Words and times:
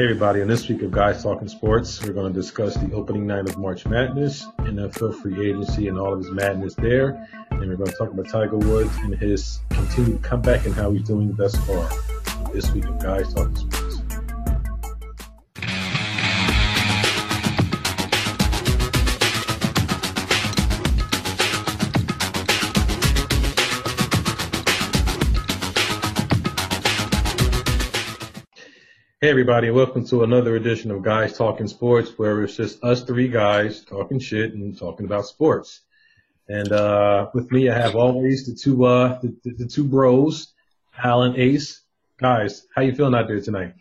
Hey 0.00 0.04
everybody, 0.04 0.40
in 0.40 0.48
this 0.48 0.66
week 0.66 0.80
of 0.80 0.92
Guys 0.92 1.22
Talking 1.22 1.46
Sports, 1.46 2.02
we're 2.02 2.14
going 2.14 2.32
to 2.32 2.40
discuss 2.40 2.74
the 2.74 2.90
opening 2.94 3.26
night 3.26 3.46
of 3.46 3.58
March 3.58 3.84
Madness, 3.84 4.46
NFL 4.60 5.20
free 5.20 5.50
agency 5.50 5.88
and 5.88 5.98
all 5.98 6.14
of 6.14 6.20
his 6.20 6.30
madness 6.30 6.74
there. 6.74 7.28
And 7.50 7.60
we're 7.60 7.76
going 7.76 7.90
to 7.90 7.96
talk 7.98 8.10
about 8.10 8.26
Tiger 8.30 8.56
Woods 8.56 8.96
and 9.02 9.14
his 9.14 9.60
continued 9.68 10.22
comeback 10.22 10.64
and 10.64 10.74
how 10.74 10.90
he's 10.90 11.02
doing 11.02 11.34
thus 11.34 11.54
far. 11.66 11.86
This 12.50 12.72
week 12.72 12.86
of 12.86 12.98
Guys 12.98 13.34
Talking 13.34 13.54
Sports. 13.56 13.79
Everybody, 29.30 29.70
welcome 29.70 30.04
to 30.06 30.24
another 30.24 30.56
edition 30.56 30.90
of 30.90 31.04
Guys 31.04 31.38
Talking 31.38 31.68
Sports, 31.68 32.18
where 32.18 32.42
it's 32.42 32.56
just 32.56 32.82
us 32.82 33.04
three 33.04 33.28
guys 33.28 33.84
talking 33.84 34.18
shit 34.18 34.54
and 34.54 34.76
talking 34.76 35.06
about 35.06 35.24
sports. 35.24 35.82
And 36.48 36.72
uh, 36.72 37.28
with 37.32 37.48
me, 37.52 37.68
I 37.68 37.78
have 37.78 37.94
always 37.94 38.46
the 38.46 38.58
two 38.60 38.84
uh, 38.84 39.20
the, 39.20 39.36
the, 39.44 39.52
the 39.52 39.66
two 39.68 39.84
bros, 39.84 40.52
Alan 41.00 41.36
Ace. 41.36 41.80
Guys, 42.18 42.66
how 42.74 42.82
you 42.82 42.92
feeling 42.92 43.14
out 43.14 43.28
there 43.28 43.40
tonight? 43.40 43.74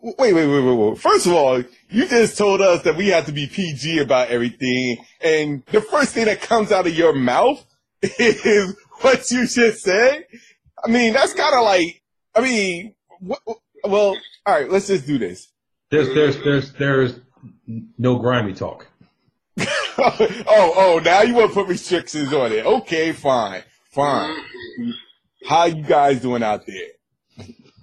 Wait, 0.00 0.16
wait, 0.32 0.34
wait, 0.34 0.60
wait, 0.60 0.72
wait. 0.72 0.98
First 0.98 1.26
of 1.26 1.32
all, 1.32 1.64
you 1.90 2.06
just 2.06 2.38
told 2.38 2.60
us 2.60 2.84
that 2.84 2.96
we 2.96 3.08
have 3.08 3.26
to 3.26 3.32
be 3.32 3.48
PG 3.48 3.98
about 3.98 4.28
everything, 4.28 4.98
and 5.20 5.64
the 5.72 5.80
first 5.80 6.14
thing 6.14 6.26
that 6.26 6.42
comes 6.42 6.70
out 6.70 6.86
of 6.86 6.94
your 6.94 7.12
mouth 7.12 7.60
is 8.02 8.76
what 9.00 9.28
you 9.32 9.48
just 9.48 9.80
said. 9.80 10.26
I 10.84 10.88
mean, 10.88 11.12
that's 11.12 11.34
kind 11.34 11.56
of 11.56 11.64
like, 11.64 12.00
I 12.36 12.40
mean, 12.40 12.94
what, 13.18 13.40
well, 13.84 14.16
all 14.46 14.54
right, 14.54 14.70
let's 14.70 14.86
just 14.86 15.06
do 15.06 15.18
this. 15.18 15.48
There's 15.90 16.08
there's 16.14 16.42
there's 16.42 16.72
there's 16.72 17.20
no 17.98 18.18
grimy 18.18 18.54
talk. 18.54 18.86
oh, 19.58 20.72
oh, 20.76 21.00
now 21.04 21.22
you 21.22 21.34
want 21.34 21.50
to 21.50 21.54
put 21.54 21.68
restrictions 21.68 22.32
on 22.32 22.52
it. 22.52 22.64
Okay, 22.64 23.12
fine, 23.12 23.62
fine. 23.90 24.34
How 25.46 25.66
you 25.66 25.82
guys 25.82 26.20
doing 26.20 26.42
out 26.42 26.64
there? 26.66 26.88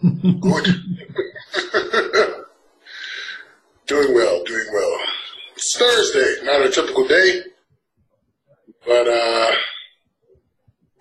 Good. 0.01 0.65
doing 3.85 4.13
well, 4.15 4.43
doing 4.45 4.67
well. 4.73 4.99
It's 5.55 5.77
Thursday, 5.77 6.35
not 6.43 6.65
a 6.65 6.69
typical 6.71 7.07
day, 7.07 7.41
but 8.85 9.07
uh, 9.07 9.51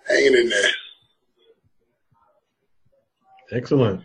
hanging 0.07 0.35
in 0.35 0.49
there. 0.49 0.71
Excellent. 3.51 4.03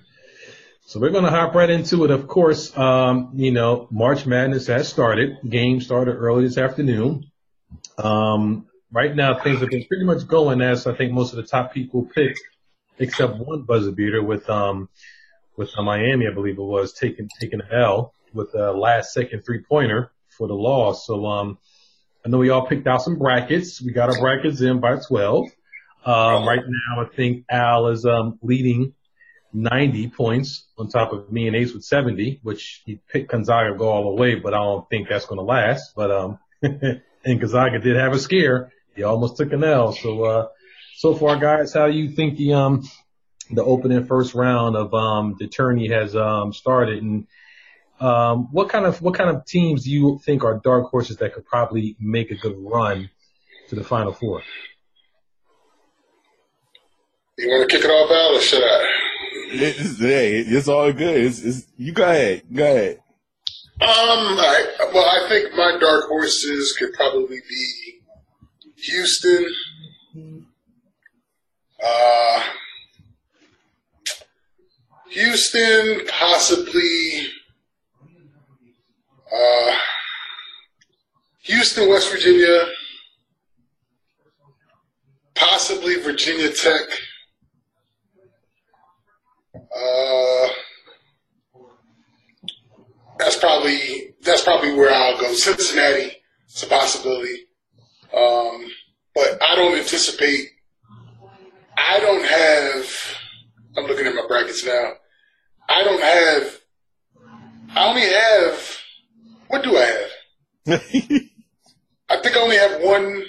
So 0.95 1.01
we're 1.01 1.11
going 1.11 1.25
to 1.25 1.31
hop 1.31 1.57
right 1.57 1.69
into 1.69 2.05
it. 2.05 2.13
Of 2.13 2.29
course, 2.29 2.71
um, 2.79 3.33
you 3.35 3.51
know, 3.51 3.89
March 3.91 4.27
Madness 4.27 4.69
has 4.69 4.87
started. 4.87 5.39
Game 5.43 5.81
started 5.81 6.13
early 6.13 6.45
this 6.45 6.57
afternoon. 6.57 7.33
Um, 7.99 8.69
right 8.93 9.13
now, 9.13 9.43
things 9.43 9.59
have 9.59 9.71
been 9.71 9.85
pretty 9.87 10.05
much 10.05 10.25
going 10.29 10.61
as 10.61 10.87
I 10.87 10.95
think 10.95 11.11
most 11.11 11.33
of 11.33 11.39
the 11.39 11.43
top 11.43 11.75
people 11.75 12.09
picked, 12.15 12.39
except 13.01 13.39
one 13.39 13.63
buzzer 13.63 13.91
beater 13.91 14.23
with 14.23 14.49
um, 14.49 14.89
with 15.57 15.77
uh, 15.77 15.83
Miami, 15.83 16.29
I 16.31 16.33
believe 16.33 16.59
it 16.59 16.63
was, 16.63 16.93
taking 16.93 17.29
taking 17.41 17.61
an 17.61 17.67
L 17.77 18.15
with 18.33 18.55
a 18.55 18.71
last 18.71 19.13
second 19.13 19.43
three 19.45 19.65
pointer 19.69 20.13
for 20.29 20.47
the 20.47 20.55
loss. 20.55 21.09
So 21.09 21.27
um, 21.27 21.59
I 22.25 22.29
know 22.29 22.39
we 22.39 22.51
all 22.51 22.69
picked 22.69 22.87
out 22.87 23.03
some 23.03 23.19
brackets. 23.19 23.83
We 23.83 23.91
got 23.91 24.11
our 24.11 24.21
brackets 24.21 24.61
in 24.61 24.79
by 24.79 24.99
12. 24.99 25.47
Um, 26.07 26.47
right 26.47 26.63
now, 26.65 27.03
I 27.03 27.07
think 27.17 27.47
Al 27.51 27.89
is 27.89 28.07
um, 28.07 28.39
leading 28.43 28.95
90 29.55 30.09
points 30.09 30.67
on 30.77 30.89
top 30.89 31.13
of 31.13 31.31
me 31.31 31.47
and 31.47 31.55
Ace 31.55 31.73
with 31.73 31.85
70, 31.85 32.41
which 32.43 32.83
he 32.85 33.01
picked 33.09 33.31
Gonzaga 33.31 33.77
go 33.77 33.89
all 33.89 34.15
the 34.15 34.21
way, 34.21 34.35
but 34.35 34.53
I 34.53 34.59
don't 34.59 34.89
think 34.91 35.09
that's 35.09 35.27
going 35.27 35.39
to 35.39 35.45
last. 35.45 35.95
But, 35.95 36.11
um, 36.11 36.39
and 36.63 37.41
Gonzaga 37.41 37.79
did 37.79 37.97
have 37.97 38.13
a 38.13 38.19
scare. 38.19 38.73
He 38.97 39.05
almost 39.05 39.37
took 39.37 39.53
an 39.53 39.63
L. 39.63 39.93
So, 39.93 40.25
uh, 40.25 40.49
so 40.97 41.15
far 41.15 41.37
guys, 41.37 41.73
how 41.73 41.87
do 41.87 41.93
you 41.93 42.11
think 42.11 42.37
the, 42.37 42.55
um, 42.55 42.83
the 43.51 43.65
opening 43.65 44.07
first 44.07 44.35
round 44.35 44.77
of, 44.77 44.93
um, 44.93 45.37
the 45.39 45.47
tourney 45.47 45.89
has, 45.89 46.17
um, 46.17 46.53
started 46.53 47.03
and, 47.03 47.27
um, 48.01 48.49
what 48.51 48.69
kind 48.69 48.87
of, 48.87 49.01
what 49.01 49.15
kind 49.15 49.31
of 49.31 49.47
teams 49.47 49.85
do 49.85 49.91
you 49.91 50.21
think 50.25 50.43
are 50.43 50.59
dark 50.59 50.91
horses 50.91 51.19
that 51.19 51.33
could 51.33 51.47
probably 51.47 51.97
make 52.01 52.33
a 52.33 52.35
good 52.35 52.57
run 52.59 53.09
to 53.69 53.77
the 53.77 53.85
final 53.85 54.13
four? 54.13 54.43
You 57.39 57.49
want 57.49 57.71
to 57.71 57.77
kick 57.77 57.85
it 57.85 57.91
off, 57.91 58.11
Al, 58.11 58.37
or 58.37 58.41
should 58.41 58.63
I? 58.63 59.04
It's, 59.35 59.99
hey, 59.99 60.39
it's 60.41 60.69
all 60.69 60.93
good. 60.93 61.17
It's, 61.17 61.43
it's, 61.43 61.67
you 61.77 61.93
go 61.93 62.05
ahead. 62.05 62.43
Go 62.53 62.65
ahead. 62.65 63.01
Um, 63.81 63.89
I, 64.39 64.65
well, 64.93 65.05
I 65.05 65.29
think 65.29 65.55
my 65.55 65.77
dark 65.81 66.05
horses 66.07 66.77
could 66.79 66.93
probably 66.95 67.41
be 67.49 68.01
Houston, 68.77 69.47
uh, 71.85 72.43
Houston, 75.11 76.07
possibly, 76.07 77.29
uh, 79.35 79.77
Houston, 81.43 81.89
West 81.89 82.11
Virginia, 82.11 82.67
possibly 85.35 85.97
Virginia 86.01 86.51
Tech. 86.51 86.83
Uh, 89.77 90.49
that's 93.19 93.37
probably 93.37 94.15
that's 94.23 94.43
probably 94.43 94.75
where 94.75 94.93
I'll 94.93 95.19
go. 95.19 95.33
Cincinnati, 95.33 96.13
it's 96.47 96.63
a 96.63 96.67
possibility, 96.67 97.47
um, 98.17 98.67
but 99.15 99.43
I 99.43 99.57
don't 99.57 99.77
anticipate. 99.77 100.51
I 101.77 102.01
don't 102.01 102.25
have. 102.25 103.17
I'm 103.77 103.87
looking 103.87 104.07
at 104.07 104.15
my 104.15 104.27
brackets 104.29 104.65
now. 104.65 104.93
I 105.69 105.83
don't 105.83 106.03
have. 106.03 106.61
I 107.75 107.89
only 107.89 108.03
have. 108.03 108.79
What 109.49 109.65
do 109.65 109.77
I 109.77 109.85
have? 109.85 110.11
I 112.09 112.21
think 112.23 112.37
I 112.37 112.41
only 112.41 112.57
have 112.57 112.81
one 112.81 113.25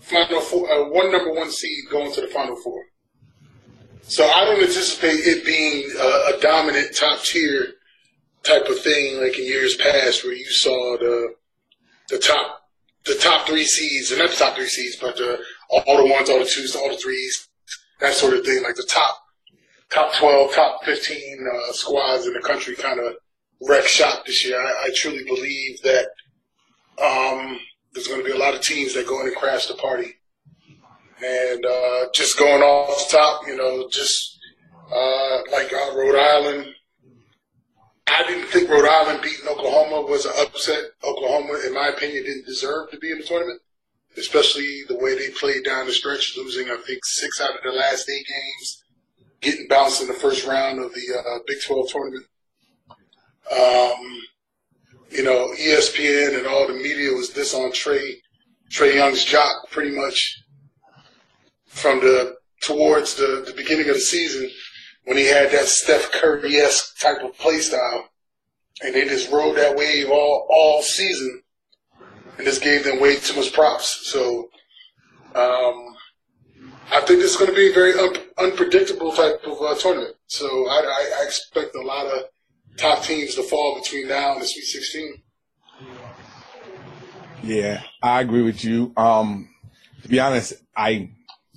final 0.00 0.40
four, 0.40 0.70
uh, 0.70 0.88
one 0.88 1.12
number 1.12 1.32
one 1.32 1.50
seed 1.50 1.84
going 1.90 2.12
to 2.12 2.20
the 2.20 2.28
final 2.28 2.56
four. 2.56 2.82
So 4.02 4.26
I 4.26 4.44
don't 4.44 4.62
anticipate 4.62 5.20
it 5.20 5.44
being 5.44 5.90
a, 5.98 6.36
a, 6.36 6.40
dominant 6.40 6.96
top 6.96 7.22
tier 7.22 7.74
type 8.42 8.66
of 8.68 8.80
thing 8.80 9.20
like 9.20 9.38
in 9.38 9.44
years 9.44 9.76
past, 9.76 10.24
where 10.24 10.34
you 10.34 10.50
saw 10.50 10.96
the 10.98 11.34
the 12.08 12.18
top 12.18 12.62
the 13.04 13.14
top 13.14 13.46
three 13.46 13.64
seeds, 13.64 14.10
and 14.10 14.20
not 14.20 14.30
the 14.30 14.36
top 14.36 14.56
three 14.56 14.66
seeds, 14.66 14.96
but 14.96 15.16
the, 15.16 15.38
all 15.70 15.96
the 15.96 16.12
ones, 16.12 16.28
all 16.28 16.38
the 16.38 16.44
twos, 16.44 16.76
all 16.76 16.90
the 16.90 16.96
threes, 16.96 17.48
that 18.00 18.14
sort 18.14 18.34
of 18.34 18.44
thing. 18.44 18.62
Like 18.62 18.76
the 18.76 18.88
top 18.88 19.18
top 19.90 20.14
twelve, 20.14 20.54
top 20.54 20.84
fifteen 20.84 21.46
uh, 21.52 21.72
squads 21.72 22.26
in 22.26 22.32
the 22.32 22.40
country 22.40 22.74
kind 22.76 23.00
of 23.00 23.14
wreck 23.68 23.86
shop 23.86 24.26
this 24.26 24.44
year. 24.44 24.60
I, 24.60 24.86
I 24.86 24.90
truly 24.94 25.24
believe 25.24 25.82
that 25.82 26.06
um, 27.02 27.58
there's 27.92 28.08
going 28.08 28.20
to 28.20 28.26
be 28.26 28.32
a 28.32 28.38
lot 28.38 28.54
of 28.54 28.60
teams 28.60 28.94
that 28.94 29.06
go 29.06 29.20
in 29.20 29.26
and 29.26 29.36
crash 29.36 29.66
the 29.66 29.74
party. 29.74 30.14
And 31.24 31.66
uh, 31.66 32.06
just 32.14 32.38
going 32.38 32.62
off 32.62 33.10
the 33.10 33.16
top, 33.16 33.42
you 33.46 33.56
know, 33.56 33.88
just 33.90 34.38
uh, 34.92 35.38
like 35.52 35.72
uh, 35.72 35.96
Rhode 35.96 36.18
Island. 36.18 36.74
I 38.06 38.24
didn't 38.26 38.46
think 38.46 38.70
Rhode 38.70 38.88
Island 38.88 39.20
beating 39.22 39.46
Oklahoma 39.48 40.06
was 40.06 40.24
an 40.24 40.32
upset. 40.38 40.82
Oklahoma, 41.04 41.58
in 41.66 41.74
my 41.74 41.88
opinion, 41.88 42.24
didn't 42.24 42.46
deserve 42.46 42.90
to 42.90 42.98
be 42.98 43.10
in 43.10 43.18
the 43.18 43.24
tournament, 43.24 43.60
especially 44.16 44.82
the 44.88 44.96
way 44.96 45.14
they 45.14 45.30
played 45.30 45.64
down 45.64 45.86
the 45.86 45.92
stretch, 45.92 46.36
losing, 46.36 46.70
I 46.70 46.76
think, 46.86 47.04
six 47.04 47.40
out 47.40 47.50
of 47.50 47.62
the 47.62 47.72
last 47.72 48.08
eight 48.08 48.26
games, 48.26 48.84
getting 49.40 49.66
bounced 49.68 50.00
in 50.00 50.08
the 50.08 50.14
first 50.14 50.46
round 50.46 50.78
of 50.78 50.94
the 50.94 51.18
uh, 51.18 51.38
Big 51.46 51.58
12 51.66 51.88
tournament. 51.90 52.26
Um, 53.52 54.22
you 55.10 55.22
know, 55.22 55.52
ESPN 55.58 56.38
and 56.38 56.46
all 56.46 56.66
the 56.66 56.74
media 56.74 57.12
was 57.12 57.32
this 57.32 57.54
on 57.54 57.72
Trey, 57.72 58.22
Trae 58.70 58.94
Young's 58.94 59.24
jock 59.24 59.70
pretty 59.70 59.94
much 59.94 60.42
from 61.68 62.00
the 62.00 62.36
towards 62.60 63.14
the, 63.14 63.44
the 63.46 63.54
beginning 63.56 63.88
of 63.88 63.94
the 63.94 64.00
season 64.00 64.50
when 65.04 65.16
he 65.16 65.26
had 65.26 65.50
that 65.52 65.66
Steph 65.66 66.10
Curry 66.12 66.56
esque 66.56 66.98
type 66.98 67.22
of 67.22 67.36
play 67.38 67.58
style. 67.58 68.08
And 68.82 68.94
they 68.94 69.06
just 69.06 69.30
rode 69.30 69.56
that 69.56 69.76
wave 69.76 70.10
all, 70.10 70.46
all 70.50 70.82
season 70.82 71.42
and 72.36 72.46
just 72.46 72.62
gave 72.62 72.84
them 72.84 73.00
way 73.00 73.16
too 73.16 73.36
much 73.36 73.52
props. 73.52 74.10
So, 74.10 74.50
um, 75.34 75.96
I 76.90 77.00
think 77.00 77.20
this 77.20 77.32
is 77.32 77.36
going 77.36 77.50
to 77.50 77.56
be 77.56 77.70
a 77.70 77.74
very 77.74 77.98
un- 77.98 78.16
unpredictable 78.38 79.12
type 79.12 79.42
of 79.44 79.60
uh, 79.60 79.74
tournament. 79.76 80.14
So 80.26 80.46
I, 80.46 81.20
I, 81.20 81.24
expect 81.24 81.74
a 81.74 81.82
lot 81.82 82.06
of 82.06 82.22
top 82.76 83.02
teams 83.02 83.34
to 83.34 83.42
fall 83.42 83.78
between 83.80 84.08
now 84.08 84.32
and 84.32 84.40
the 84.40 84.46
Sweet 84.46 84.64
16. 84.64 85.22
Yeah, 87.42 87.82
I 88.02 88.20
agree 88.20 88.42
with 88.42 88.64
you. 88.64 88.92
Um, 88.96 89.50
to 90.02 90.08
be 90.08 90.18
honest, 90.18 90.54
I 90.76 91.10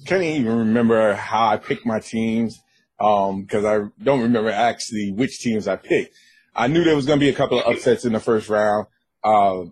can't 0.05 0.23
even 0.23 0.57
remember 0.57 1.13
how 1.13 1.47
I 1.49 1.57
picked 1.57 1.85
my 1.85 1.99
teams 1.99 2.59
because 2.97 3.65
um, 3.65 3.91
I 3.99 4.03
don't 4.03 4.21
remember 4.21 4.49
actually 4.49 5.11
which 5.11 5.39
teams 5.39 5.67
I 5.67 5.75
picked. 5.75 6.15
I 6.55 6.67
knew 6.67 6.83
there 6.83 6.95
was 6.95 7.05
going 7.05 7.19
to 7.19 7.23
be 7.23 7.29
a 7.29 7.35
couple 7.35 7.59
of 7.59 7.65
upsets 7.65 8.05
in 8.05 8.13
the 8.13 8.19
first 8.19 8.49
round. 8.49 8.87
Uh, 9.23 9.63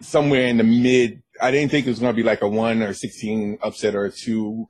somewhere 0.00 0.46
in 0.46 0.58
the 0.58 0.64
mid, 0.64 1.22
I 1.40 1.50
didn't 1.50 1.70
think 1.70 1.86
it 1.86 1.90
was 1.90 2.00
going 2.00 2.12
to 2.12 2.16
be 2.16 2.26
like 2.26 2.42
a 2.42 2.48
one 2.48 2.82
or 2.82 2.92
16 2.92 3.58
upset 3.62 3.94
or 3.94 4.10
two, 4.10 4.68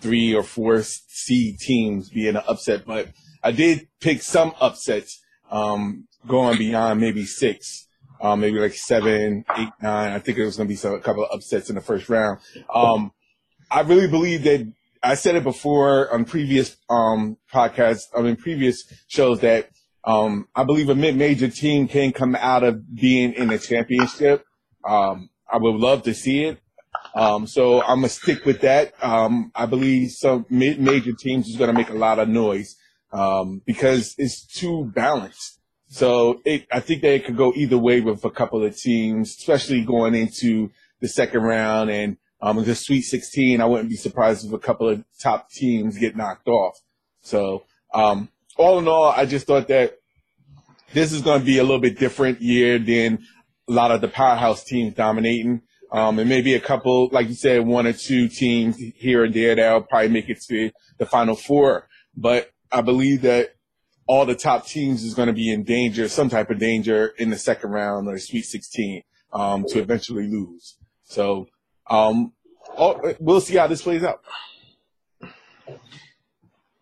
three 0.00 0.34
or 0.34 0.42
four 0.42 0.82
seed 0.82 1.58
teams 1.58 2.10
being 2.10 2.36
an 2.36 2.42
upset, 2.48 2.84
but 2.86 3.08
I 3.42 3.52
did 3.52 3.88
pick 4.00 4.22
some 4.22 4.54
upsets, 4.60 5.20
um, 5.50 6.06
going 6.26 6.58
beyond 6.58 7.00
maybe 7.00 7.24
six, 7.24 7.88
um, 8.20 8.40
maybe 8.40 8.58
like 8.58 8.74
seven, 8.74 9.44
eight, 9.56 9.70
nine. 9.82 10.12
I 10.12 10.18
think 10.20 10.38
it 10.38 10.44
was 10.44 10.56
going 10.56 10.68
to 10.68 10.72
be 10.72 10.76
some, 10.76 10.94
a 10.94 11.00
couple 11.00 11.24
of 11.24 11.30
upsets 11.32 11.68
in 11.68 11.74
the 11.74 11.80
first 11.80 12.08
round. 12.08 12.38
Um, 12.72 13.12
I 13.72 13.80
really 13.80 14.06
believe 14.06 14.42
that 14.44 14.70
I 15.02 15.14
said 15.14 15.34
it 15.34 15.44
before 15.44 16.12
on 16.12 16.26
previous 16.26 16.76
um, 16.90 17.38
podcasts, 17.52 18.02
I 18.16 18.20
mean 18.20 18.36
previous 18.36 18.84
shows 19.08 19.40
that 19.40 19.70
um, 20.04 20.46
I 20.54 20.64
believe 20.64 20.90
a 20.90 20.94
mid-major 20.94 21.48
team 21.48 21.88
can 21.88 22.12
come 22.12 22.36
out 22.36 22.64
of 22.64 22.94
being 22.94 23.32
in 23.32 23.50
a 23.50 23.58
championship. 23.58 24.44
Um, 24.86 25.30
I 25.50 25.56
would 25.56 25.76
love 25.76 26.02
to 26.02 26.14
see 26.14 26.44
it. 26.44 26.58
Um, 27.14 27.46
so 27.46 27.80
I'm 27.82 27.98
gonna 27.98 28.10
stick 28.10 28.44
with 28.44 28.60
that. 28.60 28.92
Um, 29.02 29.50
I 29.54 29.64
believe 29.64 30.10
some 30.10 30.44
mid-major 30.50 31.12
teams 31.18 31.48
is 31.48 31.56
gonna 31.56 31.72
make 31.72 31.88
a 31.88 31.94
lot 31.94 32.18
of 32.18 32.28
noise 32.28 32.76
um, 33.10 33.62
because 33.64 34.14
it's 34.18 34.44
too 34.44 34.90
balanced. 34.94 35.60
So 35.88 36.42
it, 36.44 36.66
I 36.70 36.80
think 36.80 37.00
that 37.02 37.14
it 37.14 37.24
could 37.24 37.36
go 37.36 37.52
either 37.54 37.78
way 37.78 38.02
with 38.02 38.24
a 38.24 38.30
couple 38.30 38.62
of 38.62 38.76
teams, 38.76 39.30
especially 39.30 39.82
going 39.82 40.14
into 40.14 40.70
the 41.00 41.08
second 41.08 41.42
round 41.42 41.90
and 41.90 42.18
um, 42.42 42.62
the 42.64 42.74
Sweet 42.74 43.02
16, 43.02 43.60
I 43.60 43.64
wouldn't 43.64 43.88
be 43.88 43.96
surprised 43.96 44.44
if 44.44 44.52
a 44.52 44.58
couple 44.58 44.88
of 44.88 45.04
top 45.20 45.48
teams 45.50 45.96
get 45.96 46.16
knocked 46.16 46.48
off. 46.48 46.76
So, 47.20 47.64
um, 47.94 48.28
all 48.56 48.80
in 48.80 48.88
all, 48.88 49.04
I 49.04 49.26
just 49.26 49.46
thought 49.46 49.68
that 49.68 49.98
this 50.92 51.12
is 51.12 51.22
going 51.22 51.40
to 51.40 51.46
be 51.46 51.58
a 51.58 51.62
little 51.62 51.80
bit 51.80 51.98
different 51.98 52.42
year 52.42 52.80
than 52.80 53.24
a 53.68 53.72
lot 53.72 53.92
of 53.92 54.00
the 54.00 54.08
powerhouse 54.08 54.64
teams 54.64 54.94
dominating. 54.94 55.62
Um, 55.92 56.18
and 56.18 56.28
maybe 56.28 56.54
a 56.54 56.60
couple, 56.60 57.08
like 57.12 57.28
you 57.28 57.34
said, 57.34 57.64
one 57.64 57.86
or 57.86 57.92
two 57.92 58.28
teams 58.28 58.76
here 58.76 59.24
and 59.24 59.32
there 59.32 59.54
that'll 59.54 59.82
probably 59.82 60.08
make 60.08 60.28
it 60.28 60.40
to 60.48 60.70
the 60.98 61.06
final 61.06 61.36
four. 61.36 61.86
But 62.16 62.50
I 62.72 62.80
believe 62.80 63.22
that 63.22 63.54
all 64.06 64.26
the 64.26 64.34
top 64.34 64.66
teams 64.66 65.04
is 65.04 65.14
going 65.14 65.28
to 65.28 65.32
be 65.32 65.52
in 65.52 65.62
danger, 65.62 66.08
some 66.08 66.28
type 66.28 66.50
of 66.50 66.58
danger 66.58 67.14
in 67.18 67.30
the 67.30 67.38
second 67.38 67.70
round 67.70 68.08
or 68.08 68.18
Sweet 68.18 68.46
16, 68.46 69.02
um, 69.32 69.64
to 69.68 69.78
eventually 69.78 70.26
lose. 70.26 70.76
So 71.04 71.46
um, 71.88 72.32
all, 72.76 73.00
we'll 73.18 73.40
see 73.40 73.56
how 73.56 73.66
this 73.66 73.82
plays 73.82 74.02
out. 74.02 74.22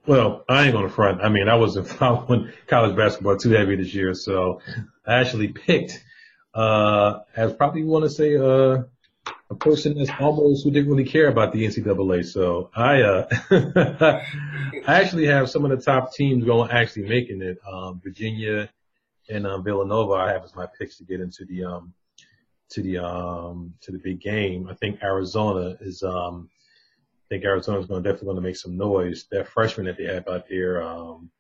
Well, 0.06 0.44
I 0.49 0.64
ain't 0.64 0.73
gonna 0.73 0.88
front. 0.88 1.20
I 1.20 1.29
mean, 1.29 1.49
I 1.49 1.56
wasn't 1.56 1.88
following 1.99 2.50
college 2.67 2.97
basketball 2.97 3.37
too 3.37 3.50
heavy 3.50 3.76
this 3.76 3.94
year, 3.94 4.14
so 4.14 4.61
I 5.06 5.20
actually 5.20 5.49
picked, 5.49 6.02
uh, 6.55 7.20
as 7.37 7.52
probably 7.52 7.85
want 7.85 8.05
to 8.05 8.11
say, 8.11 8.37
uh, 8.37 8.85
a 9.50 9.55
person 9.55 9.99
that's 9.99 10.11
almost 10.20 10.64
who 10.64 10.70
didn't 10.70 10.91
really 10.91 11.05
care 11.05 11.29
about 11.29 11.52
the 11.52 11.67
NCAA. 11.67 12.25
So 12.25 12.70
I, 12.75 13.02
uh, 13.02 13.29
I 14.87 15.00
actually 15.00 15.26
have 15.26 15.50
some 15.50 15.64
of 15.64 15.70
the 15.70 15.85
top 15.85 16.14
teams 16.14 16.44
going 16.44 16.70
actually 16.70 17.08
making 17.08 17.43
it. 17.43 17.58
Um, 17.70 18.00
Virginia 18.02 18.70
and 19.29 19.47
um, 19.47 19.64
Villanova 19.64 20.12
I 20.14 20.32
have 20.32 20.44
as 20.44 20.55
my 20.55 20.67
picks 20.79 20.99
to 20.99 21.05
get 21.05 21.20
into 21.20 21.44
the 21.44 21.64
um, 21.64 21.94
to 22.70 22.82
the 22.82 22.99
um 22.99 23.75
to 23.82 23.93
the 23.93 23.99
big 23.99 24.20
game. 24.20 24.69
I 24.69 24.75
think 24.75 25.02
Arizona 25.02 25.76
is 25.81 26.02
um 26.02 26.49
I 27.14 27.34
think 27.34 27.44
Arizona 27.44 27.81
is 27.81 27.87
going 27.87 28.02
definitely 28.02 28.26
going 28.26 28.37
to 28.37 28.43
make 28.43 28.56
some 28.56 28.76
noise. 28.76 29.26
That 29.31 29.49
freshman 29.49 29.87
that 29.87 29.96
they 29.96 30.05
have 30.05 30.28
out 30.28 30.49
there 30.49 30.82
um 30.82 31.31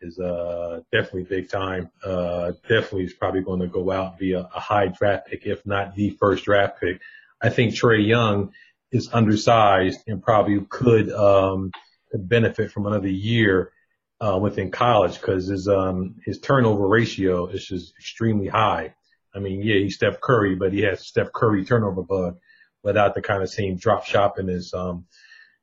is 0.00 0.18
uh 0.18 0.80
definitely 0.92 1.24
big 1.24 1.48
time. 1.48 1.90
Uh 2.04 2.52
definitely 2.68 3.04
is 3.04 3.14
probably 3.14 3.42
going 3.42 3.60
to 3.60 3.68
go 3.68 3.90
out 3.90 4.18
via 4.18 4.48
a 4.54 4.60
high 4.60 4.88
draft 4.88 5.28
pick, 5.28 5.46
if 5.46 5.64
not 5.66 5.94
the 5.94 6.10
first 6.10 6.44
draft 6.44 6.80
pick. 6.80 7.00
I 7.42 7.50
think 7.50 7.74
Trae 7.74 8.06
Young 8.06 8.52
is 8.90 9.08
undersized 9.12 10.00
and 10.06 10.22
probably 10.22 10.60
could 10.68 11.10
um 11.10 11.70
benefit 12.12 12.70
from 12.70 12.86
another 12.86 13.08
year 13.08 13.72
uh, 14.20 14.38
within 14.40 14.70
college 14.70 15.20
because 15.20 15.46
his 15.46 15.68
um 15.68 16.16
his 16.24 16.40
turnover 16.40 16.86
ratio 16.86 17.46
is 17.46 17.66
just 17.66 17.94
extremely 17.98 18.48
high. 18.48 18.94
I 19.34 19.40
mean, 19.40 19.60
yeah, 19.62 19.76
he's 19.76 19.96
Steph 19.96 20.20
Curry, 20.20 20.54
but 20.54 20.72
he 20.72 20.82
has 20.82 21.06
Steph 21.06 21.32
Curry 21.32 21.64
turnover 21.64 22.02
bug 22.02 22.38
without 22.82 23.14
the 23.14 23.22
kind 23.22 23.42
of 23.42 23.50
same 23.50 23.76
drop 23.76 24.04
shop 24.04 24.38
in 24.38 24.46
his, 24.46 24.72
um, 24.74 25.06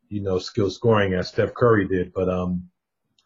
you 0.09 0.21
know, 0.21 0.39
skill 0.39 0.69
scoring 0.69 1.13
as 1.13 1.29
Steph 1.29 1.53
Curry 1.53 1.87
did. 1.87 2.11
But, 2.13 2.29
um, 2.29 2.69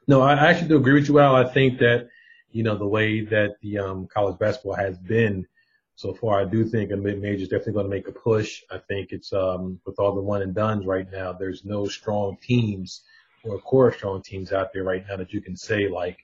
no, 0.08 0.22
I 0.22 0.34
actually 0.34 0.68
do 0.68 0.78
agree 0.78 0.94
with 0.94 1.08
you, 1.08 1.20
Al. 1.20 1.36
I 1.36 1.52
think 1.52 1.80
that, 1.80 2.10
you 2.52 2.62
know, 2.62 2.78
the 2.78 2.88
way 2.88 3.22
that 3.22 3.56
the, 3.62 3.80
um, 3.80 4.08
college 4.08 4.38
basketball 4.38 4.76
has 4.76 4.98
been 4.98 5.48
so 5.96 6.14
far, 6.14 6.40
I 6.40 6.46
do 6.46 6.66
think 6.66 6.92
a 6.92 6.98
mid-major 6.98 7.44
is 7.44 7.48
definitely 7.48 7.74
going 7.74 7.86
to 7.86 7.96
make 7.96 8.08
a 8.08 8.12
push. 8.12 8.62
I 8.70 8.78
think 8.78 9.12
it's, 9.12 9.34
um, 9.34 9.80
with 9.86 9.98
all 9.98 10.14
the 10.14 10.22
one 10.22 10.42
and 10.42 10.54
dones 10.54 10.86
right 10.86 11.10
now, 11.12 11.34
there's 11.34 11.66
no 11.66 11.88
strong 11.88 12.38
teams 12.42 13.02
or 13.44 13.60
core 13.60 13.94
strong 13.94 14.22
teams 14.22 14.52
out 14.52 14.74
there 14.74 14.84
right 14.84 15.04
now 15.10 15.16
that 15.16 15.34
you 15.34 15.42
can 15.42 15.56
say 15.56 15.88
like, 15.88 16.20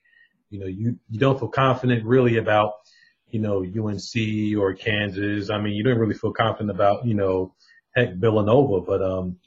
you 0.50 0.60
know, 0.60 0.68
you, 0.68 1.00
you 1.10 1.20
don't 1.20 1.40
feel 1.40 1.48
confident 1.48 2.06
really 2.06 2.38
about, 2.38 2.74
you 3.32 3.40
know, 3.40 3.64
UNC 3.64 4.58
or 4.58 4.74
Kansas. 4.74 5.50
I 5.50 5.60
mean, 5.60 5.74
you 5.74 5.84
don't 5.84 5.98
really 5.98 6.14
feel 6.14 6.34
confident 6.34 6.72
about, 6.72 7.06
you 7.06 7.14
know, 7.14 7.54
heck, 7.96 8.14
Villanova, 8.14 8.82
but, 8.82 9.02
um, 9.02 9.38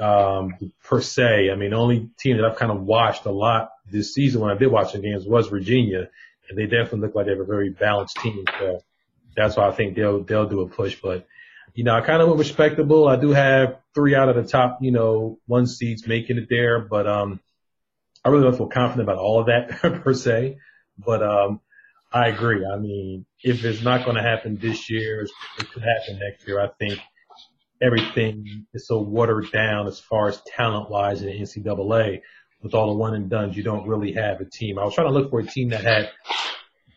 um, 0.00 0.72
per 0.84 1.00
se, 1.00 1.50
I 1.50 1.56
mean, 1.56 1.70
the 1.70 1.76
only 1.76 2.10
team 2.18 2.36
that 2.36 2.44
I've 2.44 2.58
kind 2.58 2.72
of 2.72 2.82
watched 2.82 3.24
a 3.24 3.30
lot 3.30 3.70
this 3.90 4.12
season 4.12 4.40
when 4.40 4.50
I 4.50 4.58
did 4.58 4.70
watch 4.70 4.92
the 4.92 4.98
games 4.98 5.24
was 5.26 5.48
Virginia, 5.48 6.10
and 6.48 6.58
they 6.58 6.64
definitely 6.64 7.00
look 7.00 7.14
like 7.14 7.26
they 7.26 7.32
have 7.32 7.40
a 7.40 7.44
very 7.44 7.70
balanced 7.70 8.16
team. 8.18 8.44
So 8.58 8.80
that's 9.36 9.56
why 9.56 9.68
I 9.68 9.72
think 9.72 9.96
they'll, 9.96 10.22
they'll 10.22 10.48
do 10.48 10.60
a 10.60 10.68
push, 10.68 10.98
but, 11.02 11.26
you 11.74 11.84
know, 11.84 11.94
I 11.94 12.00
kind 12.02 12.20
of 12.20 12.28
went 12.28 12.38
respectable. 12.38 13.08
I 13.08 13.16
do 13.16 13.30
have 13.30 13.78
three 13.94 14.14
out 14.14 14.28
of 14.28 14.36
the 14.36 14.44
top, 14.44 14.78
you 14.82 14.92
know, 14.92 15.38
one 15.46 15.66
seeds 15.66 16.06
making 16.06 16.38
it 16.38 16.48
there, 16.50 16.80
but, 16.80 17.06
um, 17.06 17.40
I 18.24 18.28
really 18.28 18.44
don't 18.44 18.56
feel 18.56 18.68
confident 18.68 19.08
about 19.08 19.18
all 19.18 19.40
of 19.40 19.46
that 19.46 20.02
per 20.02 20.14
se, 20.14 20.58
but, 20.98 21.22
um, 21.22 21.60
I 22.12 22.28
agree. 22.28 22.64
I 22.64 22.76
mean, 22.78 23.26
if 23.42 23.64
it's 23.64 23.82
not 23.82 24.04
going 24.04 24.16
to 24.16 24.22
happen 24.22 24.56
this 24.56 24.88
year, 24.88 25.26
it 25.58 25.70
could 25.70 25.82
happen 25.82 26.18
next 26.18 26.46
year. 26.46 26.60
I 26.60 26.68
think 26.78 27.00
everything 27.82 28.66
is 28.72 28.86
so 28.86 29.00
watered 29.00 29.50
down 29.52 29.86
as 29.86 30.00
far 30.00 30.28
as 30.28 30.40
talent 30.42 30.90
wise 30.90 31.22
in 31.22 31.28
the 31.28 31.40
NCAA 31.40 32.22
with 32.62 32.74
all 32.74 32.92
the 32.92 32.98
one 32.98 33.14
and 33.14 33.28
dones. 33.28 33.56
You 33.56 33.62
don't 33.62 33.86
really 33.86 34.12
have 34.12 34.40
a 34.40 34.44
team. 34.44 34.78
I 34.78 34.84
was 34.84 34.94
trying 34.94 35.08
to 35.08 35.12
look 35.12 35.30
for 35.30 35.40
a 35.40 35.46
team 35.46 35.70
that 35.70 35.82
had 35.82 36.10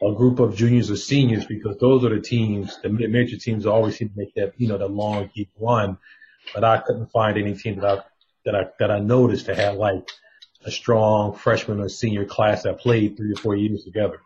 a 0.01 0.13
group 0.13 0.39
of 0.39 0.55
juniors 0.55 0.89
or 0.89 0.95
seniors 0.95 1.45
because 1.45 1.77
those 1.77 2.05
are 2.05 2.15
the 2.15 2.21
teams, 2.21 2.79
the 2.81 2.89
mid-major 2.89 3.37
teams 3.37 3.65
always 3.65 3.97
seem 3.97 4.09
to 4.09 4.15
make 4.15 4.33
that, 4.35 4.53
you 4.57 4.67
know, 4.67 4.77
the 4.77 4.87
long 4.87 5.29
deep 5.35 5.49
run. 5.59 5.97
But 6.53 6.63
I 6.63 6.77
couldn't 6.77 7.07
find 7.07 7.37
any 7.37 7.55
team 7.55 7.79
that 7.81 7.85
I, 7.85 8.03
that 8.45 8.55
I, 8.55 8.63
that 8.79 8.91
I 8.91 8.99
noticed 8.99 9.47
that 9.47 9.57
had 9.57 9.75
like 9.75 10.07
a 10.63 10.71
strong 10.71 11.33
freshman 11.33 11.79
or 11.79 11.89
senior 11.89 12.25
class 12.25 12.63
that 12.63 12.79
played 12.79 13.17
three 13.17 13.33
or 13.33 13.35
four 13.35 13.55
years 13.55 13.83
together. 13.83 14.21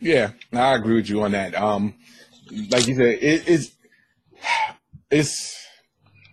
Yeah, 0.00 0.30
I 0.52 0.74
agree 0.74 0.96
with 0.96 1.08
you 1.08 1.22
on 1.22 1.32
that. 1.32 1.54
Um, 1.54 1.94
like 2.70 2.86
you 2.86 2.94
said, 2.94 3.18
it, 3.20 3.48
it's 3.48 3.72
it's 5.10 5.66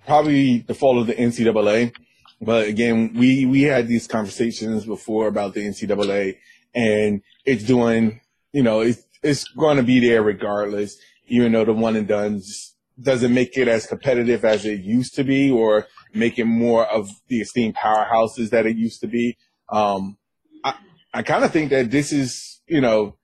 probably 0.06 0.60
the 0.60 0.74
fault 0.74 0.98
of 0.98 1.08
the 1.08 1.16
NCAA. 1.16 1.94
But 2.42 2.68
again, 2.68 3.14
we 3.16 3.46
we 3.46 3.64
had 3.64 3.88
these 3.88 4.08
conversations 4.08 4.86
before 4.86 5.28
about 5.28 5.54
the 5.54 5.62
NCAA, 5.62 6.38
and 6.76 7.22
it's 7.46 7.64
doing, 7.64 8.22
you 8.54 8.62
know, 8.62 8.82
it's 8.82 9.04
it's 9.24 9.46
going 9.50 9.78
to 9.78 9.84
be 9.84 10.00
there 10.00 10.22
regardless, 10.22 10.98
even 11.28 11.52
though 11.52 11.66
the 11.66 11.74
one 11.74 11.96
and 11.96 12.08
dones 12.08 12.76
doesn't 13.02 13.34
make 13.34 13.58
it 13.58 13.68
as 13.68 13.88
competitive 13.88 14.46
as 14.46 14.66
it 14.66 14.82
used 14.82 15.16
to 15.16 15.24
be, 15.24 15.50
or 15.50 15.88
make 16.14 16.38
it 16.38 16.46
more 16.46 16.86
of 16.86 17.10
the 17.30 17.42
esteemed 17.42 17.76
powerhouses 17.76 18.52
that 18.52 18.66
it 18.66 18.76
used 18.76 19.02
to 19.02 19.08
be. 19.08 19.38
Um, 19.70 20.18
I 20.64 20.76
I 21.14 21.24
kind 21.24 21.44
of 21.44 21.52
think 21.52 21.72
that 21.72 21.90
this 21.90 22.12
is, 22.12 22.62
you 22.68 22.82
know, 22.82 23.16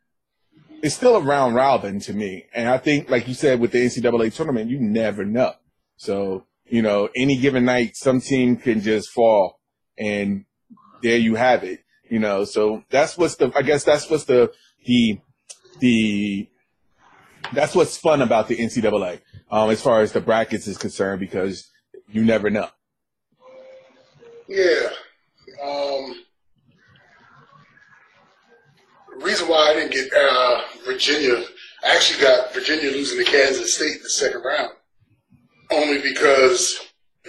it's 0.81 0.95
still 0.95 1.15
a 1.15 1.21
round 1.21 1.55
robin 1.55 1.99
to 2.01 2.13
me. 2.13 2.45
And 2.53 2.67
I 2.67 2.77
think, 2.77 3.09
like 3.09 3.27
you 3.27 3.33
said, 3.33 3.59
with 3.59 3.71
the 3.71 3.85
NCAA 3.85 4.33
tournament, 4.33 4.69
you 4.69 4.79
never 4.79 5.25
know. 5.25 5.53
So, 5.97 6.45
you 6.65 6.81
know, 6.81 7.09
any 7.15 7.37
given 7.37 7.65
night, 7.65 7.95
some 7.95 8.21
team 8.21 8.57
can 8.57 8.81
just 8.81 9.09
fall 9.09 9.59
and 9.97 10.45
there 11.03 11.17
you 11.17 11.35
have 11.35 11.63
it, 11.63 11.83
you 12.09 12.19
know, 12.19 12.45
so 12.45 12.83
that's 12.89 13.17
what's 13.17 13.35
the, 13.35 13.51
I 13.55 13.61
guess 13.61 13.83
that's 13.83 14.09
what's 14.09 14.25
the, 14.25 14.51
the, 14.85 15.19
the, 15.79 16.47
that's 17.53 17.75
what's 17.75 17.97
fun 17.97 18.21
about 18.21 18.47
the 18.47 18.57
NCAA, 18.57 19.21
um, 19.51 19.69
as 19.69 19.81
far 19.81 20.01
as 20.01 20.11
the 20.11 20.21
brackets 20.21 20.67
is 20.67 20.77
concerned, 20.77 21.19
because 21.19 21.69
you 22.07 22.23
never 22.23 22.49
know. 22.49 22.67
Yeah. 24.47 24.89
Um, 25.63 26.20
reason 29.21 29.47
why 29.47 29.69
I 29.69 29.73
didn't 29.73 29.91
get 29.91 30.11
uh, 30.13 30.61
Virginia, 30.85 31.43
I 31.83 31.95
actually 31.95 32.21
got 32.21 32.53
Virginia 32.53 32.91
losing 32.91 33.23
to 33.23 33.29
Kansas 33.29 33.75
State 33.75 33.97
in 33.97 34.03
the 34.03 34.09
second 34.09 34.41
round, 34.41 34.71
only 35.71 36.01
because 36.01 36.79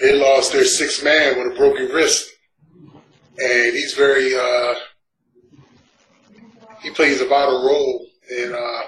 they 0.00 0.14
lost 0.14 0.52
their 0.52 0.64
sixth 0.64 1.04
man 1.04 1.38
with 1.38 1.54
a 1.54 1.56
broken 1.56 1.88
wrist, 1.88 2.30
and 3.38 3.74
he's 3.74 3.94
very 3.94 4.34
uh, 4.34 4.74
he 6.82 6.90
plays 6.90 7.20
a 7.20 7.26
vital 7.26 7.64
role 7.64 8.06
in 8.30 8.54
uh, 8.54 8.82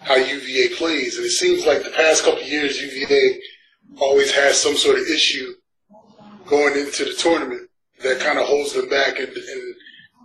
how 0.00 0.16
UVA 0.16 0.74
plays. 0.76 1.16
And 1.16 1.26
it 1.26 1.30
seems 1.30 1.66
like 1.66 1.82
the 1.82 1.90
past 1.90 2.24
couple 2.24 2.42
years, 2.42 2.80
UVA 2.80 3.40
always 3.98 4.32
has 4.32 4.60
some 4.60 4.76
sort 4.76 4.98
of 4.98 5.06
issue 5.06 5.54
going 6.46 6.76
into 6.76 7.04
the 7.04 7.14
tournament 7.14 7.68
that 8.02 8.20
kind 8.20 8.38
of 8.38 8.46
holds 8.46 8.72
them 8.72 8.88
back 8.88 9.18
and, 9.18 9.28
and 9.28 9.74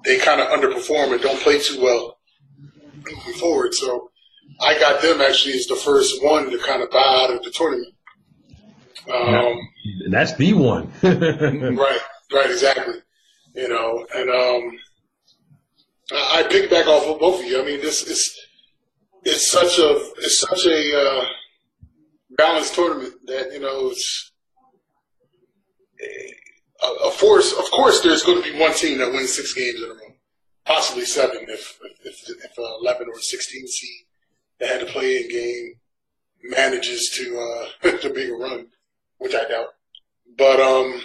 they 0.06 0.18
kind 0.18 0.41
of 0.41 0.48
underperform 0.48 1.13
and 1.13 1.22
don't 1.22 1.39
play 1.41 1.60
too 1.60 1.82
well 1.82 2.18
moving 3.12 3.34
forward. 3.34 3.74
So 3.74 4.12
I 4.62 4.79
got 4.79 5.01
them 5.01 5.22
actually 5.22 5.56
as 5.56 5.68
the 5.68 5.75
first 5.75 6.24
one 6.24 6.50
to 6.50 6.58
kind 6.60 6.82
of 6.82 6.91
bow 6.91 7.24
out 7.24 7.34
of 7.34 7.44
the 7.44 7.51
tournament. 7.51 7.94
Um, 9.12 9.60
That's 10.10 10.36
the 10.36 10.53
one. 10.53 10.91
right, 11.03 12.00
right, 12.32 12.51
exactly. 12.51 12.96
You 13.56 13.68
know, 13.68 14.06
and 14.13 14.29
um, 14.29 14.79
I, 16.12 16.46
I 16.46 16.68
back 16.70 16.88
off 16.88 17.08
of 17.08 17.20
both 17.20 17.41
of 17.41 17.46
you. 17.46 17.62
I 17.62 17.65
mean, 17.65 17.82
this 17.82 18.03
is 18.03 18.39
it's 19.24 19.51
such 19.51 19.79
a 19.79 19.96
it's 20.18 20.39
such 20.39 20.65
a 20.65 21.01
uh, 21.01 21.25
balanced 22.38 22.75
tournament 22.75 23.13
that 23.25 23.51
you 23.51 23.60
know 23.60 23.89
it's 23.89 24.28
a, 26.83 27.07
a 27.07 27.12
force. 27.12 27.53
Of 27.53 27.69
course, 27.71 28.01
there's 28.01 28.24
going 28.24 28.41
to 28.41 28.51
be 28.51 28.59
one 28.59 28.74
team 28.74 29.00
that 29.00 29.12
wins 29.12 29.36
six 29.36 29.53
games 29.53 29.81
in 29.81 29.89
a 29.89 29.93
row, 29.93 30.15
possibly 30.65 31.05
seven 31.05 31.45
if 31.48 31.79
if, 32.03 32.29
if, 32.29 32.45
if 32.45 32.59
uh, 32.59 32.77
eleven 32.81 33.07
or 33.07 33.19
sixteen 33.19 33.67
seed 33.67 34.05
that 34.59 34.69
had 34.69 34.79
to 34.81 34.86
play 34.86 35.17
in 35.17 35.29
game 35.29 35.74
manages 36.43 37.09
to 37.15 37.39
uh, 37.39 37.98
to 37.98 38.13
make 38.13 38.29
a 38.29 38.33
run, 38.33 38.67
which 39.17 39.36
I 39.36 39.48
doubt. 39.48 39.69
But 40.38 40.59
um, 40.59 41.01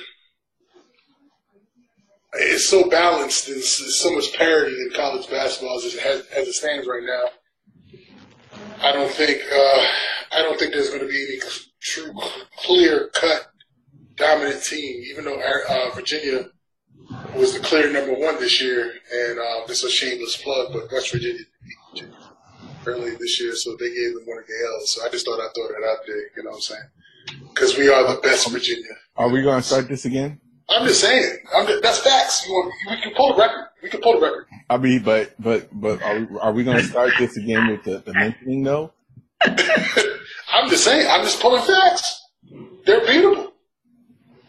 it's 2.35 2.69
so 2.69 2.88
balanced 2.88 3.49
and 3.49 3.62
so 3.62 4.12
much 4.12 4.33
parity 4.35 4.75
in 4.75 4.90
college 4.95 5.28
basketball 5.31 5.78
as 5.78 5.95
it, 5.95 6.00
has, 6.00 6.26
as 6.26 6.49
it 6.49 6.52
stands 6.52 6.87
right 6.87 7.02
now. 7.02 7.31
I 8.83 8.93
don't 8.93 9.11
think 9.11 9.40
uh, 9.52 9.87
I 10.33 10.43
don't 10.43 10.59
think 10.59 10.73
there's 10.73 10.90
going 10.90 11.00
to 11.00 11.09
be 11.09 11.26
any 11.28 11.40
true 11.81 12.12
clear 12.59 13.09
cut 13.14 13.47
dominant 14.16 14.62
team. 14.62 15.04
Even 15.11 15.25
though 15.25 15.40
uh, 15.40 15.94
Virginia 15.94 16.47
was 17.37 17.54
the 17.54 17.61
clear 17.61 17.92
number 17.92 18.14
one 18.14 18.38
this 18.38 18.61
year, 18.61 18.92
and 19.12 19.38
uh, 19.38 19.66
this 19.66 19.83
is 19.83 19.85
a 19.85 19.90
shameless 19.90 20.37
plug, 20.37 20.73
but 20.73 20.90
West 20.90 21.12
Virginia 21.12 21.42
beat 21.62 21.76
Virginia 21.92 22.18
early 22.87 23.16
this 23.16 23.40
year, 23.40 23.54
so 23.54 23.76
they 23.78 23.88
gave 23.88 24.14
them 24.14 24.25
one 24.26 24.38
of 24.38 24.47
the 24.47 24.54
L's. 24.78 24.94
So 24.94 25.04
I 25.04 25.09
just 25.09 25.25
thought 25.25 25.40
I'd 25.40 25.50
throw 25.54 25.68
that 25.68 25.87
out 25.88 25.99
there. 26.06 26.16
You 26.37 26.44
know 26.44 26.50
what 26.50 26.56
I'm 26.56 26.62
saying? 26.62 27.49
Because 27.49 27.76
we 27.78 27.88
are 27.88 28.14
the 28.14 28.21
best 28.21 28.50
Virginia. 28.50 28.90
Are 29.16 29.28
we 29.28 29.42
going 29.42 29.61
to 29.61 29.66
start 29.66 29.88
this 29.88 30.04
again? 30.04 30.40
I'm 30.68 30.87
just 30.87 31.00
saying. 31.00 31.38
I'm 31.54 31.66
just, 31.66 31.83
that's 31.83 31.99
facts. 31.99 32.47
You 32.47 32.52
want, 32.52 32.73
we 32.90 33.00
can 33.02 33.12
pull 33.14 33.35
the 33.35 33.38
record. 33.40 33.66
We 33.83 33.90
can 33.90 34.00
pull 34.00 34.14
the 34.14 34.21
record. 34.26 34.47
I 34.71 34.78
mean, 34.78 35.02
but 35.02 35.35
but 35.38 35.68
but 35.73 36.02
are 36.02 36.21
we, 36.21 36.38
are 36.38 36.52
we 36.52 36.64
going 36.64 36.78
to 36.78 36.85
start 36.85 37.12
this 37.18 37.37
again 37.37 37.68
with 37.68 37.85
the, 37.85 37.99
the 37.99 38.14
mentioning 38.14 38.62
though? 38.62 38.92
I'm 39.42 40.71
just 40.71 40.85
saying. 40.85 41.06
I'm 41.11 41.23
just 41.23 41.40
pulling 41.40 41.62
facts. 41.62 42.23
They're 42.87 43.00
beatable. 43.00 43.52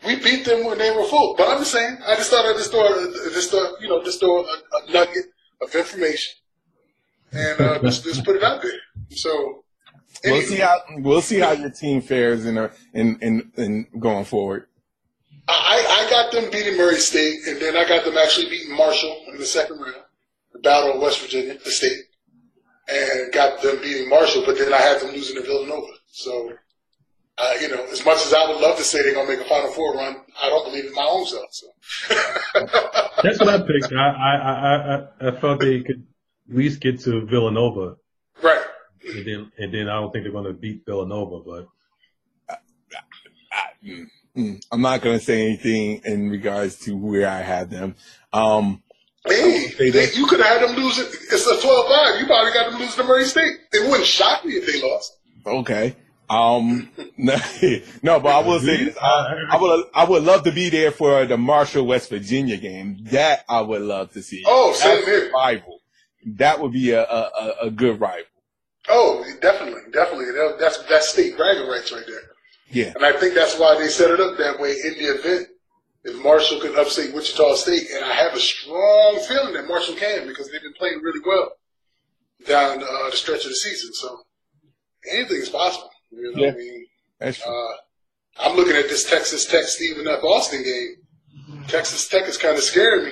We 0.05 0.15
beat 0.17 0.45
them 0.45 0.65
when 0.65 0.77
they 0.77 0.91
were 0.91 1.05
full. 1.05 1.35
But 1.37 1.49
I'm 1.49 1.59
just 1.59 1.71
saying. 1.71 1.97
I 2.05 2.15
just 2.15 2.29
thought 2.29 2.45
I'd 2.45 2.57
just 2.57 2.71
throw, 2.71 3.11
just 3.31 3.51
throw, 3.51 3.77
you 3.79 3.89
know, 3.89 4.03
just 4.03 4.19
throw 4.19 4.43
a, 4.43 4.43
a 4.43 4.91
nugget 4.91 5.25
of 5.61 5.73
information 5.73 6.35
and 7.31 7.61
uh, 7.61 7.79
just, 7.81 8.03
just 8.03 8.23
put 8.23 8.35
it 8.35 8.43
out 8.43 8.61
there. 8.61 8.71
So 9.11 9.63
we'll 10.23 10.41
see 10.41 10.57
how 10.57 10.79
we'll 10.97 11.21
see 11.21 11.39
how 11.39 11.51
your 11.51 11.69
team 11.69 12.01
fares 12.01 12.45
in 12.45 12.57
in 12.93 13.17
in, 13.21 13.51
in 13.57 13.87
going 13.99 14.25
forward. 14.25 14.67
I, 15.47 16.05
I 16.05 16.09
got 16.09 16.31
them 16.31 16.49
beating 16.51 16.75
Murray 16.77 16.95
State, 16.95 17.45
and 17.47 17.61
then 17.61 17.77
I 17.77 17.87
got 17.87 18.03
them 18.03 18.17
actually 18.17 18.49
beating 18.49 18.75
Marshall 18.75 19.25
in 19.27 19.37
the 19.37 19.45
second 19.45 19.79
round, 19.79 20.03
the 20.53 20.59
Battle 20.59 20.93
of 20.93 21.01
West 21.01 21.21
Virginia, 21.21 21.55
the 21.63 21.69
state, 21.69 21.99
and 22.87 23.31
got 23.31 23.61
them 23.61 23.79
beating 23.81 24.09
Marshall, 24.09 24.43
but 24.43 24.57
then 24.57 24.73
I 24.73 24.77
had 24.77 25.01
them 25.01 25.11
losing 25.11 25.35
to 25.35 25.43
Villanova. 25.43 25.93
So, 26.07 26.53
uh, 27.37 27.53
you 27.59 27.67
know, 27.67 27.83
as 27.91 28.05
much 28.05 28.25
as 28.25 28.33
I 28.33 28.47
would 28.47 28.61
love 28.61 28.77
to 28.77 28.83
say 28.83 29.03
they're 29.03 29.13
going 29.13 29.27
to 29.27 29.35
make 29.35 29.45
a 29.45 29.49
Final 29.49 29.71
Four 29.71 29.95
run, 29.95 30.15
I 30.41 30.49
don't 30.49 30.65
believe 30.65 30.85
in 30.85 30.93
my 30.93 31.07
own 31.09 31.25
self. 31.25 31.47
So. 31.51 31.67
That's 33.23 33.39
what 33.39 33.49
I 33.49 33.57
picked. 33.59 33.93
I, 33.93 34.07
I, 34.07 35.27
I, 35.27 35.27
I 35.27 35.39
felt 35.39 35.59
they 35.59 35.81
could 35.81 36.05
at 36.49 36.55
least 36.55 36.79
get 36.79 37.01
to 37.01 37.25
Villanova. 37.25 37.97
Right. 38.41 38.61
And 39.07 39.25
then, 39.25 39.51
and 39.57 39.73
then 39.73 39.89
I 39.89 39.99
don't 39.99 40.11
think 40.11 40.23
they're 40.23 40.31
going 40.31 40.45
to 40.45 40.53
beat 40.53 40.85
Villanova, 40.85 41.39
but. 41.41 41.67
Mm, 44.35 44.61
I'm 44.71 44.81
not 44.81 45.01
going 45.01 45.19
to 45.19 45.23
say 45.23 45.45
anything 45.45 46.01
in 46.05 46.29
regards 46.29 46.79
to 46.79 46.95
where 46.95 47.27
I 47.27 47.41
had 47.41 47.69
them. 47.69 47.95
Um, 48.33 48.81
hey, 49.25 49.89
they, 49.91 50.11
you 50.13 50.25
could 50.27 50.39
have 50.39 50.59
had 50.59 50.69
them 50.69 50.75
lose 50.75 50.97
it. 50.97 51.07
It's 51.31 51.47
a 51.47 51.55
12-5. 51.55 52.19
You 52.19 52.25
probably 52.25 52.53
got 52.53 52.71
them 52.71 52.79
losing 52.79 53.01
to 53.01 53.03
Murray 53.03 53.25
State. 53.25 53.53
It 53.71 53.89
wouldn't 53.89 54.07
shock 54.07 54.43
me 54.43 54.53
if 54.53 54.65
they 54.67 54.81
lost. 54.81 55.17
Okay. 55.45 55.95
Um, 56.29 56.89
no, 57.17 57.35
no, 58.03 58.19
but 58.19 58.29
I 58.29 58.39
will 58.47 58.59
say 58.59 58.85
this. 58.85 58.97
I, 58.97 59.45
I, 59.51 59.61
would, 59.61 59.85
I 59.93 60.03
would 60.05 60.23
love 60.23 60.43
to 60.43 60.51
be 60.51 60.69
there 60.69 60.91
for 60.91 61.25
the 61.25 61.37
Marshall, 61.37 61.85
West 61.85 62.09
Virginia 62.09 62.57
game. 62.57 62.97
That 63.11 63.45
I 63.47 63.61
would 63.61 63.81
love 63.81 64.11
to 64.13 64.21
see. 64.21 64.43
Oh, 64.45 64.73
same 64.73 65.05
here. 65.05 65.31
Rival. 65.31 65.81
That 66.25 66.59
would 66.59 66.73
be 66.73 66.91
a, 66.91 67.03
a, 67.03 67.55
a 67.63 67.71
good 67.71 67.99
rival. 67.99 68.25
Oh, 68.87 69.23
definitely, 69.41 69.81
definitely. 69.91 70.25
That's, 70.59 70.83
that's 70.85 71.09
state 71.09 71.37
bragging 71.37 71.67
rights 71.67 71.91
right 71.91 72.03
there. 72.07 72.21
Yeah. 72.71 72.93
And 72.95 73.05
I 73.05 73.13
think 73.19 73.33
that's 73.33 73.57
why 73.57 73.77
they 73.77 73.87
set 73.87 74.11
it 74.11 74.19
up 74.19 74.37
that 74.37 74.59
way 74.59 74.71
in 74.71 74.93
the 74.93 75.15
event. 75.15 75.47
If 76.03 76.23
Marshall 76.23 76.61
can 76.61 76.75
upstate 76.77 77.15
Wichita 77.15 77.55
State, 77.55 77.87
and 77.95 78.05
I 78.05 78.13
have 78.13 78.33
a 78.33 78.39
strong 78.39 79.19
feeling 79.27 79.53
that 79.53 79.67
Marshall 79.67 79.95
can 79.95 80.27
because 80.27 80.51
they've 80.51 80.61
been 80.61 80.73
playing 80.73 80.99
really 81.01 81.21
well 81.25 81.53
down 82.45 82.83
uh, 82.83 83.09
the 83.09 83.15
stretch 83.17 83.43
of 83.43 83.49
the 83.49 83.55
season. 83.55 83.91
So 83.93 84.19
anything 85.11 85.37
is 85.37 85.49
possible. 85.49 85.89
You 86.11 86.31
know 86.31 86.41
yeah. 86.41 86.47
what 86.47 86.55
I 86.55 86.57
mean? 86.57 86.85
That's 87.19 87.37
true. 87.41 87.51
Uh, 87.51 87.75
I'm 88.37 88.55
looking 88.55 88.75
at 88.75 88.89
this 88.89 89.09
Texas 89.09 89.45
Tech 89.45 89.63
Stephen 89.65 90.07
F. 90.07 90.23
Austin 90.23 90.63
game. 90.63 90.95
Texas 91.67 92.07
Tech 92.07 92.27
is 92.27 92.37
kind 92.37 92.57
of 92.57 92.63
scaring 92.63 93.05
me. 93.05 93.11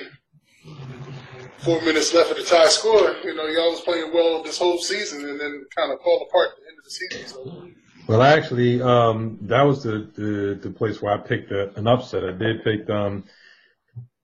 Four 1.58 1.80
minutes 1.80 2.12
left 2.12 2.30
of 2.30 2.36
the 2.36 2.44
tie 2.44 2.68
score. 2.68 3.16
You 3.24 3.34
know, 3.34 3.46
y'all 3.46 3.70
was 3.70 3.80
playing 3.80 4.12
well 4.12 4.42
this 4.42 4.58
whole 4.58 4.78
season 4.78 5.26
and 5.26 5.40
then 5.40 5.64
kind 5.74 5.92
of 5.92 6.00
fall 6.02 6.26
apart 6.28 6.50
at 6.50 6.56
the 6.56 6.68
end 6.68 6.78
of 6.78 6.84
the 6.84 6.90
season. 6.90 7.26
So 7.26 7.68
well, 8.06 8.22
actually, 8.22 8.82
um, 8.82 9.38
that 9.42 9.62
was 9.62 9.82
the, 9.82 10.10
the, 10.14 10.58
the 10.62 10.70
place 10.70 11.00
where 11.00 11.14
I 11.14 11.26
picked 11.26 11.50
a, 11.52 11.74
an 11.78 11.86
upset. 11.86 12.22
I 12.22 12.32
did 12.32 12.62
pick, 12.62 12.88
um, 12.90 13.24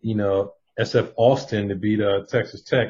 you 0.03 0.15
know, 0.15 0.53
SF 0.79 1.13
Austin 1.17 1.69
to 1.69 1.75
beat, 1.77 2.01
uh, 2.01 2.27
Texas 2.27 2.63
Tech. 2.63 2.89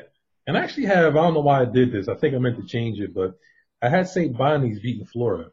And 0.48 0.58
I 0.58 0.62
actually 0.62 0.86
have, 0.86 1.16
I 1.16 1.22
don't 1.22 1.34
know 1.34 1.40
why 1.40 1.62
I 1.62 1.64
did 1.64 1.92
this. 1.92 2.08
I 2.08 2.16
think 2.16 2.34
I 2.34 2.38
meant 2.38 2.56
to 2.56 2.66
change 2.66 2.98
it, 2.98 3.14
but 3.14 3.38
I 3.80 3.88
had 3.88 4.08
St. 4.08 4.36
Bonnie's 4.36 4.80
beating 4.80 5.06
Florida. 5.06 5.50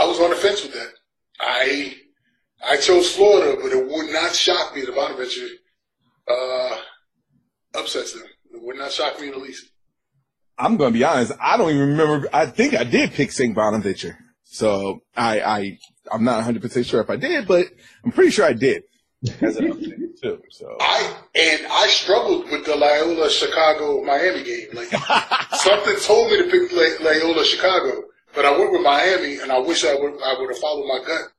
I, 0.00 0.04
I 0.04 0.06
was 0.06 0.20
on 0.20 0.30
the 0.30 0.36
fence 0.36 0.62
with 0.62 0.72
that. 0.72 0.88
I, 1.40 1.94
I 2.66 2.76
chose 2.76 3.14
Florida, 3.14 3.58
but 3.62 3.72
it 3.72 3.86
would 3.86 4.12
not 4.12 4.34
shock 4.34 4.74
me 4.74 4.82
that 4.82 4.94
Bonaventure, 4.94 5.48
uh, 6.28 6.76
upsets 7.74 8.12
them. 8.12 8.24
It 8.52 8.62
would 8.62 8.76
not 8.76 8.92
shock 8.92 9.20
me 9.20 9.28
in 9.28 9.32
the 9.32 9.38
least. 9.38 9.70
I'm 10.58 10.76
going 10.76 10.92
to 10.92 10.98
be 10.98 11.04
honest. 11.04 11.32
I 11.40 11.56
don't 11.56 11.70
even 11.70 11.90
remember. 11.90 12.28
I 12.32 12.46
think 12.46 12.74
I 12.74 12.84
did 12.84 13.12
pick 13.12 13.32
St. 13.32 13.54
Bonaventure. 13.54 14.18
So 14.44 15.02
I, 15.16 15.40
I, 15.40 15.78
I'm 16.12 16.24
not 16.24 16.44
100% 16.44 16.84
sure 16.84 17.00
if 17.00 17.08
I 17.08 17.16
did, 17.16 17.46
but 17.46 17.66
I'm 18.04 18.12
pretty 18.12 18.30
sure 18.30 18.44
I 18.44 18.52
did. 18.52 18.82
As 19.40 19.56
an 19.56 19.70
upset 19.70 19.98
too. 20.22 20.42
So 20.50 20.76
I, 20.80 21.14
and 21.34 21.66
I 21.70 21.86
struggled 21.88 22.50
with 22.50 22.64
the 22.64 22.74
Loyola 22.74 23.30
Chicago 23.30 24.02
Miami 24.02 24.42
game. 24.44 24.68
Like 24.72 24.88
something 25.52 25.94
told 26.02 26.30
me 26.30 26.38
to 26.38 26.50
pick 26.50 27.00
Loyola 27.00 27.44
Chicago, 27.44 28.04
but 28.34 28.44
I 28.44 28.56
went 28.56 28.72
with 28.72 28.82
Miami 28.82 29.38
and 29.38 29.50
I 29.50 29.58
wish 29.58 29.84
I 29.84 29.94
would, 29.94 30.14
I 30.22 30.36
would 30.38 30.50
have 30.50 30.58
followed 30.58 30.86
my 30.86 31.04
gut. 31.06 31.32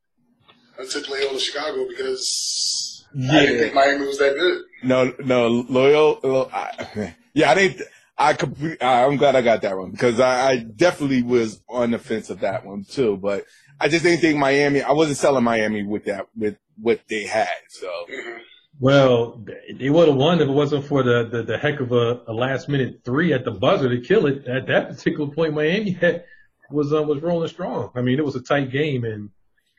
I 0.80 0.86
took 0.86 1.10
Loyola 1.10 1.40
Chicago 1.40 1.88
because 1.88 3.06
yeah. 3.14 3.32
I 3.32 3.46
didn't 3.46 3.60
think 3.60 3.74
Miami 3.74 4.06
was 4.06 4.18
that 4.20 4.36
good. 4.36 4.64
No, 4.84 5.14
no, 5.24 5.48
Loyola, 5.48 6.48
I, 6.54 7.16
yeah, 7.34 7.52
I 7.52 7.56
didn't, 7.56 7.88
I 8.18 8.34
complete, 8.34 8.78
I'm 8.82 9.18
glad 9.18 9.36
I 9.36 9.42
got 9.42 9.64
that 9.64 9.78
one 9.78 9.92
because 9.92 10.20
I, 10.20 10.52
I, 10.52 10.58
definitely 10.58 11.24
was 11.24 11.62
on 11.68 11.92
the 11.92 11.98
fence 11.98 12.30
of 12.30 12.42
that 12.42 12.66
one 12.66 12.84
too. 12.84 13.18
But 13.18 13.46
I 13.80 13.88
just 13.88 14.04
didn't 14.04 14.22
think 14.22 14.38
Miami. 14.38 14.82
I 14.82 14.92
wasn't 14.92 15.18
selling 15.18 15.44
Miami 15.44 15.84
with 15.84 16.06
that 16.06 16.28
with 16.36 16.58
what 16.80 17.02
they 17.10 17.24
had. 17.24 17.50
So. 17.70 17.88
Mm-hmm. 17.88 18.38
Well, 18.80 19.46
they 19.78 19.92
would 19.92 20.08
have 20.08 20.18
won 20.18 20.42
if 20.42 20.50
it 20.50 20.52
wasn't 20.52 20.86
for 20.86 21.04
the, 21.04 21.30
the, 21.32 21.44
the 21.44 21.58
heck 21.60 21.80
of 21.82 21.92
a, 21.92 22.22
a, 22.28 22.34
last 22.34 22.68
minute 22.68 23.02
three 23.06 23.32
at 23.32 23.46
the 23.46 23.52
buzzer 23.52 23.90
to 23.90 24.02
kill 24.02 24.26
it. 24.26 24.48
At 24.48 24.66
that 24.68 24.90
particular 24.90 25.32
point, 25.32 25.54
Miami 25.54 25.92
had, 25.92 26.24
was 26.72 26.94
uh, 26.94 27.04
was 27.04 27.22
rolling 27.22 27.50
strong. 27.50 27.92
I 27.96 28.02
mean, 28.02 28.20
it 28.20 28.26
was 28.26 28.36
a 28.36 28.42
tight 28.42 28.72
game, 28.72 29.04
and 29.04 29.30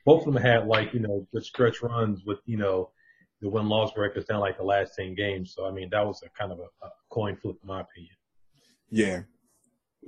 both 0.04 0.26
of 0.26 0.32
them 0.32 0.42
had 0.42 0.66
like 0.66 0.94
you 0.94 1.00
know 1.00 1.26
good 1.32 1.44
stretch 1.44 1.82
runs 1.82 2.24
with 2.24 2.38
you 2.46 2.56
know 2.56 2.90
the 3.40 3.48
win 3.48 3.68
loss 3.68 3.92
records 3.96 4.26
down 4.26 4.40
like 4.40 4.56
the 4.56 4.64
last 4.64 4.94
ten 4.96 5.14
games. 5.14 5.52
So 5.54 5.66
I 5.66 5.72
mean, 5.72 5.88
that 5.90 6.06
was 6.06 6.22
a 6.22 6.30
kind 6.38 6.52
of 6.52 6.58
a, 6.58 6.86
a 6.86 6.90
coin 7.10 7.36
flip, 7.36 7.56
in 7.62 7.68
my 7.68 7.80
opinion. 7.80 8.14
Yeah. 8.90 9.22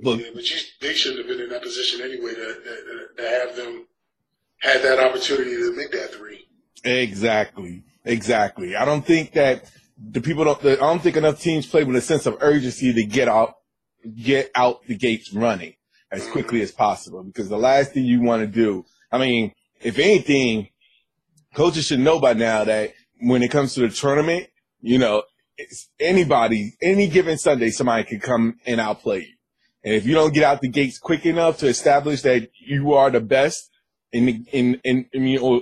Look, 0.01 0.19
yeah, 0.19 0.27
but 0.33 0.49
you, 0.49 0.57
they 0.81 0.93
shouldn't 0.93 1.19
have 1.19 1.27
been 1.27 1.45
in 1.45 1.49
that 1.51 1.63
position 1.63 2.01
anyway 2.01 2.33
to, 2.33 2.35
to, 2.35 3.07
to 3.17 3.29
have 3.29 3.55
them 3.55 3.87
had 4.59 4.81
that 4.81 4.99
opportunity 4.99 5.51
to 5.51 5.73
make 5.75 5.91
that 5.91 6.13
three. 6.13 6.47
Exactly. 6.83 7.83
Exactly. 8.03 8.75
I 8.75 8.83
don't 8.83 9.05
think 9.05 9.33
that 9.33 9.71
the 9.97 10.19
people 10.19 10.43
don't. 10.43 10.61
The, 10.61 10.73
I 10.73 10.87
don't 10.87 11.01
think 11.01 11.15
enough 11.15 11.39
teams 11.39 11.65
play 11.65 11.83
with 11.83 11.95
a 11.95 12.01
sense 12.01 12.25
of 12.25 12.37
urgency 12.41 12.93
to 12.93 13.05
get 13.05 13.29
out, 13.29 13.55
get 14.21 14.51
out 14.53 14.85
the 14.85 14.97
gates 14.97 15.33
running 15.33 15.74
as 16.11 16.27
quickly 16.27 16.61
as 16.61 16.71
possible. 16.71 17.23
Because 17.23 17.49
the 17.49 17.57
last 17.57 17.93
thing 17.93 18.05
you 18.05 18.21
want 18.21 18.41
to 18.41 18.47
do, 18.47 18.85
I 19.11 19.17
mean, 19.17 19.53
if 19.81 19.99
anything, 19.99 20.69
coaches 21.53 21.85
should 21.85 21.99
know 21.99 22.19
by 22.19 22.33
now 22.33 22.63
that 22.63 22.93
when 23.21 23.43
it 23.43 23.51
comes 23.51 23.73
to 23.75 23.81
the 23.81 23.89
tournament, 23.89 24.47
you 24.81 24.97
know, 24.97 25.23
anybody, 25.99 26.75
any 26.81 27.07
given 27.07 27.37
Sunday, 27.37 27.69
somebody 27.69 28.03
can 28.03 28.19
come 28.19 28.59
and 28.65 28.79
outplay 28.79 29.21
you. 29.21 29.33
And 29.83 29.93
if 29.93 30.05
you 30.05 30.15
don't 30.15 30.33
get 30.33 30.43
out 30.43 30.61
the 30.61 30.67
gates 30.67 30.97
quick 30.97 31.25
enough 31.25 31.59
to 31.59 31.67
establish 31.67 32.21
that 32.23 32.49
you 32.59 32.93
are 32.93 33.11
the 33.11 33.21
best 33.21 33.69
in, 34.11 34.45
in, 34.51 34.81
in, 34.83 35.05
in 35.13 35.27
you 35.27 35.39
know, 35.39 35.61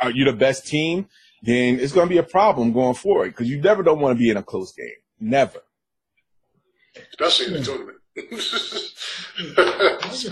are 0.00 0.10
you 0.10 0.24
the 0.24 0.32
best 0.32 0.66
team, 0.66 1.06
then 1.42 1.80
it's 1.80 1.92
going 1.92 2.06
to 2.06 2.12
be 2.12 2.18
a 2.18 2.22
problem 2.22 2.72
going 2.72 2.94
forward 2.94 3.30
because 3.30 3.48
you 3.48 3.60
never 3.60 3.82
don't 3.82 4.00
want 4.00 4.16
to 4.16 4.18
be 4.18 4.30
in 4.30 4.36
a 4.36 4.42
close 4.42 4.72
game. 4.72 4.88
Never. 5.18 5.60
Especially 7.10 7.46
in 7.46 7.52
the 7.54 7.62
tournament. 7.62 7.98
To, 8.14 8.22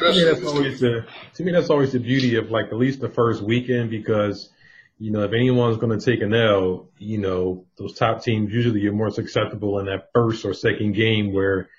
me, 0.01 0.25
that's 0.25 0.45
always 0.45 0.81
the, 0.81 1.07
to 1.35 1.43
me, 1.43 1.53
that's 1.53 1.71
always 1.71 1.93
the 1.93 1.99
beauty 1.99 2.37
of 2.37 2.51
like 2.51 2.67
at 2.67 2.77
least 2.77 3.01
the 3.01 3.09
first 3.09 3.43
weekend 3.43 3.91
because, 3.91 4.51
you 4.99 5.11
know, 5.11 5.23
if 5.23 5.33
anyone's 5.33 5.79
going 5.79 5.99
to 5.99 6.05
take 6.05 6.21
an 6.21 6.35
L, 6.35 6.91
you 6.99 7.19
know, 7.19 7.65
those 7.79 7.95
top 7.95 8.23
teams 8.23 8.53
usually 8.53 8.87
are 8.87 8.93
more 8.93 9.11
susceptible 9.11 9.79
in 9.79 9.87
that 9.87 10.11
first 10.15 10.45
or 10.45 10.53
second 10.53 10.93
game 10.93 11.33
where 11.33 11.71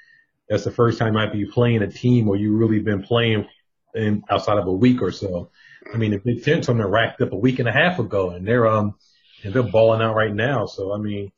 that's 0.49 0.63
the 0.63 0.71
first 0.71 0.97
time 0.97 1.09
you 1.09 1.13
might 1.13 1.31
be 1.31 1.45
playing 1.45 1.83
a 1.83 1.91
team 1.91 2.25
where 2.25 2.39
you've 2.39 2.59
really 2.59 2.79
been 2.79 3.03
playing 3.03 3.47
in 3.93 4.23
outside 4.29 4.57
of 4.57 4.65
a 4.67 4.73
week 4.73 5.01
or 5.01 5.11
so. 5.11 5.51
I 5.93 5.97
mean, 5.97 6.11
the 6.11 6.17
Big 6.17 6.43
Ten 6.43 6.61
tournament 6.61 6.91
racked 6.91 7.21
up 7.21 7.31
a 7.31 7.37
week 7.37 7.59
and 7.59 7.67
a 7.67 7.71
half 7.71 7.99
ago 7.99 8.31
and 8.31 8.47
they're, 8.47 8.67
um, 8.67 8.95
and 9.43 9.53
they're 9.53 9.63
balling 9.63 10.01
out 10.01 10.15
right 10.15 10.33
now. 10.33 10.65
So, 10.65 10.93
I 10.93 10.97
mean, 10.97 11.31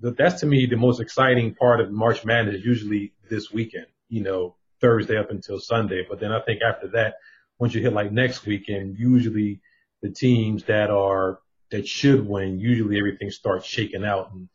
that's 0.00 0.40
to 0.40 0.46
me 0.46 0.66
the 0.66 0.76
most 0.76 1.00
exciting 1.00 1.54
part 1.54 1.80
of 1.80 1.90
March 1.90 2.24
Madness 2.24 2.64
usually 2.64 3.12
this 3.28 3.50
weekend, 3.52 3.86
you 4.08 4.22
know, 4.22 4.56
Thursday 4.80 5.16
up 5.16 5.30
until 5.30 5.58
Sunday. 5.58 6.06
But 6.08 6.20
then 6.20 6.32
I 6.32 6.40
think 6.40 6.60
after 6.62 6.88
that, 6.88 7.14
once 7.58 7.74
you 7.74 7.82
hit 7.82 7.92
like 7.92 8.12
next 8.12 8.46
weekend, 8.46 8.96
usually 8.98 9.60
the 10.02 10.10
teams 10.10 10.64
that 10.64 10.90
are, 10.90 11.40
that 11.70 11.86
should 11.86 12.26
win, 12.26 12.60
usually 12.60 12.98
everything 12.98 13.30
starts 13.30 13.66
shaking 13.66 14.04
out 14.04 14.32
and 14.32 14.48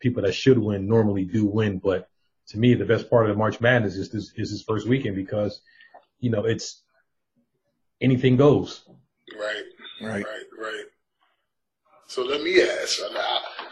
people 0.00 0.22
that 0.22 0.34
should 0.34 0.58
win 0.58 0.88
normally 0.88 1.24
do 1.24 1.44
win. 1.44 1.78
But 1.78 2.08
to 2.48 2.58
me, 2.58 2.74
the 2.74 2.86
best 2.86 3.10
part 3.10 3.28
of 3.28 3.34
the 3.34 3.38
March 3.38 3.60
Madness 3.60 3.96
is 3.96 4.10
this, 4.10 4.32
is 4.36 4.50
this 4.50 4.62
first 4.62 4.88
weekend 4.88 5.16
because, 5.16 5.60
you 6.20 6.30
know, 6.30 6.44
it's 6.44 6.82
anything 8.00 8.36
goes. 8.36 8.82
Right. 9.38 9.62
Right. 10.00 10.24
Right. 10.24 10.44
Right. 10.58 10.84
So 12.06 12.22
let 12.22 12.42
me 12.42 12.62
ask. 12.62 13.00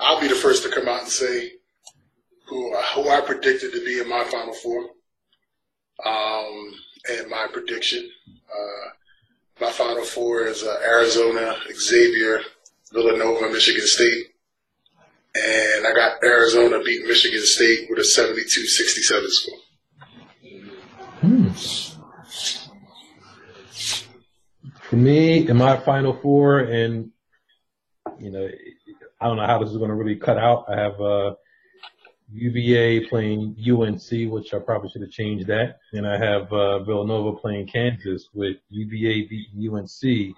I'll 0.04 0.20
be 0.20 0.28
the 0.28 0.34
first 0.34 0.62
to 0.64 0.68
come 0.68 0.87
out 0.87 1.00
and 1.00 1.08
say 1.08 1.52
who 2.46 2.76
who 2.94 3.08
I 3.08 3.23
predicted 3.23 3.73
to 3.73 3.84
be 3.84 4.00
in 4.00 4.08
my 4.08 4.25
Final 4.25 4.52
Four. 4.52 4.90
Um, 6.04 6.75
and 7.11 7.30
my 7.30 7.46
prediction, 7.50 8.11
uh, 8.28 8.90
my 9.61 9.73
Final 9.73 10.04
Four 10.04 10.42
is 10.42 10.62
uh, 10.62 10.78
Arizona, 10.84 11.56
Xavier, 11.73 12.40
Villanova, 12.92 13.49
Michigan 13.50 13.87
State. 13.87 14.26
And 15.37 15.87
I 15.87 15.94
got 15.94 16.23
Arizona 16.23 16.82
beating 16.84 17.08
Michigan 17.08 17.40
State 17.42 17.88
with 17.88 17.99
a 17.99 18.02
72-67 18.02 19.28
score. 19.28 19.58
Hmm. 21.20 21.49
For 24.82 24.96
me, 24.96 25.49
in 25.49 25.56
my 25.56 25.78
Final 25.78 26.12
Four, 26.12 26.61
and 26.61 27.11
you 28.20 28.30
know, 28.30 28.49
I 29.24 29.28
don't 29.28 29.38
know 29.38 29.46
how 29.46 29.58
this 29.58 29.70
is 29.70 29.78
going 29.78 29.88
to 29.88 29.96
really 29.96 30.16
cut 30.16 30.36
out. 30.36 30.66
I 30.68 30.78
have 30.78 31.00
uh, 31.00 31.34
UVA 32.30 33.06
playing 33.06 33.56
UNC, 33.58 34.30
which 34.30 34.52
I 34.52 34.58
probably 34.58 34.90
should 34.90 35.00
have 35.00 35.12
changed 35.12 35.46
that. 35.46 35.78
And 35.94 36.06
I 36.06 36.18
have 36.18 36.52
uh, 36.52 36.80
Villanova 36.80 37.38
playing 37.38 37.68
Kansas 37.68 38.28
with 38.34 38.58
UVA 38.68 39.26
beating 39.26 39.74
UNC 39.74 40.37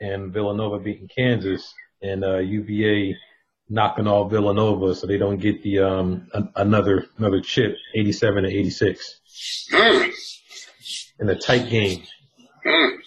and 0.00 0.32
Villanova 0.32 0.80
beating 0.80 1.08
Kansas 1.16 1.72
and 2.02 2.24
uh, 2.24 2.38
UVA 2.38 3.16
knocking 3.68 4.08
off 4.08 4.32
Villanova 4.32 4.96
so 4.96 5.06
they 5.06 5.18
don't 5.18 5.38
get 5.38 5.62
the 5.62 5.78
um 5.78 6.26
another 6.56 7.06
another 7.18 7.40
chip 7.40 7.76
87 7.94 8.44
to 8.44 8.48
86 8.48 9.20
mm. 9.72 10.12
in 11.20 11.28
a 11.28 11.36
tight 11.36 11.68
game. 11.68 12.02
Mm. 12.66 12.98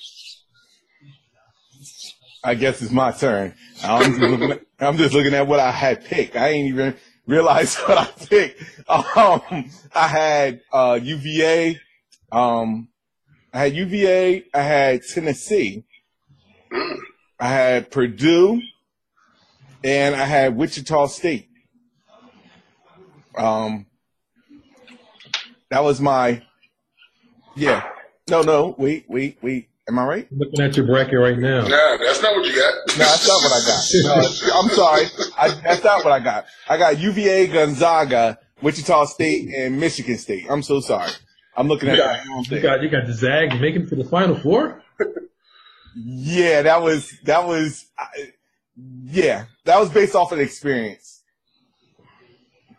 I 2.43 2.55
guess 2.55 2.81
it's 2.81 2.91
my 2.91 3.11
turn. 3.11 3.53
I'm 3.83 4.13
just, 4.13 4.19
looking 4.19 4.51
at, 4.51 4.61
I'm 4.79 4.97
just 4.97 5.13
looking 5.13 5.33
at 5.33 5.47
what 5.47 5.59
I 5.59 5.71
had 5.71 6.03
picked. 6.05 6.35
I 6.35 6.49
ain't 6.49 6.69
even 6.69 6.95
realized 7.27 7.77
what 7.85 7.97
I 7.97 8.05
picked. 8.05 8.61
Um, 8.89 9.69
I 9.93 10.07
had 10.07 10.61
uh, 10.73 10.99
UVA. 11.01 11.79
Um, 12.31 12.89
I 13.53 13.59
had 13.59 13.75
UVA. 13.75 14.45
I 14.53 14.61
had 14.61 15.01
Tennessee. 15.03 15.85
I 17.39 17.47
had 17.47 17.91
Purdue, 17.91 18.61
and 19.83 20.15
I 20.15 20.25
had 20.25 20.55
Wichita 20.55 21.07
State. 21.07 21.49
Um, 23.35 23.85
that 25.69 25.83
was 25.83 25.99
my. 25.99 26.43
Yeah. 27.55 27.87
No, 28.29 28.41
no. 28.41 28.75
Wait, 28.77 29.05
wait, 29.07 29.37
wait. 29.41 29.70
Am 29.87 29.97
I 29.97 30.05
right? 30.05 30.27
looking 30.31 30.61
at 30.61 30.77
your 30.77 30.85
bracket 30.85 31.19
right 31.19 31.37
now. 31.37 31.61
Nah, 31.61 31.97
that's 31.97 32.21
not 32.21 32.35
what 32.35 32.45
you 32.45 32.55
got. 32.55 32.73
no, 32.97 33.03
that's 33.03 33.27
not 33.27 33.41
what 33.41 33.51
I 33.51 33.67
got. 33.67 34.47
No, 34.47 34.59
I'm 34.59 34.69
sorry. 34.69 35.05
I, 35.37 35.61
that's 35.63 35.83
not 35.83 36.05
what 36.05 36.13
I 36.13 36.19
got. 36.19 36.45
I 36.69 36.77
got 36.77 36.99
UVA, 36.99 37.47
Gonzaga, 37.47 38.39
Wichita 38.61 39.05
State, 39.05 39.49
and 39.49 39.79
Michigan 39.79 40.17
State. 40.17 40.45
I'm 40.49 40.61
so 40.61 40.79
sorry. 40.81 41.11
I'm 41.57 41.67
looking 41.67 41.89
at 41.89 41.97
that. 41.97 42.25
You 42.49 42.61
got 42.61 42.81
you 42.81 42.89
got 42.89 43.07
the 43.07 43.13
Zag 43.13 43.59
making 43.59 43.87
for 43.87 43.95
the 43.95 44.05
Final 44.05 44.37
Four. 44.37 44.81
yeah, 45.95 46.61
that 46.61 46.81
was 46.81 47.11
that 47.25 47.45
was. 47.45 47.85
Yeah, 48.77 49.45
that 49.65 49.79
was 49.79 49.89
based 49.89 50.15
off 50.15 50.31
of 50.31 50.39
experience. 50.39 51.23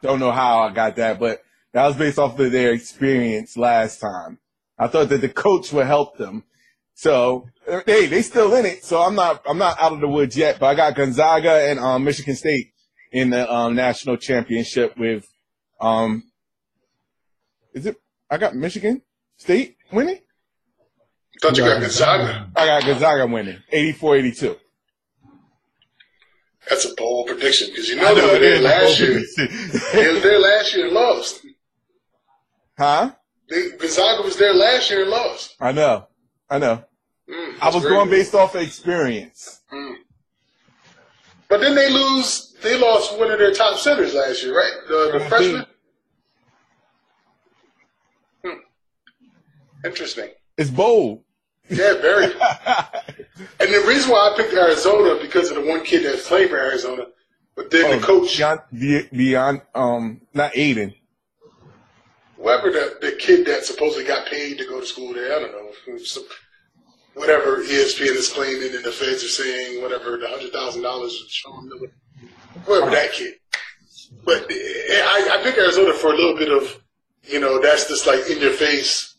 Don't 0.03 0.19
know 0.19 0.33
how 0.33 0.61
I 0.63 0.73
got 0.73 0.97
that, 0.97 1.21
but 1.21 1.43
that 1.73 1.87
was 1.87 1.97
based 1.97 2.19
off 2.19 2.39
of 2.39 2.51
their 2.51 2.73
experience 2.73 3.57
last 3.57 4.01
time. 4.01 4.39
I 4.79 4.89
thought 4.89 5.11
that 5.11 5.21
the 5.21 5.29
coach 5.29 5.73
would 5.73 5.87
help 5.87 6.17
them 6.17 6.45
so 6.95 7.47
hey, 7.87 8.07
they 8.07 8.23
still 8.23 8.55
in 8.55 8.67
it. 8.67 8.85
So 8.85 9.01
I'm 9.01 9.15
not 9.15 9.43
I'm 9.49 9.59
not 9.59 9.81
out 9.81 9.93
of 9.93 10.01
the 10.01 10.09
woods 10.09 10.37
yet. 10.37 10.59
But 10.59 10.67
I 10.67 10.75
got 10.75 10.95
Gonzaga 10.95 11.71
and 11.71 11.79
um, 11.79 12.05
Michigan 12.05 12.37
State 12.37 12.73
in 13.11 13.31
the 13.31 13.51
um, 13.53 13.75
national 13.75 14.17
championship 14.17 14.97
with 14.97 15.27
um. 15.81 16.25
Is 17.75 17.87
it? 17.87 17.97
I 18.31 18.39
got 18.39 18.55
Michigan 18.55 19.03
State 19.37 19.77
winning. 19.93 20.21
Thought 21.41 21.57
you 21.57 21.65
got 21.65 21.81
Gonzaga. 21.81 22.51
I 22.55 22.67
got 22.67 22.85
Gonzaga 22.85 23.27
winning, 23.27 23.59
84-82. 23.73 24.57
That's 26.69 26.85
a 26.85 26.95
bold 26.95 27.27
prediction 27.27 27.69
because 27.71 27.89
you 27.89 27.97
know, 27.97 28.03
know 28.03 28.15
they 28.15 28.33
were 28.33 28.39
there 28.39 28.61
last 28.61 29.01
year. 29.01 29.21
they 29.93 30.13
were 30.13 30.21
there 30.21 30.39
last 30.39 30.77
year 30.77 30.87
and 30.87 30.95
lost. 30.95 31.45
Huh? 32.79 33.11
They, 33.51 33.71
Gonzaga 33.71 34.23
was 34.23 34.37
there 34.37 34.55
last 34.55 34.89
year 34.91 35.03
and 35.03 35.11
lost. 35.11 35.57
I 35.61 35.73
know. 35.73 36.07
I 36.53 36.59
know. 36.59 36.85
Mm, 37.31 37.55
I 37.63 37.71
was 37.71 37.83
going 37.83 38.11
based 38.11 38.35
off 38.35 38.55
of 38.55 38.61
experience. 38.61 39.63
Mm. 39.73 39.95
But 41.49 41.63
then 41.63 41.75
they 41.75 41.91
lose. 41.91 42.55
They 42.63 42.79
lost 42.79 43.19
one 43.19 43.31
of 43.31 43.39
their 43.39 43.55
top 43.55 43.79
centers 43.79 44.13
last 44.13 44.43
year, 44.43 44.55
right? 44.55 44.73
The, 44.87 45.19
the 45.19 45.25
freshman. 45.25 45.67
Hmm. 48.45 49.87
Interesting. 49.87 50.29
It's 50.59 50.69
bold. 50.69 51.23
Yeah, 51.71 51.95
very. 52.03 52.25
and 52.27 52.35
the 53.59 53.85
reason 53.89 54.11
why 54.11 54.31
I 54.31 54.37
picked 54.37 54.53
Arizona 54.53 55.19
because 55.23 55.51
of 55.51 55.57
the 55.57 55.67
one 55.67 55.85
kid 55.85 56.05
that's 56.05 56.29
played 56.29 56.51
for 56.51 56.59
Arizona, 56.59 57.07
but 57.57 57.71
then 57.71 57.87
oh, 57.87 57.99
the 57.99 58.05
coach 58.05 58.37
beyond, 58.37 59.09
beyond 59.11 59.63
um 59.75 60.21
not 60.35 60.55
Ayton. 60.55 60.93
Whoever 62.43 62.73
the, 62.73 62.99
the 63.01 63.13
kid 63.13 63.47
that 63.47 63.65
supposedly 63.65 64.05
got 64.05 64.27
paid 64.27 64.59
to 64.59 64.67
go 64.67 64.81
to 64.81 64.87
school 64.87 65.15
there, 65.15 65.37
I 65.37 65.41
don't 65.41 65.53
know. 65.53 65.71
Whatever 67.15 67.59
ESPN 67.59 68.17
is 68.17 68.33
claiming 68.33 68.75
and 68.75 68.85
the 68.85 68.91
feds 68.91 69.23
are 69.23 69.29
saying, 69.29 69.81
whatever 69.81 70.17
the 70.17 70.29
hundred 70.29 70.53
thousand 70.53 70.83
dollars 70.83 71.25
Sean 71.29 71.69
Miller, 71.69 71.93
whoever 72.65 72.91
that 72.91 73.13
kid. 73.13 73.35
But 74.25 74.51
eh, 74.51 74.55
I, 74.55 75.39
I 75.39 75.43
pick 75.43 75.57
Arizona 75.57 75.93
for 75.95 76.13
a 76.13 76.17
little 76.17 76.37
bit 76.37 76.51
of, 76.51 76.83
you 77.25 77.39
know, 77.39 77.61
that's 77.61 77.87
just 77.89 78.07
like 78.07 78.29
in 78.29 78.41
your 78.41 78.53
face. 78.53 79.15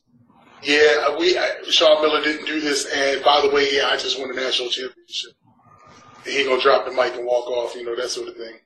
Yeah, 0.62 1.18
we 1.18 1.38
Sean 1.70 2.02
Miller 2.02 2.22
didn't 2.22 2.46
do 2.46 2.60
this, 2.60 2.92
and 2.94 3.24
by 3.24 3.42
the 3.42 3.54
way, 3.54 3.74
yeah, 3.74 3.88
I 3.88 3.98
just 3.98 4.20
won 4.20 4.32
a 4.32 4.34
national 4.34 4.70
championship. 4.70 5.32
He 6.26 6.44
gonna 6.44 6.62
drop 6.62 6.86
the 6.86 6.92
mic 6.92 7.16
and 7.16 7.26
walk 7.26 7.48
off, 7.48 7.76
you 7.76 7.86
know, 7.86 7.96
that 7.96 8.10
sort 8.10 8.28
of 8.28 8.36
thing. 8.36 8.60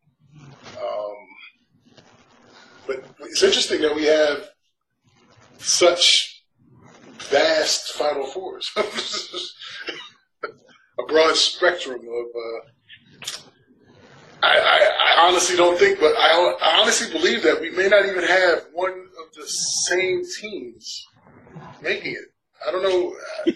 But 2.88 3.04
it's 3.20 3.44
interesting 3.44 3.82
that 3.82 3.96
we 3.96 4.06
have 4.06 4.50
such 5.58 6.44
vast 7.30 7.92
Final 7.94 8.26
Fours, 8.28 8.72
a 8.78 8.84
broad 11.08 11.36
spectrum 11.36 12.00
of 12.00 12.26
uh, 12.36 12.60
I, 14.44 14.60
I, 14.60 15.18
I 15.18 15.28
honestly 15.28 15.58
don't 15.58 15.78
think, 15.78 16.00
but 16.00 16.14
I, 16.16 16.56
I 16.62 16.80
honestly 16.82 17.12
believe 17.12 17.44
that 17.44 17.60
we 17.60 17.72
may 17.72 17.88
not 17.88 18.06
even 18.06 18.24
have 18.24 18.68
one 18.74 18.92
of 18.92 19.34
the 19.36 19.48
same 19.48 20.24
teams 20.40 21.06
making 21.82 22.14
it. 22.14 22.32
I 22.66 22.72
don't 22.72 22.84
know. 22.84 23.14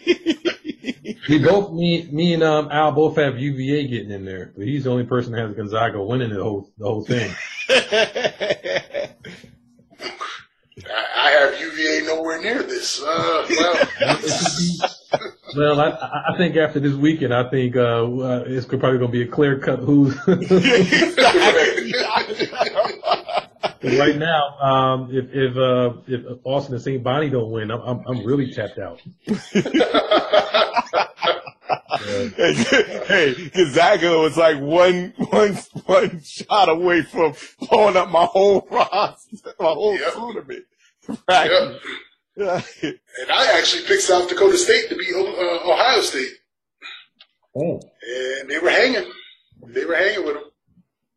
We 1.30 1.38
both, 1.39 1.72
me, 1.72 2.10
me 2.12 2.34
and 2.34 2.44
um, 2.44 2.70
Al 2.72 2.91
both 2.91 3.15
have 3.17 3.39
UVA 3.39 3.88
getting 3.88 4.12
in 4.12 4.26
there, 4.26 4.52
but 4.56 4.65
he's 4.65 4.84
the 4.86 4.89
only 4.89 5.06
person 5.06 5.34
that 5.34 5.41
has 5.41 5.54
Gonzaga 5.56 6.04
winning 6.04 6.34
the 6.34 6.44
whole 6.44 6.72
the 6.78 6.86
whole 6.86 7.06
thing. 7.06 7.32
I, 7.71 9.10
I 11.15 11.29
have 11.31 11.60
UVA 11.60 12.05
nowhere 12.05 12.41
near 12.41 12.63
this. 12.63 13.01
Uh, 13.01 13.47
well, 13.49 14.88
Well, 15.55 15.79
I, 15.81 15.89
I 16.34 16.38
think 16.38 16.55
after 16.55 16.79
this 16.79 16.93
weekend, 16.93 17.34
I 17.34 17.49
think 17.49 17.75
uh, 17.75 18.05
uh, 18.05 18.43
it's 18.47 18.65
probably 18.65 18.99
going 18.99 18.99
to 18.99 19.07
be 19.10 19.23
a 19.23 19.27
clear 19.27 19.60
cut 19.60 19.79
who's. 19.79 20.15
right 23.84 24.15
now, 24.17 24.57
um, 24.60 25.10
if 25.12 25.25
if 25.34 25.57
uh, 25.57 25.93
if 26.07 26.39
Austin 26.45 26.75
and 26.75 26.84
St. 26.84 27.03
Bonnie 27.03 27.29
don't 27.29 27.51
win, 27.51 27.69
I'm 27.69 27.81
I'm, 27.81 28.01
I'm 28.07 28.25
really 28.25 28.53
tapped 28.53 28.79
out. 28.79 29.01
hey, 32.36 33.34
hey, 33.34 33.50
Gonzaga 33.50 34.18
was 34.20 34.38
like 34.38 34.60
one, 34.60 35.14
one, 35.18 35.54
one 35.86 36.22
shot 36.24 36.70
away 36.70 37.02
from 37.04 37.34
blowing 37.60 37.98
up 37.98 38.10
my 38.10 38.26
whole 38.26 38.68
roster, 38.72 39.54
my 39.60 39.66
whole 39.68 39.98
Yep. 39.98 40.14
tournament. 40.14 40.66
Right. 41.28 41.52
Yep. 41.52 41.82
And 42.38 43.32
I 43.32 43.58
actually 43.58 43.84
picked 43.86 44.04
South 44.04 44.30
Dakota 44.30 44.58
State 44.58 44.90
to 44.90 44.96
beat 44.96 45.14
uh, 45.16 45.70
Ohio 45.72 46.02
State, 46.02 46.32
Oh. 47.56 47.80
and 48.40 48.50
they 48.50 48.60
were 48.60 48.70
hanging. 48.70 49.12
They 49.68 49.86
were 49.86 49.96
hanging 49.96 50.26
with 50.26 50.36
them. 50.36 50.44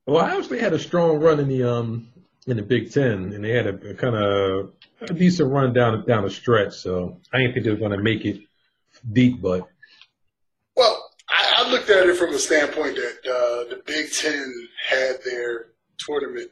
Well, 0.07 0.25
Ohio 0.25 0.43
State 0.43 0.61
had 0.61 0.73
a 0.73 0.79
strong 0.79 1.19
run 1.21 1.39
in 1.41 1.49
the 1.49 1.63
um 1.63 2.09
in 2.47 2.57
the 2.57 2.63
Big 2.63 2.93
Ten, 2.93 3.33
and 3.33 3.45
they 3.45 3.51
had 3.51 3.67
a, 3.67 3.91
a 3.91 3.95
kind 3.95 4.17
of 4.17 4.73
a 5.03 5.15
decent 5.15 5.51
run 5.51 5.73
down 5.73 6.05
down 6.07 6.25
the 6.25 6.31
stretch. 6.31 6.75
So 6.75 7.21
I 7.33 7.39
didn't 7.39 7.55
think 7.55 7.65
they 7.65 7.71
were 7.71 7.77
going 7.79 7.93
to 7.97 8.03
make 8.03 8.25
it 8.25 8.41
deep, 9.11 9.41
but 9.41 9.61
Well, 9.61 9.69
I, 11.65 11.69
I 11.69 11.71
looked 11.71 11.91
at 11.91 12.07
it 12.07 12.17
from 12.17 12.35
a 12.35 12.39
standpoint 12.39 12.97
that 12.97 13.19
uh, 13.27 13.71
the 13.71 13.83
Big 13.87 14.13
Ten 14.13 14.69
had 14.89 15.17
their 15.25 15.67
tournament 15.99 16.51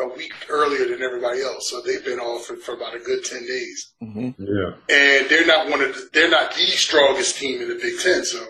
a 0.00 0.08
week 0.08 0.32
earlier 0.48 0.88
than 0.88 1.02
everybody 1.02 1.40
else, 1.42 1.70
so 1.70 1.80
they've 1.80 2.04
been 2.04 2.18
off 2.18 2.46
for, 2.46 2.56
for 2.56 2.74
about 2.74 2.96
a 2.96 2.98
good 2.98 3.24
ten 3.24 3.42
days. 3.46 3.92
yeah. 4.00 4.72
and 4.90 5.28
they're 5.28 5.46
not 5.46 5.68
one 5.70 5.80
of 5.82 5.94
the, 5.94 6.08
they're 6.12 6.30
not 6.30 6.52
the 6.54 6.66
strongest 6.66 7.36
team 7.38 7.62
in 7.62 7.68
the 7.68 7.76
Big 7.76 8.00
Ten. 8.00 8.24
So 8.24 8.44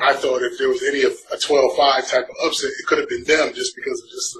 I 0.00 0.14
thought 0.14 0.42
if 0.42 0.58
there 0.58 0.68
was 0.68 0.82
any 0.82 1.02
of 1.02 1.12
a 1.32 1.36
12-5 1.36 2.10
type 2.10 2.24
of 2.28 2.46
upset, 2.46 2.70
it 2.80 2.86
could 2.86 2.98
have 2.98 3.08
been 3.08 3.24
them 3.24 3.52
just 3.54 3.76
because 3.76 4.02
of 4.02 4.10
just 4.10 4.34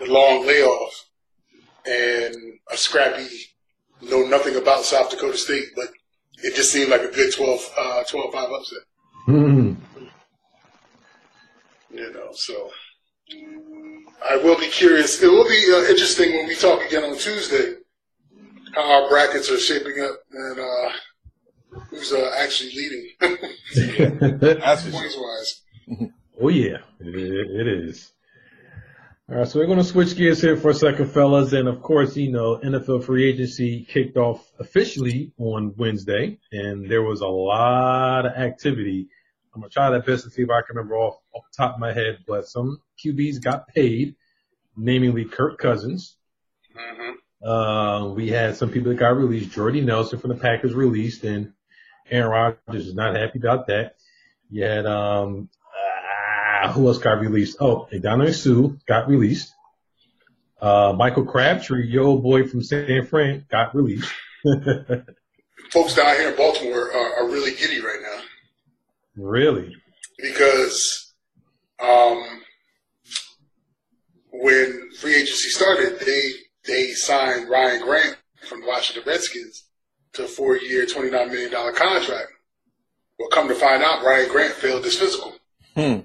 the, 0.00 0.06
the 0.06 0.12
long 0.12 0.46
layoff 0.46 1.04
and 1.86 2.34
a 2.72 2.76
scrappy, 2.76 3.28
know 4.02 4.22
nothing 4.22 4.56
about 4.56 4.84
South 4.84 5.10
Dakota 5.10 5.36
State, 5.38 5.66
but 5.76 5.88
it 6.42 6.54
just 6.56 6.72
seemed 6.72 6.90
like 6.90 7.02
a 7.02 7.10
good 7.12 7.32
12, 7.34 7.60
uh, 7.78 8.04
12-5 8.10 8.34
upset, 8.34 8.78
Mhm. 9.28 9.76
You 11.98 12.12
know. 12.12 12.30
So 12.32 12.70
I 14.30 14.36
will 14.36 14.58
be 14.58 14.68
curious. 14.68 15.22
It 15.22 15.28
will 15.28 15.48
be 15.48 15.72
uh, 15.72 15.90
interesting 15.90 16.32
when 16.32 16.46
we 16.46 16.54
talk 16.54 16.82
again 16.82 17.04
on 17.04 17.18
Tuesday 17.18 17.74
how 18.74 19.02
our 19.02 19.08
brackets 19.08 19.50
are 19.50 19.58
shaping 19.58 20.00
up 20.02 20.20
and 20.32 20.58
uh, 20.58 20.90
who's 21.90 22.12
uh, 22.12 22.30
actually 22.38 22.70
leading. 22.70 23.10
That's 24.40 24.84
for 24.84 24.90
sure. 24.90 25.00
points 25.00 25.16
wise. 25.18 25.62
Oh 26.40 26.48
yeah, 26.48 26.78
it, 27.00 27.06
it 27.06 27.66
is. 27.66 28.12
All 29.30 29.36
right, 29.36 29.48
so 29.48 29.58
we're 29.58 29.66
going 29.66 29.78
to 29.78 29.84
switch 29.84 30.16
gears 30.16 30.40
here 30.40 30.56
for 30.56 30.70
a 30.70 30.74
second, 30.74 31.10
fellas, 31.10 31.52
and 31.52 31.68
of 31.68 31.82
course, 31.82 32.16
you 32.16 32.32
know, 32.32 32.56
NFL 32.64 33.04
free 33.04 33.28
agency 33.28 33.84
kicked 33.84 34.16
off 34.16 34.50
officially 34.58 35.32
on 35.38 35.74
Wednesday, 35.76 36.38
and 36.50 36.88
there 36.90 37.02
was 37.02 37.20
a 37.20 37.26
lot 37.26 38.24
of 38.24 38.32
activity. 38.32 39.08
I'm 39.58 39.62
gonna 39.62 39.70
try 39.70 39.90
that 39.90 40.06
best 40.06 40.22
to 40.22 40.30
see 40.30 40.42
if 40.42 40.50
I 40.50 40.62
can 40.62 40.76
remember 40.76 40.94
off 40.94 41.16
off 41.34 41.42
the 41.50 41.56
top 41.64 41.74
of 41.74 41.80
my 41.80 41.92
head, 41.92 42.18
but 42.28 42.46
some 42.46 42.80
QBs 43.04 43.42
got 43.42 43.66
paid, 43.66 44.14
namely 44.76 45.24
Kirk 45.24 45.58
Cousins. 45.58 46.16
Mm-hmm. 46.76 47.48
Uh, 47.48 48.08
we 48.10 48.28
had 48.28 48.56
some 48.56 48.70
people 48.70 48.90
that 48.90 49.00
got 49.00 49.16
released. 49.16 49.50
Jordy 49.50 49.80
Nelson 49.80 50.20
from 50.20 50.30
the 50.30 50.36
Packers 50.36 50.74
released, 50.74 51.24
and 51.24 51.54
Aaron 52.08 52.56
Rodgers 52.68 52.86
is 52.86 52.94
not 52.94 53.16
happy 53.16 53.40
about 53.40 53.66
that. 53.66 53.96
You 54.48 54.62
had 54.62 54.86
um, 54.86 55.48
ah, 56.62 56.70
who 56.72 56.86
else 56.86 56.98
got 56.98 57.18
released? 57.18 57.56
Oh, 57.58 57.88
Ndamukong 57.92 58.34
Suh 58.34 58.76
got 58.86 59.08
released. 59.08 59.52
Uh, 60.60 60.94
Michael 60.96 61.24
Crabtree, 61.24 61.88
your 61.88 62.04
old 62.04 62.22
boy 62.22 62.46
from 62.46 62.62
San 62.62 63.06
Fran, 63.06 63.44
got 63.50 63.74
released. 63.74 64.12
Folks 65.72 65.96
down 65.96 66.14
here 66.14 66.30
in 66.30 66.36
Baltimore 66.36 66.92
are, 66.92 67.14
are 67.16 67.28
really 67.28 67.56
giddy 67.56 67.80
right 67.80 67.98
now 68.00 68.07
really? 69.18 69.74
because 70.18 71.14
um, 71.80 72.42
when 74.32 74.90
free 74.98 75.14
agency 75.14 75.48
started, 75.50 76.00
they 76.00 76.32
they 76.66 76.92
signed 76.92 77.48
Ryan 77.48 77.82
Grant 77.82 78.16
from 78.48 78.60
the 78.60 78.66
Washington 78.66 79.04
Redskins 79.06 79.64
to 80.14 80.24
a 80.24 80.28
four-year, 80.28 80.86
twenty-nine 80.86 81.28
million 81.28 81.52
dollar 81.52 81.72
contract. 81.72 82.32
Well, 83.18 83.28
come 83.28 83.48
to 83.48 83.54
find 83.54 83.82
out, 83.82 84.04
Ryan 84.04 84.28
Grant 84.28 84.54
failed 84.54 84.84
his 84.84 84.96
physical. 84.96 85.34
Hmm. 85.74 86.00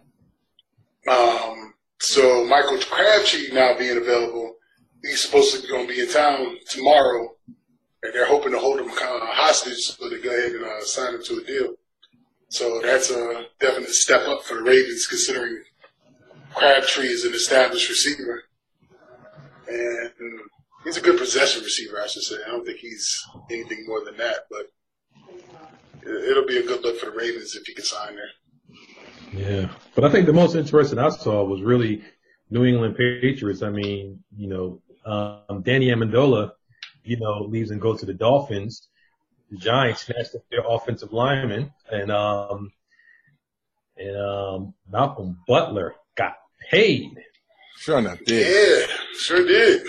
Um, 1.10 1.74
so 2.00 2.46
Michael 2.46 2.80
Crabtree 2.80 3.52
now 3.54 3.78
being 3.78 3.98
available, 3.98 4.56
he's 5.04 5.24
supposed 5.24 5.56
to 5.56 5.62
be 5.62 5.68
going 5.68 5.88
to 5.88 5.94
be 5.94 6.02
in 6.02 6.10
town 6.10 6.58
tomorrow, 6.70 7.36
and 8.02 8.14
they're 8.14 8.26
hoping 8.26 8.52
to 8.54 8.60
hold 8.60 8.80
him 8.80 8.90
uh, 8.90 8.94
hostage 8.98 9.78
so 9.78 10.10
they 10.10 10.20
go 10.22 10.30
ahead 10.30 10.54
and 10.54 10.66
uh, 10.66 10.82
sign 10.82 11.16
him 11.16 11.24
to 11.24 11.40
a 11.40 11.44
deal. 11.44 11.76
So 12.54 12.80
that's 12.84 13.10
a 13.10 13.48
definite 13.60 13.90
step 13.90 14.28
up 14.28 14.44
for 14.44 14.54
the 14.54 14.62
Ravens, 14.62 15.08
considering 15.08 15.64
Crabtree 16.54 17.08
is 17.08 17.26
an 17.26 17.34
established 17.34 17.90
receiver, 17.90 18.44
and 19.68 20.12
he's 20.84 20.98
a 20.98 21.02
good 21.02 21.18
possession 21.18 21.64
receiver, 21.64 22.00
I 22.00 22.06
should 22.06 22.22
say. 22.22 22.36
I 22.46 22.52
don't 22.52 22.64
think 22.64 22.78
he's 22.78 23.12
anything 23.50 23.86
more 23.88 24.06
than 24.06 24.18
that, 24.18 24.46
but 24.52 24.72
it- 26.04 26.30
it'll 26.30 26.46
be 26.46 26.58
a 26.58 26.62
good 26.62 26.84
look 26.84 27.00
for 27.00 27.08
the 27.08 27.18
Ravens 27.18 27.56
if 27.56 27.66
he 27.66 27.74
can 27.74 27.86
sign 27.86 28.16
there. 28.16 28.32
Yeah, 29.36 29.76
but 29.96 30.04
I 30.06 30.12
think 30.12 30.28
the 30.28 30.34
most 30.34 30.56
interesting 30.56 31.00
I 31.00 31.10
saw 31.10 31.44
was 31.44 31.64
really 31.64 32.04
New 32.52 32.66
England 32.66 32.96
Patriots. 32.96 33.64
I 33.64 33.72
mean, 33.72 34.24
you 34.38 34.48
know, 34.48 34.80
um, 35.08 35.64
Danny 35.64 35.88
Amendola, 35.88 36.52
you 37.04 37.18
know, 37.20 37.46
leaves 37.46 37.72
and 37.72 37.82
goes 37.82 38.00
to 38.02 38.06
the 38.06 38.14
Dolphins. 38.14 38.90
The 39.54 39.60
Giants 39.60 40.02
snatched 40.02 40.34
up 40.34 40.42
their 40.50 40.64
offensive 40.68 41.14
lineman, 41.14 41.72
and 41.92 42.12
um, 42.12 42.72
and 43.96 44.18
um, 44.18 44.74
Malcolm 44.92 45.38
Butler 45.48 45.94
got 46.16 46.34
paid. 46.72 47.12
Sure 47.78 48.00
enough, 48.00 48.18
did. 48.26 48.48
Yeah, 48.48 48.96
sure 49.16 49.46
did. 49.46 49.86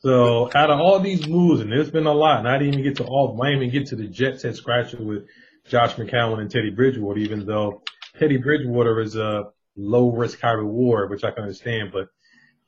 So 0.00 0.50
out 0.56 0.70
of 0.70 0.80
all 0.80 0.98
these 0.98 1.24
moves, 1.28 1.60
and 1.60 1.70
there's 1.70 1.90
been 1.90 2.06
a 2.06 2.12
lot, 2.12 2.40
and 2.40 2.48
I 2.48 2.58
didn't 2.58 2.74
even 2.74 2.82
get 2.82 2.96
to 2.96 3.04
all. 3.04 3.40
I 3.40 3.50
didn't 3.50 3.62
even 3.62 3.78
get 3.78 3.88
to 3.90 3.96
the 3.96 4.08
Jets 4.08 4.42
head 4.42 4.56
scratcher 4.56 5.00
with 5.00 5.28
Josh 5.68 5.94
McCown 5.94 6.40
and 6.40 6.50
Teddy 6.50 6.70
Bridgewater, 6.70 7.20
even 7.20 7.46
though 7.46 7.82
Teddy 8.18 8.38
Bridgewater 8.38 9.00
is 9.00 9.14
a 9.14 9.44
low 9.76 10.10
risk, 10.10 10.40
high 10.40 10.50
reward, 10.50 11.10
which 11.10 11.22
I 11.22 11.30
can 11.30 11.42
understand. 11.44 11.92
But 11.92 12.08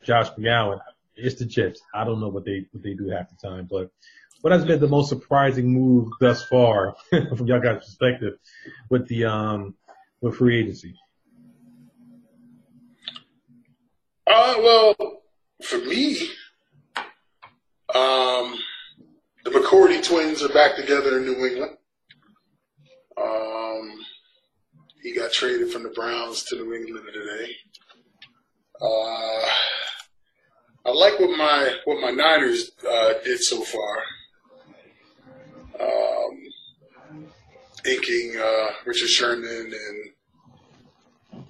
Josh 0.05 0.29
McCown, 0.38 0.79
it's 1.16 1.40
the 1.40 1.46
Jets. 1.46 1.81
I 1.92 2.05
don't 2.05 2.20
know 2.20 2.29
what 2.29 2.44
they 2.44 2.66
what 2.70 2.85
they 2.85 2.94
do 2.94 3.09
half 3.09 3.27
the 3.29 3.48
time, 3.48 3.66
but 3.68 3.90
what 4.40 4.53
has 4.53 4.64
been 4.64 4.81
the 4.81 4.88
most 4.88 5.09
surprising 5.09 5.72
move 5.72 6.12
thus 6.20 6.44
far 6.44 6.94
from 7.11 7.46
y'all 7.46 7.61
guys' 7.61 7.85
perspective 7.85 8.35
with 8.88 9.07
the 9.09 9.24
um 9.24 9.74
with 10.20 10.37
free 10.37 10.61
agency? 10.61 10.94
Uh, 14.27 14.55
well, 14.59 14.94
for 15.62 15.79
me, 15.79 16.29
um, 17.94 18.59
the 19.44 19.51
McCourty 19.51 20.05
twins 20.05 20.42
are 20.42 20.51
back 20.51 20.77
together 20.77 21.16
in 21.16 21.24
New 21.24 21.46
England. 21.46 21.77
Um, 23.16 24.05
he 25.03 25.14
got 25.14 25.33
traded 25.33 25.70
from 25.72 25.83
the 25.83 25.88
Browns 25.90 26.42
to 26.44 26.57
New 26.57 26.74
England 26.74 27.07
today. 27.12 27.53
Uh, 28.81 29.48
I 30.87 30.90
like 30.92 31.18
what 31.18 31.37
my 31.37 31.74
what 31.85 32.01
my 32.01 32.11
Niners 32.11 32.70
uh, 32.88 33.14
did 33.24 33.40
so 33.40 33.62
far. 33.62 34.03
Um, 35.80 36.48
inking 37.86 38.36
uh, 38.40 38.66
Richard 38.84 39.08
Sherman 39.08 39.72
and 39.72 40.12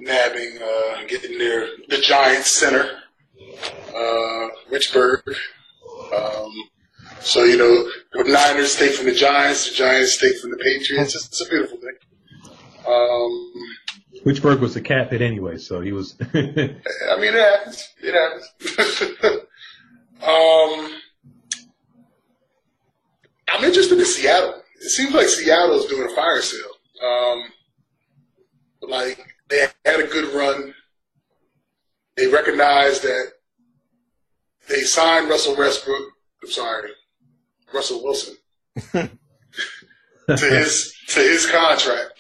nabbing, 0.01 0.59
uh, 0.63 1.05
getting 1.07 1.39
their 1.39 1.69
the 1.89 1.99
Giants 1.99 2.59
center, 2.59 2.99
uh, 3.95 4.49
Richburg. 4.71 5.23
Um, 6.15 6.53
so 7.21 7.45
you 7.45 7.57
know, 7.59 7.91
the 8.13 8.31
Niners 8.31 8.77
take 8.77 8.93
from 8.93 9.07
the 9.07 9.15
Giants, 9.15 9.71
the 9.71 9.77
Giants 9.77 10.19
take 10.19 10.39
from 10.39 10.51
the 10.51 10.59
Patriots. 10.59 11.15
It's, 11.15 11.27
it's 11.27 11.47
a 11.47 11.49
beautiful 11.49 11.79
thing. 11.79 11.97
Um, 12.87 13.53
Richburg 14.25 14.61
was 14.61 14.77
a 14.77 14.81
cap 14.81 15.11
hit 15.11 15.23
anyway, 15.23 15.59
so 15.59 15.81
he 15.81 15.93
was. 15.93 16.17
I 16.35 16.37
mean, 16.37 17.35
it 17.35 17.35
happens. 17.35 17.89
It 18.03 18.15
happens. 18.15 19.23
um, 20.23 20.91
I'm 23.53 23.65
interested 23.65 23.99
in 23.99 24.05
Seattle. 24.05 24.63
It 24.81 24.91
seems 24.91 25.15
like 25.15 25.29
Seattle's 25.29 25.87
doing 25.87 26.09
a 26.11 26.15
fire 26.15 26.43
sale. 26.43 26.71
Um, 27.03 27.45
like 28.83 29.19
they 29.49 29.67
had 29.85 30.01
a 30.01 30.07
good 30.07 30.35
run. 30.35 30.75
They 32.17 32.27
recognized 32.27 33.03
that 33.03 33.33
they 34.69 34.83
signed 34.83 35.29
Russell 35.29 35.57
Westbrook. 35.57 36.13
I'm 36.43 36.51
sorry, 36.51 36.91
Russell 37.73 38.03
Wilson 38.03 38.37
to 38.93 40.37
his 40.37 40.95
to 41.09 41.21
his 41.21 41.47
contract, 41.47 42.13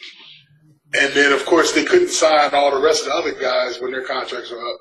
and 0.94 1.12
then 1.12 1.32
of 1.32 1.44
course 1.46 1.72
they 1.72 1.84
couldn't 1.84 2.08
sign 2.08 2.50
all 2.52 2.70
the 2.70 2.80
rest 2.84 3.02
of 3.02 3.08
the 3.08 3.14
other 3.14 3.40
guys 3.40 3.80
when 3.80 3.92
their 3.92 4.04
contracts 4.04 4.50
were 4.50 4.58
up. 4.60 4.80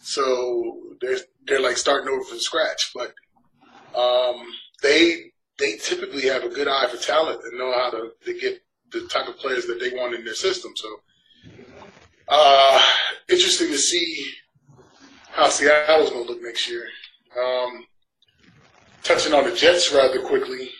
So 0.00 0.80
they're 1.00 1.18
they're 1.46 1.60
like 1.60 1.76
starting 1.76 2.12
over 2.12 2.24
from 2.24 2.40
scratch. 2.40 2.92
But 2.94 3.14
um, 3.98 4.44
they 4.82 5.32
they 5.58 5.76
typically 5.76 6.22
have 6.22 6.44
a 6.44 6.48
good 6.48 6.68
eye 6.68 6.86
for 6.88 6.96
talent 6.96 7.40
and 7.44 7.58
know 7.58 7.72
how 7.72 7.90
to, 7.90 8.12
to 8.24 8.38
get 8.38 8.62
the 8.92 9.06
type 9.08 9.28
of 9.28 9.36
players 9.36 9.66
that 9.66 9.80
they 9.80 9.90
want 9.90 10.14
in 10.14 10.24
their 10.24 10.34
system. 10.34 10.72
So 10.76 10.88
uh, 12.28 12.82
interesting 13.28 13.68
to 13.68 13.78
see 13.78 14.32
how 15.30 15.48
Seattle's 15.48 16.10
going 16.10 16.26
to 16.26 16.32
look 16.32 16.42
next 16.42 16.68
year. 16.70 16.86
Um, 17.38 17.84
touching 19.02 19.34
on 19.34 19.44
the 19.44 19.54
Jets 19.54 19.92
rather 19.92 20.20
quickly. 20.20 20.70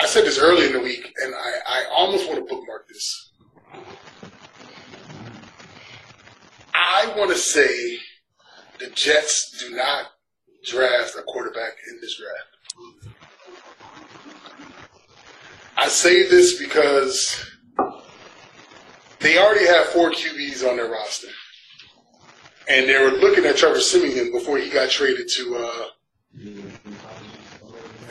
I 0.00 0.06
said 0.06 0.24
this 0.24 0.38
early 0.38 0.66
in 0.66 0.72
the 0.72 0.80
week, 0.80 1.12
and 1.22 1.34
I, 1.34 1.50
I 1.66 1.84
almost 1.92 2.26
want 2.26 2.38
to 2.40 2.54
bookmark 2.54 2.88
this. 2.88 3.32
I 6.72 7.12
want 7.16 7.30
to 7.30 7.36
say 7.36 7.98
the 8.78 8.88
Jets 8.90 9.58
do 9.60 9.76
not 9.76 10.06
draft 10.64 11.16
a 11.18 11.22
quarterback 11.22 11.72
in 11.90 12.00
this 12.00 12.16
draft. 12.16 12.50
I 15.76 15.88
say 15.88 16.28
this 16.28 16.58
because 16.58 17.50
they 19.20 19.38
already 19.38 19.66
have 19.66 19.86
four 19.86 20.10
QBs 20.10 20.68
on 20.68 20.76
their 20.76 20.90
roster. 20.90 21.28
And 22.68 22.88
they 22.88 22.98
were 23.02 23.10
looking 23.10 23.46
at 23.46 23.56
Trevor 23.56 23.80
Siemian 23.80 24.30
before 24.30 24.58
he 24.58 24.70
got 24.70 24.90
traded 24.90 25.28
to 25.28 25.56
uh, 25.56 25.84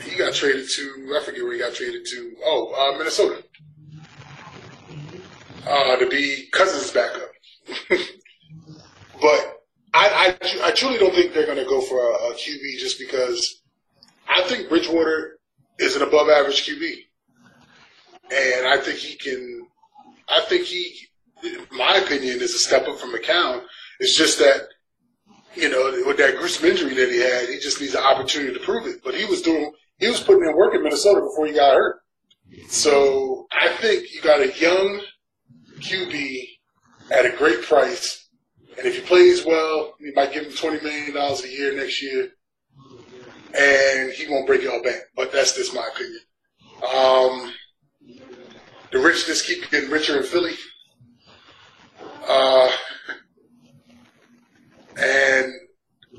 he 0.02 0.16
got 0.18 0.34
traded 0.34 0.68
to 0.68 1.16
I 1.18 1.24
forget 1.24 1.42
where 1.42 1.52
he 1.52 1.58
got 1.58 1.74
traded 1.74 2.04
to. 2.06 2.36
Oh, 2.44 2.72
uh, 2.74 2.98
Minnesota. 2.98 3.42
Uh, 5.66 5.96
to 5.96 6.08
be 6.08 6.48
Cousins' 6.52 6.90
backup. 6.90 7.30
but 9.20 9.59
I, 10.00 10.34
I, 10.42 10.68
I, 10.68 10.70
truly 10.70 10.96
don't 10.96 11.14
think 11.14 11.34
they're 11.34 11.44
going 11.44 11.58
to 11.58 11.64
go 11.64 11.82
for 11.82 11.98
a, 11.98 12.14
a 12.30 12.34
QB 12.34 12.78
just 12.78 12.98
because 12.98 13.60
I 14.26 14.42
think 14.48 14.70
Bridgewater 14.70 15.38
is 15.78 15.94
an 15.94 16.00
above 16.00 16.30
average 16.30 16.66
QB. 16.66 16.90
And 18.32 18.66
I 18.66 18.78
think 18.80 18.98
he 18.98 19.16
can, 19.16 19.66
I 20.26 20.40
think 20.48 20.64
he, 20.64 20.96
my 21.70 21.96
opinion, 21.96 22.40
is 22.40 22.54
a 22.54 22.58
step 22.58 22.88
up 22.88 22.98
from 22.98 23.12
McCown. 23.12 23.62
It's 23.98 24.16
just 24.16 24.38
that, 24.38 24.68
you 25.54 25.68
know, 25.68 26.04
with 26.06 26.16
that 26.16 26.38
gruesome 26.38 26.70
injury 26.70 26.94
that 26.94 27.10
he 27.10 27.18
had, 27.18 27.50
he 27.50 27.58
just 27.58 27.78
needs 27.78 27.94
an 27.94 28.02
opportunity 28.02 28.54
to 28.54 28.60
prove 28.60 28.86
it. 28.86 29.02
But 29.04 29.14
he 29.14 29.26
was 29.26 29.42
doing, 29.42 29.70
he 29.98 30.08
was 30.08 30.20
putting 30.20 30.48
in 30.48 30.56
work 30.56 30.74
in 30.74 30.82
Minnesota 30.82 31.20
before 31.20 31.46
he 31.46 31.52
got 31.52 31.74
hurt. 31.74 32.00
So 32.68 33.46
I 33.52 33.68
think 33.76 34.14
you 34.14 34.22
got 34.22 34.40
a 34.40 34.58
young 34.58 35.02
QB 35.80 36.48
at 37.10 37.26
a 37.26 37.36
great 37.36 37.62
price. 37.62 38.19
And 38.80 38.88
if 38.88 38.96
he 38.96 39.02
plays 39.02 39.44
well, 39.44 39.94
you 40.00 40.10
might 40.16 40.32
give 40.32 40.46
him 40.46 40.52
$20 40.52 40.82
million 40.82 41.14
a 41.14 41.48
year 41.48 41.76
next 41.76 42.02
year. 42.02 42.30
And 43.54 44.10
he 44.10 44.26
won't 44.26 44.46
break 44.46 44.62
your 44.62 44.82
bank. 44.82 45.02
But 45.14 45.32
that's 45.32 45.54
just 45.54 45.74
my 45.74 45.86
opinion. 45.94 46.20
Um, 46.94 47.52
the 48.90 48.98
rich 48.98 49.26
just 49.26 49.46
keep 49.46 49.70
getting 49.70 49.90
richer 49.90 50.16
in 50.16 50.22
Philly. 50.22 50.54
Uh, 52.26 52.70
and 54.96 55.52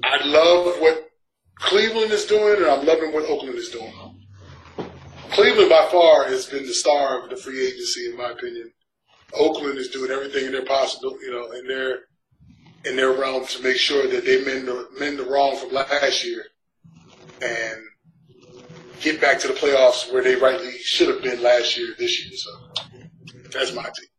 I 0.04 0.24
love 0.24 0.76
what 0.82 1.10
Cleveland 1.56 2.12
is 2.12 2.26
doing, 2.26 2.58
and 2.58 2.68
I'm 2.68 2.86
loving 2.86 3.12
what 3.12 3.28
Oakland 3.28 3.56
is 3.56 3.70
doing. 3.70 3.92
Cleveland, 5.32 5.72
by 5.72 5.88
far, 5.92 6.26
has 6.26 6.46
been 6.46 6.68
the 6.68 6.74
star 6.74 7.24
of 7.24 7.32
the 7.32 7.38
free 7.38 7.66
agency, 7.66 8.12
in 8.12 8.18
my 8.18 8.30
opinion. 8.30 8.72
Oakland 9.34 9.80
is 9.80 9.88
doing 9.88 10.12
everything 10.12 10.46
in 10.46 10.52
their 10.52 10.66
possible, 10.66 11.18
you 11.24 11.32
know, 11.32 11.50
in 11.54 11.66
their 11.66 12.02
in 12.86 12.96
their 12.96 13.12
realm 13.12 13.46
to 13.46 13.64
make 13.64 13.78
sure 13.78 14.08
that 14.08 14.26
they 14.26 14.44
mend 14.44 14.68
the 14.68 14.88
mend 15.00 15.20
the 15.20 15.24
wrong 15.24 15.56
from 15.58 15.72
last 15.72 16.26
year, 16.26 16.46
and 17.42 17.80
get 19.02 19.20
back 19.20 19.40
to 19.40 19.48
the 19.48 19.54
playoffs 19.54 20.12
where 20.12 20.24
they 20.24 20.36
rightly 20.36 20.78
should 20.80 21.08
have 21.08 21.22
been 21.22 21.42
last 21.42 21.78
year, 21.78 21.94
this 21.98 22.24
year. 22.24 22.38
So 22.38 22.50
that's 23.52 23.74
my 23.74 23.84
take. 23.84 24.10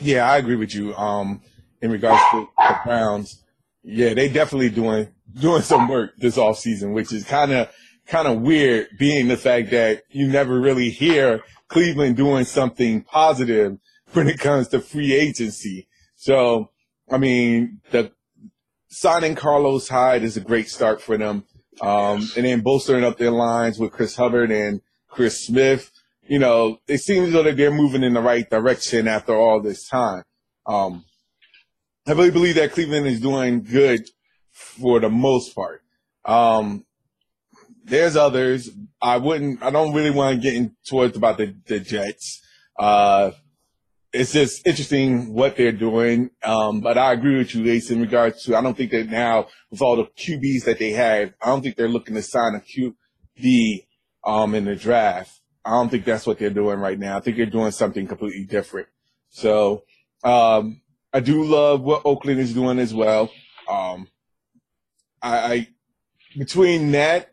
Yeah, 0.00 0.30
I 0.30 0.36
agree 0.38 0.56
with 0.56 0.74
you. 0.74 0.94
Um, 0.94 1.42
in 1.82 1.90
regards 1.90 2.22
to 2.32 2.48
the 2.56 2.80
Browns, 2.84 3.44
yeah, 3.82 4.14
they 4.14 4.28
definitely 4.28 4.70
doing 4.70 5.08
doing 5.34 5.62
some 5.62 5.88
work 5.88 6.16
this 6.18 6.38
off 6.38 6.58
season, 6.58 6.92
which 6.92 7.12
is 7.12 7.24
kind 7.24 7.52
of 7.52 7.68
kind 8.06 8.28
of 8.28 8.40
weird, 8.40 8.88
being 8.98 9.28
the 9.28 9.36
fact 9.36 9.70
that 9.70 10.02
you 10.10 10.28
never 10.28 10.60
really 10.60 10.90
hear 10.90 11.42
Cleveland 11.68 12.16
doing 12.16 12.44
something 12.44 13.02
positive 13.02 13.78
when 14.12 14.28
it 14.28 14.38
comes 14.38 14.68
to 14.68 14.80
free 14.80 15.12
agency. 15.12 15.87
So, 16.18 16.72
I 17.08 17.16
mean, 17.16 17.80
the 17.92 18.10
signing 18.88 19.36
Carlos 19.36 19.88
Hyde 19.88 20.24
is 20.24 20.36
a 20.36 20.40
great 20.40 20.68
start 20.68 21.00
for 21.00 21.16
them. 21.16 21.44
Um, 21.80 22.28
and 22.36 22.44
then 22.44 22.60
bolstering 22.60 23.04
up 23.04 23.18
their 23.18 23.30
lines 23.30 23.78
with 23.78 23.92
Chris 23.92 24.16
Hubbard 24.16 24.50
and 24.50 24.80
Chris 25.06 25.46
Smith. 25.46 25.92
You 26.22 26.40
know, 26.40 26.78
it 26.88 26.98
seems 26.98 27.32
though 27.32 27.44
that 27.44 27.56
they're 27.56 27.70
moving 27.70 28.02
in 28.02 28.14
the 28.14 28.20
right 28.20 28.50
direction 28.50 29.06
after 29.06 29.34
all 29.34 29.62
this 29.62 29.88
time. 29.88 30.24
Um, 30.66 31.04
I 32.04 32.12
really 32.12 32.32
believe 32.32 32.56
that 32.56 32.72
Cleveland 32.72 33.06
is 33.06 33.20
doing 33.20 33.62
good 33.62 34.02
for 34.50 34.98
the 34.98 35.08
most 35.08 35.54
part. 35.54 35.82
Um, 36.24 36.84
there's 37.84 38.16
others. 38.16 38.70
I 39.00 39.18
wouldn't, 39.18 39.62
I 39.62 39.70
don't 39.70 39.94
really 39.94 40.10
want 40.10 40.36
to 40.36 40.42
get 40.42 40.54
into 40.54 40.74
towards 40.88 41.16
about 41.16 41.38
the, 41.38 41.54
the 41.66 41.78
Jets. 41.78 42.42
Uh, 42.76 43.30
it's 44.12 44.32
just 44.32 44.66
interesting 44.66 45.34
what 45.34 45.56
they're 45.56 45.72
doing. 45.72 46.30
Um, 46.42 46.80
but 46.80 46.96
I 46.96 47.12
agree 47.12 47.38
with 47.38 47.54
you, 47.54 47.70
Ace, 47.70 47.90
in 47.90 48.00
regards 48.00 48.42
to, 48.44 48.56
I 48.56 48.62
don't 48.62 48.76
think 48.76 48.90
that 48.92 49.08
now 49.08 49.48
with 49.70 49.82
all 49.82 49.96
the 49.96 50.04
QBs 50.04 50.64
that 50.64 50.78
they 50.78 50.90
have, 50.92 51.34
I 51.42 51.46
don't 51.46 51.62
think 51.62 51.76
they're 51.76 51.88
looking 51.88 52.14
to 52.14 52.22
sign 52.22 52.54
a 52.54 52.60
QB, 53.40 53.86
um, 54.24 54.54
in 54.54 54.64
the 54.64 54.76
draft. 54.76 55.40
I 55.64 55.70
don't 55.72 55.90
think 55.90 56.04
that's 56.04 56.26
what 56.26 56.38
they're 56.38 56.50
doing 56.50 56.78
right 56.78 56.98
now. 56.98 57.16
I 57.16 57.20
think 57.20 57.36
they're 57.36 57.46
doing 57.46 57.70
something 57.70 58.06
completely 58.06 58.44
different. 58.44 58.88
So, 59.28 59.84
um, 60.24 60.80
I 61.12 61.20
do 61.20 61.44
love 61.44 61.82
what 61.82 62.02
Oakland 62.04 62.40
is 62.40 62.54
doing 62.54 62.78
as 62.78 62.94
well. 62.94 63.30
Um, 63.68 64.08
I, 65.22 65.38
I 65.38 65.68
between 66.36 66.92
that, 66.92 67.30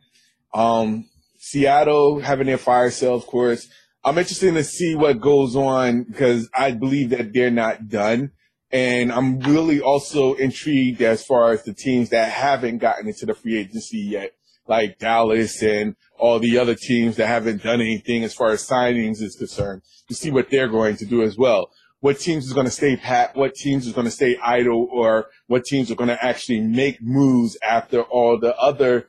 um, 0.54 1.10
Seattle 1.38 2.20
having 2.20 2.48
their 2.48 2.58
fire 2.58 2.90
sale, 2.90 3.16
of 3.16 3.28
course, 3.28 3.68
I'm 4.06 4.20
interested 4.20 4.54
to 4.54 4.64
see 4.64 4.94
what 4.94 5.20
goes 5.20 5.56
on 5.56 6.04
because 6.04 6.48
I 6.56 6.72
believe 6.72 7.10
that 7.10 7.34
they're 7.34 7.50
not 7.50 7.90
done. 7.90 8.32
And 8.72 9.12
I'm 9.12 9.40
really 9.40 9.82
also 9.82 10.36
intrigued 10.36 11.02
as 11.02 11.26
far 11.26 11.54
as 11.54 11.64
the 11.64 11.74
teams 11.74 12.10
that 12.10 12.30
haven't 12.30 12.78
gotten 12.78 13.08
into 13.08 13.26
the 13.26 13.34
free 13.34 13.58
agency 13.58 13.98
yet, 13.98 14.34
like 14.68 15.00
Dallas 15.00 15.64
and 15.64 15.96
all 16.20 16.38
the 16.38 16.60
other 16.60 16.76
teams 16.76 17.16
that 17.16 17.26
haven't 17.26 17.64
done 17.64 17.82
anything 17.82 18.24
as 18.24 18.34
far 18.34 18.52
as 18.52 18.68
signings 18.68 19.24
is 19.24 19.36
concerned, 19.36 19.82
to 20.08 20.14
see 20.14 20.30
what 20.30 20.52
they're 20.52 20.68
going 20.68 20.98
to 20.98 21.06
do 21.06 21.24
as 21.24 21.36
well. 21.36 21.72
What 22.02 22.20
teams 22.20 22.46
is 22.46 22.54
going 22.54 22.68
to 22.68 22.72
stay 22.72 22.98
pat, 22.98 23.36
what 23.36 23.56
teams 23.56 23.88
is 23.88 23.94
going 23.94 24.06
to 24.06 24.12
stay 24.12 24.38
idle, 24.44 24.88
or 24.92 25.30
what 25.48 25.66
teams 25.66 25.90
are 25.90 25.96
going 25.96 26.10
to 26.10 26.24
actually 26.24 26.60
make 26.60 27.02
moves 27.02 27.58
after 27.68 28.04
all 28.04 28.40
the 28.40 28.56
other 28.58 29.08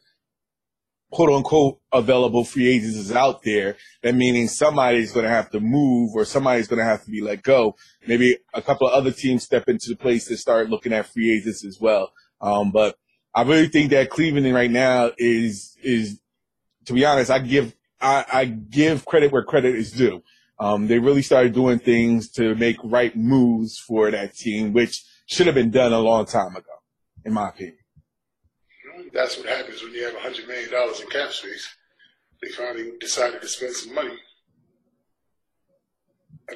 quote 1.10 1.30
unquote 1.30 1.78
available 1.92 2.44
free 2.44 2.68
agents 2.68 2.96
is 2.96 3.12
out 3.12 3.42
there, 3.42 3.76
that 4.02 4.14
meaning 4.14 4.48
somebody's 4.48 5.12
going 5.12 5.24
to 5.24 5.30
have 5.30 5.50
to 5.50 5.60
move 5.60 6.10
or 6.14 6.24
somebody's 6.24 6.68
going 6.68 6.78
to 6.78 6.84
have 6.84 7.04
to 7.04 7.10
be 7.10 7.20
let 7.20 7.42
go. 7.42 7.74
Maybe 8.06 8.38
a 8.54 8.62
couple 8.62 8.88
of 8.88 8.94
other 8.94 9.12
teams 9.12 9.44
step 9.44 9.68
into 9.68 9.90
the 9.90 9.96
place 9.96 10.26
to 10.26 10.36
start 10.36 10.70
looking 10.70 10.92
at 10.92 11.06
free 11.06 11.36
agents 11.36 11.64
as 11.64 11.78
well. 11.80 12.12
Um, 12.40 12.70
but 12.70 12.96
I 13.34 13.42
really 13.42 13.68
think 13.68 13.90
that 13.90 14.10
Cleveland 14.10 14.52
right 14.54 14.70
now 14.70 15.12
is, 15.18 15.76
is, 15.82 16.20
to 16.86 16.92
be 16.92 17.04
honest, 17.04 17.30
I 17.30 17.38
give, 17.38 17.74
I, 18.00 18.24
I 18.32 18.44
give 18.44 19.04
credit 19.04 19.32
where 19.32 19.44
credit 19.44 19.74
is 19.74 19.92
due. 19.92 20.22
Um, 20.58 20.86
they 20.86 20.98
really 20.98 21.22
started 21.22 21.52
doing 21.52 21.78
things 21.78 22.30
to 22.32 22.54
make 22.54 22.78
right 22.82 23.14
moves 23.14 23.78
for 23.78 24.10
that 24.10 24.34
team, 24.34 24.72
which 24.72 25.04
should 25.26 25.46
have 25.46 25.54
been 25.54 25.70
done 25.70 25.92
a 25.92 25.98
long 25.98 26.24
time 26.24 26.56
ago, 26.56 26.72
in 27.24 27.34
my 27.34 27.50
opinion 27.50 27.76
that's 29.16 29.38
what 29.38 29.48
happens 29.48 29.82
when 29.82 29.94
you 29.94 30.04
have 30.04 30.14
$100 30.14 30.46
million 30.46 30.70
in 30.70 31.10
cap 31.10 31.30
space. 31.32 31.68
They 32.42 32.48
finally 32.50 32.92
decided 33.00 33.40
to 33.40 33.48
spend 33.48 33.74
some 33.74 33.94
money. 33.94 34.16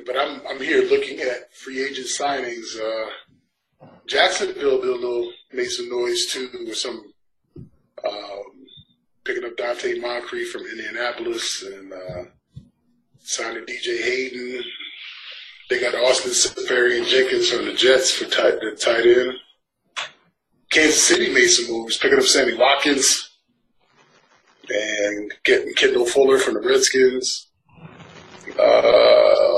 but 0.07 0.17
I'm 0.17 0.43
I'm 0.49 0.61
here 0.61 0.83
looking 0.83 1.21
at 1.21 1.53
free 1.55 1.83
agent 1.83 2.07
signings. 2.07 2.79
Uh, 2.79 3.87
Jacksonville 4.07 4.81
did 4.81 4.91
a 4.91 4.95
little 4.95 5.33
made 5.53 5.71
some 5.71 5.89
noise 5.89 6.27
too 6.27 6.51
with 6.67 6.77
some 6.77 7.13
um, 8.07 8.45
picking 9.25 9.45
up 9.45 9.57
Donte 9.57 10.01
Moncrief 10.01 10.53
from 10.53 10.67
Indianapolis 10.67 11.65
and 11.65 11.93
uh, 11.93 12.25
signing 13.21 13.65
DJ 13.65 14.03
Hayden. 14.03 14.63
They 15.71 15.81
got 15.81 15.95
Austin 15.95 16.33
Seferian 16.33 17.07
Jenkins 17.07 17.49
from 17.49 17.65
the 17.65 17.73
Jets 17.73 18.13
for 18.13 18.25
tight, 18.25 18.61
the 18.61 18.77
tight 18.79 19.07
end. 19.07 19.35
Kansas 20.71 21.07
City 21.07 21.33
made 21.33 21.49
some 21.49 21.73
moves, 21.73 21.99
picking 21.99 22.19
up 22.19 22.25
Sammy 22.25 22.57
Watkins 22.57 23.31
and 24.69 25.33
getting 25.45 25.75
Kendall 25.75 26.07
Fuller 26.07 26.39
from 26.39 26.55
the 26.55 26.61
Redskins. 26.61 27.49
Uh, 28.59 29.51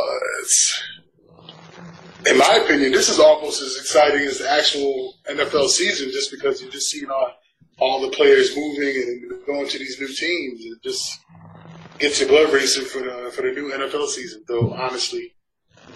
in 2.27 2.39
my 2.39 2.61
opinion, 2.65 2.93
this 2.93 3.09
is 3.09 3.19
almost 3.19 3.61
as 3.61 3.77
exciting 3.77 4.27
as 4.27 4.39
the 4.39 4.51
actual 4.51 5.15
NFL 5.29 5.69
season, 5.69 6.11
just 6.13 6.31
because 6.31 6.63
you're 6.63 6.71
just 6.71 6.89
seeing 6.89 7.11
all, 7.11 7.33
all 7.79 8.01
the 8.01 8.11
players 8.11 8.57
moving 8.57 8.97
and 8.97 9.47
going 9.47 9.69
to 9.69 9.79
these 9.79 10.01
new 10.01 10.09
teams. 10.09 10.65
It 10.65 10.83
just 10.83 11.19
gets 11.99 12.21
your 12.21 12.29
blood 12.29 12.53
racing 12.53 12.85
for 12.85 13.01
the 13.01 13.31
for 13.33 13.43
the 13.43 13.53
new 13.53 13.71
NFL 13.71 14.07
season. 14.09 14.45
Though 14.47 14.73
honestly, 14.73 15.35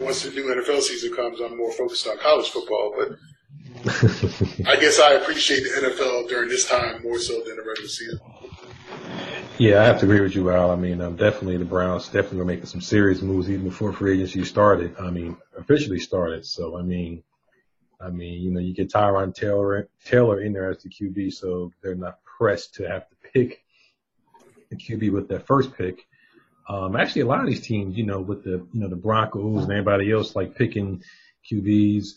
once 0.00 0.22
the 0.22 0.30
new 0.30 0.44
NFL 0.44 0.80
season 0.82 1.14
comes, 1.14 1.40
I'm 1.40 1.56
more 1.56 1.72
focused 1.72 2.06
on 2.06 2.18
college 2.18 2.50
football. 2.50 2.94
But 2.98 3.16
I 4.66 4.76
guess 4.80 4.98
I 4.98 5.12
appreciate 5.14 5.62
the 5.62 5.88
NFL 5.88 6.28
during 6.28 6.48
this 6.48 6.68
time 6.68 7.02
more 7.02 7.18
so 7.18 7.40
than 7.42 7.56
the 7.56 7.62
regular 7.62 7.88
season. 7.88 8.20
Yeah, 9.58 9.82
I 9.82 9.84
have 9.86 10.00
to 10.00 10.06
agree 10.06 10.20
with 10.20 10.34
you, 10.34 10.50
Al. 10.50 10.70
I 10.70 10.76
mean, 10.76 11.00
um, 11.00 11.16
definitely 11.16 11.56
the 11.56 11.64
Browns 11.64 12.08
definitely 12.08 12.44
making 12.44 12.66
some 12.66 12.80
serious 12.80 13.22
moves 13.22 13.48
even 13.48 13.64
before 13.64 13.92
free 13.92 14.14
agency 14.14 14.44
started. 14.44 14.94
I 14.98 15.10
mean, 15.10 15.36
officially 15.56 15.98
started. 15.98 16.44
So, 16.44 16.78
I 16.78 16.82
mean, 16.82 17.22
I 18.00 18.10
mean, 18.10 18.42
you 18.42 18.50
know, 18.50 18.60
you 18.60 18.74
get 18.74 18.90
Tyrod 18.90 19.34
Taylor, 19.34 19.88
Taylor 20.04 20.42
in 20.42 20.52
there 20.52 20.70
as 20.70 20.82
the 20.82 20.90
QB, 20.90 21.32
so 21.32 21.72
they're 21.82 21.94
not 21.94 22.18
pressed 22.24 22.74
to 22.74 22.88
have 22.88 23.08
to 23.08 23.16
pick 23.32 23.64
the 24.68 24.76
QB 24.76 25.12
with 25.12 25.28
their 25.28 25.40
first 25.40 25.74
pick. 25.74 26.06
Um, 26.68 26.96
actually, 26.96 27.22
a 27.22 27.26
lot 27.26 27.40
of 27.40 27.46
these 27.46 27.60
teams, 27.60 27.96
you 27.96 28.04
know, 28.04 28.20
with 28.20 28.44
the, 28.44 28.66
you 28.72 28.80
know, 28.80 28.88
the 28.88 28.96
Broncos 28.96 29.62
and 29.62 29.72
everybody 29.72 30.12
else 30.12 30.36
like 30.36 30.54
picking 30.54 31.02
QBs 31.50 32.08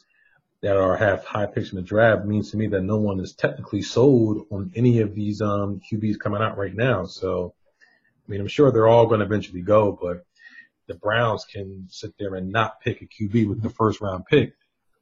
that 0.61 0.75
are 0.75 0.97
have 0.97 1.23
high 1.23 1.45
picks 1.45 1.71
in 1.71 1.77
the 1.77 1.81
draft 1.81 2.25
means 2.25 2.51
to 2.51 2.57
me 2.57 2.67
that 2.67 2.81
no 2.81 2.97
one 2.97 3.19
is 3.19 3.33
technically 3.33 3.81
sold 3.81 4.45
on 4.51 4.71
any 4.75 4.99
of 4.99 5.15
these 5.15 5.41
um, 5.41 5.79
QBs 5.89 6.19
coming 6.19 6.41
out 6.41 6.57
right 6.57 6.75
now. 6.75 7.05
So, 7.05 7.53
I 7.81 8.31
mean, 8.31 8.41
I'm 8.41 8.47
sure 8.47 8.71
they're 8.71 8.87
all 8.87 9.07
going 9.07 9.21
to 9.21 9.25
eventually 9.25 9.61
go, 9.61 9.97
but 9.99 10.25
the 10.87 10.95
Browns 10.95 11.45
can 11.45 11.87
sit 11.89 12.13
there 12.19 12.35
and 12.35 12.51
not 12.51 12.81
pick 12.81 13.01
a 13.01 13.05
QB 13.05 13.47
with 13.47 13.61
the 13.61 13.69
first 13.69 14.01
round 14.01 14.25
pick. 14.25 14.53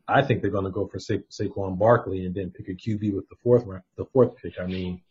I 0.07 0.21
think 0.21 0.41
they're 0.41 0.51
going 0.51 0.65
to 0.65 0.71
go 0.71 0.87
for 0.87 0.99
Sa- 0.99 1.15
Saquon 1.31 1.79
Barkley 1.79 2.25
and 2.25 2.35
then 2.35 2.51
pick 2.51 2.69
a 2.69 2.73
QB 2.73 3.15
with 3.15 3.27
the 3.29 3.35
fourth 3.43 3.65
round, 3.65 3.83
the 3.97 4.05
fourth 4.05 4.37
pick. 4.37 4.59
I 4.59 4.67
mean, 4.67 5.01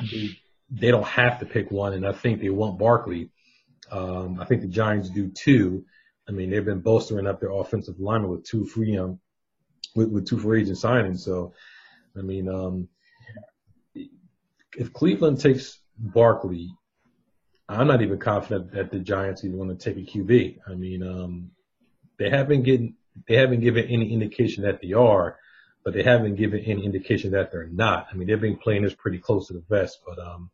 they, 0.00 0.30
they 0.70 0.90
don't 0.90 1.06
have 1.06 1.40
to 1.40 1.46
pick 1.46 1.70
one, 1.70 1.92
and 1.92 2.06
I 2.06 2.12
think 2.12 2.40
they 2.40 2.50
want 2.50 2.78
Barkley. 2.78 3.30
Um, 3.90 4.38
I 4.40 4.44
think 4.44 4.60
the 4.60 4.68
Giants 4.68 5.10
do 5.10 5.28
too. 5.28 5.84
I 6.28 6.32
mean, 6.32 6.50
they've 6.50 6.64
been 6.64 6.80
bolstering 6.80 7.26
up 7.26 7.40
their 7.40 7.52
offensive 7.52 7.98
lineman 7.98 8.30
with 8.30 8.44
two 8.44 8.66
free 8.66 8.96
um, 8.98 9.18
with, 9.94 10.08
with 10.08 10.26
two 10.26 10.38
free 10.38 10.62
agent 10.62 10.78
signings. 10.78 11.20
So, 11.20 11.54
I 12.16 12.22
mean, 12.22 12.48
um, 12.48 12.88
if 14.76 14.92
Cleveland 14.92 15.40
takes 15.40 15.80
Barkley, 15.98 16.70
I'm 17.68 17.86
not 17.86 18.02
even 18.02 18.18
confident 18.18 18.72
that 18.72 18.90
the 18.90 18.98
Giants 18.98 19.44
even 19.44 19.58
want 19.58 19.78
to 19.78 19.92
take 19.92 19.96
a 19.96 20.10
QB. 20.10 20.58
I 20.66 20.74
mean, 20.74 21.02
um, 21.02 21.50
they 22.18 22.30
haven't 22.30 22.62
getting, 22.62 22.94
they 23.28 23.36
haven't 23.36 23.60
given 23.60 23.86
any 23.86 24.12
indication 24.12 24.64
that 24.64 24.80
they 24.80 24.92
are, 24.92 25.36
but 25.84 25.92
they 25.92 26.02
haven't 26.02 26.36
given 26.36 26.60
any 26.60 26.84
indication 26.84 27.32
that 27.32 27.50
they're 27.50 27.68
not. 27.68 28.08
I 28.10 28.14
mean, 28.14 28.28
they've 28.28 28.40
been 28.40 28.56
playing 28.56 28.82
this 28.82 28.94
pretty 28.94 29.18
close 29.18 29.48
to 29.48 29.54
the 29.54 29.64
vest, 29.68 29.98
but, 30.06 30.18
um, 30.18 30.50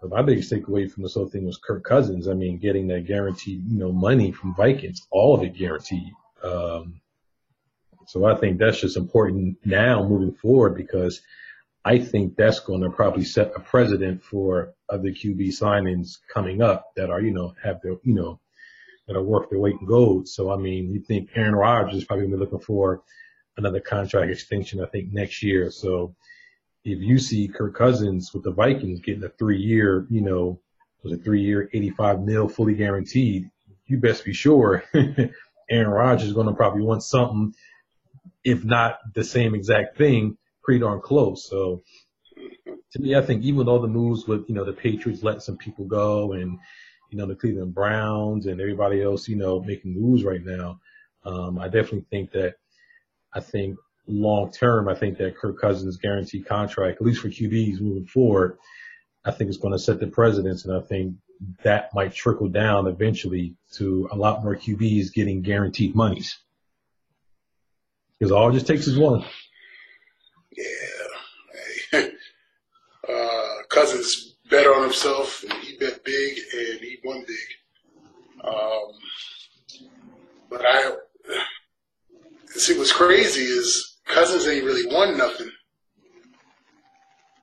but 0.00 0.10
my 0.10 0.22
biggest 0.22 0.52
takeaway 0.52 0.90
from 0.90 1.02
this 1.02 1.14
whole 1.14 1.28
thing 1.28 1.44
was 1.44 1.58
Kirk 1.58 1.84
Cousins. 1.84 2.26
I 2.26 2.34
mean, 2.34 2.58
getting 2.58 2.88
that 2.88 3.06
guaranteed, 3.06 3.64
you 3.66 3.78
know, 3.78 3.92
money 3.92 4.32
from 4.32 4.54
Vikings, 4.54 5.06
all 5.10 5.34
of 5.34 5.42
it 5.42 5.54
guaranteed. 5.54 6.12
Um, 6.42 7.00
so 8.10 8.24
I 8.24 8.34
think 8.34 8.58
that's 8.58 8.80
just 8.80 8.96
important 8.96 9.56
now 9.64 10.02
moving 10.02 10.34
forward 10.34 10.74
because 10.74 11.20
I 11.84 12.00
think 12.00 12.34
that's 12.34 12.58
going 12.58 12.82
to 12.82 12.90
probably 12.90 13.22
set 13.22 13.52
a 13.54 13.60
precedent 13.60 14.24
for 14.24 14.74
other 14.88 15.10
QB 15.10 15.50
signings 15.50 16.18
coming 16.34 16.60
up 16.60 16.86
that 16.96 17.08
are, 17.08 17.20
you 17.20 17.30
know, 17.30 17.54
have 17.62 17.80
their, 17.82 17.92
you 18.02 18.14
know, 18.14 18.40
that 19.06 19.14
are 19.14 19.22
worth 19.22 19.48
their 19.48 19.60
weight 19.60 19.76
in 19.80 19.86
gold. 19.86 20.26
So, 20.26 20.50
I 20.50 20.56
mean, 20.56 20.92
you 20.92 20.98
think 20.98 21.30
Aaron 21.36 21.54
Rodgers 21.54 21.98
is 21.98 22.04
probably 22.04 22.26
going 22.26 22.32
to 22.32 22.36
be 22.38 22.40
looking 22.40 22.66
for 22.66 23.00
another 23.56 23.78
contract 23.78 24.32
extension, 24.32 24.82
I 24.82 24.86
think, 24.86 25.12
next 25.12 25.44
year. 25.44 25.70
So 25.70 26.16
if 26.84 26.98
you 26.98 27.16
see 27.16 27.46
Kirk 27.46 27.76
Cousins 27.76 28.34
with 28.34 28.42
the 28.42 28.50
Vikings 28.50 28.98
getting 28.98 29.22
a 29.22 29.28
three 29.28 29.60
year, 29.60 30.04
you 30.10 30.22
know, 30.22 30.60
was 31.04 31.12
a 31.12 31.16
three 31.16 31.42
year, 31.42 31.70
85 31.72 32.22
mil 32.22 32.48
fully 32.48 32.74
guaranteed, 32.74 33.48
you 33.86 33.98
best 33.98 34.24
be 34.24 34.32
sure 34.32 34.82
Aaron 35.70 35.90
Rodgers 35.90 36.26
is 36.26 36.34
going 36.34 36.48
to 36.48 36.54
probably 36.54 36.82
want 36.82 37.04
something 37.04 37.54
if 38.44 38.64
not 38.64 38.98
the 39.14 39.24
same 39.24 39.54
exact 39.54 39.96
thing, 39.96 40.36
pretty 40.62 40.80
darn 40.80 41.00
close. 41.00 41.48
So 41.48 41.82
to 42.92 42.98
me, 42.98 43.14
I 43.14 43.22
think 43.22 43.44
even 43.44 43.68
all 43.68 43.80
the 43.80 43.88
moves 43.88 44.26
with, 44.26 44.48
you 44.48 44.54
know, 44.54 44.64
the 44.64 44.72
Patriots 44.72 45.22
letting 45.22 45.40
some 45.40 45.56
people 45.56 45.84
go 45.84 46.32
and, 46.32 46.58
you 47.10 47.18
know, 47.18 47.26
the 47.26 47.34
Cleveland 47.34 47.74
Browns 47.74 48.46
and 48.46 48.60
everybody 48.60 49.02
else, 49.02 49.28
you 49.28 49.36
know, 49.36 49.60
making 49.60 50.00
moves 50.00 50.24
right 50.24 50.44
now, 50.44 50.80
um, 51.24 51.58
I 51.58 51.66
definitely 51.66 52.06
think 52.10 52.32
that 52.32 52.54
I 53.32 53.40
think 53.40 53.76
long 54.06 54.50
term, 54.50 54.88
I 54.88 54.94
think 54.94 55.18
that 55.18 55.36
Kirk 55.36 55.60
Cousins 55.60 55.96
guaranteed 55.96 56.46
contract, 56.46 57.00
at 57.00 57.06
least 57.06 57.20
for 57.20 57.28
QBs 57.28 57.80
moving 57.80 58.06
forward, 58.06 58.58
I 59.24 59.30
think 59.30 59.48
it's 59.48 59.58
going 59.58 59.72
to 59.72 59.78
set 59.78 60.00
the 60.00 60.06
precedence 60.06 60.64
and 60.64 60.74
I 60.74 60.80
think 60.80 61.16
that 61.62 61.94
might 61.94 62.14
trickle 62.14 62.48
down 62.48 62.86
eventually 62.86 63.56
to 63.72 64.08
a 64.12 64.16
lot 64.16 64.42
more 64.42 64.56
QBs 64.56 65.12
getting 65.12 65.42
guaranteed 65.42 65.94
monies. 65.94 66.38
Because 68.20 68.32
all 68.32 68.50
it 68.50 68.52
just 68.52 68.66
takes 68.66 68.86
is 68.86 68.98
one. 68.98 69.24
Yeah. 70.56 70.64
Hey. 71.90 72.12
Uh, 73.08 73.62
Cousins 73.70 74.36
bet 74.50 74.66
on 74.66 74.82
himself, 74.82 75.42
and 75.42 75.52
he 75.64 75.76
bet 75.78 76.04
big, 76.04 76.38
and 76.52 76.80
he 76.80 76.98
won 77.02 77.24
big. 77.26 78.44
Um, 78.44 78.92
but 80.50 80.60
I 80.64 80.92
see 82.50 82.78
what's 82.78 82.92
crazy 82.92 83.40
is 83.40 83.96
Cousins 84.04 84.46
ain't 84.46 84.66
really 84.66 84.86
won 84.94 85.16
nothing, 85.16 85.50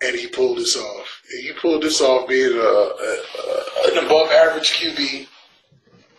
and 0.04 0.16
he 0.16 0.28
pulled 0.28 0.60
this 0.60 0.78
off. 0.78 1.22
He 1.42 1.52
pulled 1.54 1.82
this 1.82 2.00
off 2.00 2.30
being 2.30 2.54
a, 2.54 2.56
a, 2.56 3.24
a 3.90 3.98
an 3.98 4.06
above 4.06 4.30
average 4.30 4.72
QB. 4.74 5.28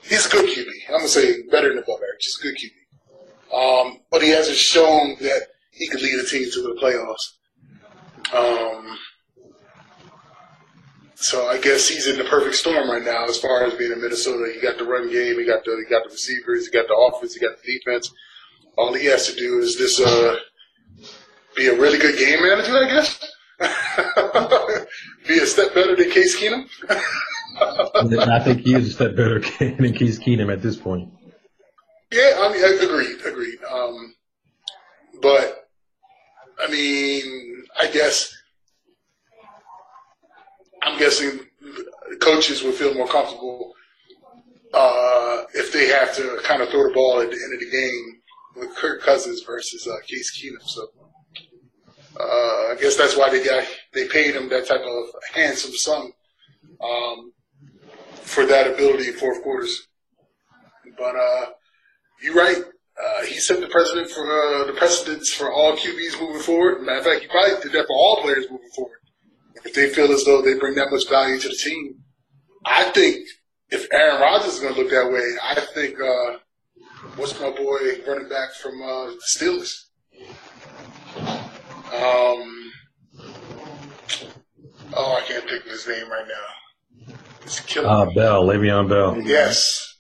He's 0.02 0.26
a 0.26 0.30
good 0.30 0.46
QB. 0.46 0.68
I'm 0.88 0.96
gonna 0.96 1.08
say 1.08 1.42
better 1.44 1.68
than 1.68 1.78
above 1.78 2.00
average. 2.00 2.24
He's 2.24 2.38
a 2.40 2.42
good 2.42 2.56
QB. 2.56 2.77
But 4.18 4.24
he 4.24 4.32
hasn't 4.32 4.56
shown 4.56 5.14
that 5.20 5.42
he 5.70 5.86
could 5.86 6.02
lead 6.02 6.18
a 6.18 6.26
team 6.26 6.50
to 6.50 6.60
the 6.60 6.74
playoffs. 6.82 8.34
Um, 8.34 8.98
so 11.14 11.46
I 11.46 11.58
guess 11.58 11.88
he's 11.88 12.08
in 12.08 12.18
the 12.18 12.24
perfect 12.24 12.56
storm 12.56 12.90
right 12.90 13.04
now 13.04 13.26
as 13.26 13.38
far 13.38 13.62
as 13.62 13.74
being 13.74 13.92
in 13.92 14.02
Minnesota. 14.02 14.52
He 14.52 14.60
got 14.60 14.76
the 14.76 14.84
run 14.84 15.08
game, 15.08 15.38
he 15.38 15.46
got 15.46 15.64
the 15.64 15.76
he 15.76 15.88
got 15.88 16.02
the 16.02 16.10
receivers, 16.10 16.66
he 16.66 16.72
got 16.72 16.88
the 16.88 16.96
offense, 16.96 17.34
he 17.34 17.38
got 17.38 17.62
the 17.62 17.78
defense. 17.78 18.12
All 18.76 18.92
he 18.92 19.06
has 19.06 19.28
to 19.28 19.36
do 19.36 19.60
is 19.60 19.78
this 19.78 20.00
uh, 20.00 20.34
be 21.54 21.68
a 21.68 21.78
really 21.78 21.98
good 21.98 22.18
game 22.18 22.42
manager, 22.42 22.76
I 22.76 22.88
guess. 22.88 23.24
be 25.28 25.38
a 25.38 25.46
step 25.46 25.74
better 25.76 25.94
than 25.94 26.10
Case 26.10 26.36
Keenum. 26.36 26.66
I 26.90 28.40
think 28.44 28.62
he 28.62 28.74
is 28.74 28.88
a 28.88 28.90
step 28.90 29.14
better 29.14 29.38
than 29.60 29.92
Case 29.92 30.18
Keenum 30.18 30.52
at 30.52 30.60
this 30.60 30.74
point. 30.74 31.08
Yeah, 32.10 32.38
I 32.40 32.52
mean, 32.52 32.82
agreed, 32.82 33.20
agreed. 33.24 33.58
Um, 33.70 34.14
but 35.20 35.68
I 36.58 36.70
mean, 36.70 37.64
I 37.78 37.88
guess 37.90 38.34
I'm 40.82 40.98
guessing 40.98 41.40
coaches 42.20 42.62
would 42.62 42.74
feel 42.74 42.94
more 42.94 43.08
comfortable 43.08 43.74
uh, 44.74 45.44
if 45.54 45.72
they 45.72 45.88
have 45.88 46.14
to 46.16 46.40
kind 46.42 46.62
of 46.62 46.68
throw 46.68 46.88
the 46.88 46.94
ball 46.94 47.20
at 47.20 47.30
the 47.30 47.36
end 47.36 47.54
of 47.54 47.60
the 47.60 47.70
game 47.70 48.20
with 48.56 48.76
Kirk 48.76 49.02
Cousins 49.02 49.42
versus 49.42 49.86
uh, 49.86 49.96
Case 50.06 50.38
Keenum. 50.38 50.62
So 50.62 50.88
uh, 52.18 52.72
I 52.72 52.76
guess 52.80 52.96
that's 52.96 53.16
why 53.16 53.30
they 53.30 53.44
got 53.44 53.64
they 53.94 54.08
paid 54.08 54.34
him 54.34 54.48
that 54.48 54.66
type 54.66 54.80
of 54.80 55.04
handsome 55.34 55.72
sum 55.72 56.12
um, 56.82 57.32
for 58.22 58.44
that 58.46 58.72
ability 58.72 59.08
in 59.08 59.14
fourth 59.14 59.42
quarters. 59.42 59.86
But 60.98 61.14
uh, 61.16 61.46
you're 62.22 62.34
right. 62.34 62.62
Uh, 63.00 63.24
he 63.26 63.38
set 63.38 63.60
the 63.60 63.68
precedent 63.68 64.10
for 64.10 64.24
uh, 64.24 64.64
the 64.66 64.72
precedents 64.72 65.32
for 65.32 65.52
all 65.52 65.76
QBs 65.76 66.20
moving 66.20 66.42
forward. 66.42 66.82
Matter 66.82 66.98
of 66.98 67.04
fact, 67.04 67.20
he 67.22 67.28
probably 67.28 67.54
did 67.62 67.72
that 67.72 67.86
for 67.86 67.94
all 67.96 68.22
players 68.22 68.46
moving 68.50 68.68
forward. 68.74 68.98
If 69.64 69.74
they 69.74 69.88
feel 69.88 70.10
as 70.12 70.24
though 70.24 70.42
they 70.42 70.54
bring 70.54 70.74
that 70.76 70.90
much 70.90 71.08
value 71.08 71.38
to 71.38 71.48
the 71.48 71.54
team, 71.54 71.96
I 72.64 72.84
think 72.90 73.24
if 73.70 73.86
Aaron 73.92 74.20
Rodgers 74.20 74.54
is 74.54 74.60
going 74.60 74.74
to 74.74 74.80
look 74.80 74.90
that 74.90 75.10
way, 75.12 75.36
I 75.42 75.60
think 75.74 76.00
uh, 76.00 76.38
what's 77.16 77.38
my 77.40 77.50
boy 77.50 77.78
running 78.06 78.28
back 78.28 78.52
from 78.54 78.80
uh, 78.82 79.06
the 79.06 79.20
Steelers? 79.36 79.84
Um, 81.90 82.72
oh, 84.94 85.14
I 85.16 85.22
can't 85.26 85.44
think 85.48 85.64
of 85.64 85.70
his 85.70 85.86
name 85.86 86.10
right 86.10 86.26
now. 86.26 87.14
It's 87.42 87.60
killing 87.60 87.88
Uh, 87.88 88.04
me. 88.06 88.14
Bell, 88.14 88.44
Le'Veon 88.46 88.88
Bell. 88.88 89.20
Yes. 89.22 89.97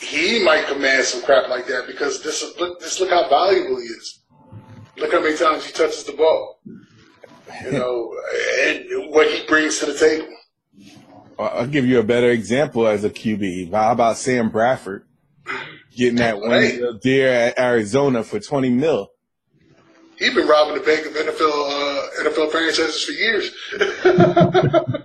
He 0.00 0.42
might 0.44 0.66
command 0.66 1.04
some 1.04 1.22
crap 1.22 1.48
like 1.48 1.66
that 1.66 1.84
because 1.86 2.22
this 2.22 2.44
look 2.58 2.80
just 2.80 3.00
look 3.00 3.10
how 3.10 3.28
valuable 3.28 3.80
he 3.80 3.86
is. 3.86 4.20
Look 4.96 5.12
how 5.12 5.20
many 5.20 5.36
times 5.36 5.64
he 5.64 5.72
touches 5.72 6.04
the 6.04 6.12
ball. 6.12 6.60
You 7.64 7.72
know, 7.72 8.14
and 8.62 9.10
what 9.10 9.28
he 9.30 9.46
brings 9.46 9.78
to 9.80 9.86
the 9.86 9.98
table. 9.98 10.28
I'll 11.38 11.66
give 11.66 11.86
you 11.86 12.00
a 12.00 12.02
better 12.02 12.30
example 12.30 12.86
as 12.86 13.04
a 13.04 13.10
QB. 13.10 13.72
How 13.72 13.92
about 13.92 14.16
Sam 14.18 14.50
Bradford 14.50 15.04
getting 15.96 16.16
that 16.16 16.40
one 16.40 16.50
Hey. 16.50 16.80
deer 17.00 17.28
at 17.28 17.58
Arizona 17.58 18.24
for 18.24 18.40
20 18.40 18.70
mil? 18.70 19.12
He's 20.18 20.34
been 20.34 20.48
robbing 20.48 20.74
the 20.74 20.80
bank 20.80 21.06
of 21.06 21.12
NFL 21.12 21.68
uh, 21.70 22.24
NFL 22.28 22.50
franchises 22.50 23.04
for 23.04 23.12
years. 23.12 23.52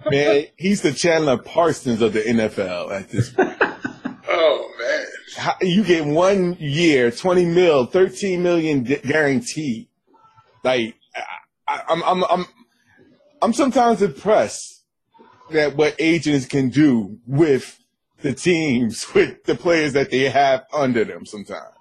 Man, 0.11 0.45
he's 0.57 0.81
the 0.81 0.91
Chandler 0.91 1.37
Parsons 1.37 2.01
of 2.01 2.13
the 2.13 2.21
NFL 2.21 2.91
at 2.91 3.09
this 3.09 3.29
point. 3.29 3.55
Man, 5.37 5.45
How- 5.45 5.57
You 5.61 5.83
get 5.83 6.05
one 6.05 6.55
year, 6.59 7.11
20 7.11 7.45
mil, 7.45 7.85
13 7.85 8.41
million 8.43 8.83
gu- 8.83 8.97
guaranteed. 8.99 9.87
Like, 10.63 10.95
I, 11.15 11.23
I, 11.67 11.81
I'm, 11.89 12.03
I'm, 12.03 12.23
I'm, 12.25 12.45
I'm 13.41 13.53
sometimes 13.53 14.01
impressed 14.01 14.83
that 15.51 15.75
what 15.75 15.95
agents 15.99 16.45
can 16.45 16.69
do 16.69 17.19
with 17.27 17.79
the 18.21 18.33
teams, 18.33 19.05
with 19.13 19.43
the 19.43 19.55
players 19.55 19.93
that 19.93 20.09
they 20.11 20.29
have 20.29 20.65
under 20.73 21.03
them 21.03 21.25
sometimes. 21.25 21.75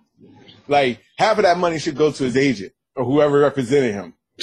Like, 0.68 1.00
half 1.18 1.38
of 1.38 1.44
that 1.44 1.59
money 1.59 1.78
should 1.78 1.96
go 1.96 2.12
to 2.12 2.24
his 2.24 2.36
agent 2.36 2.72
or 2.96 3.05
whoever 3.05 3.38
represented 3.40 3.94
him. 3.94 4.14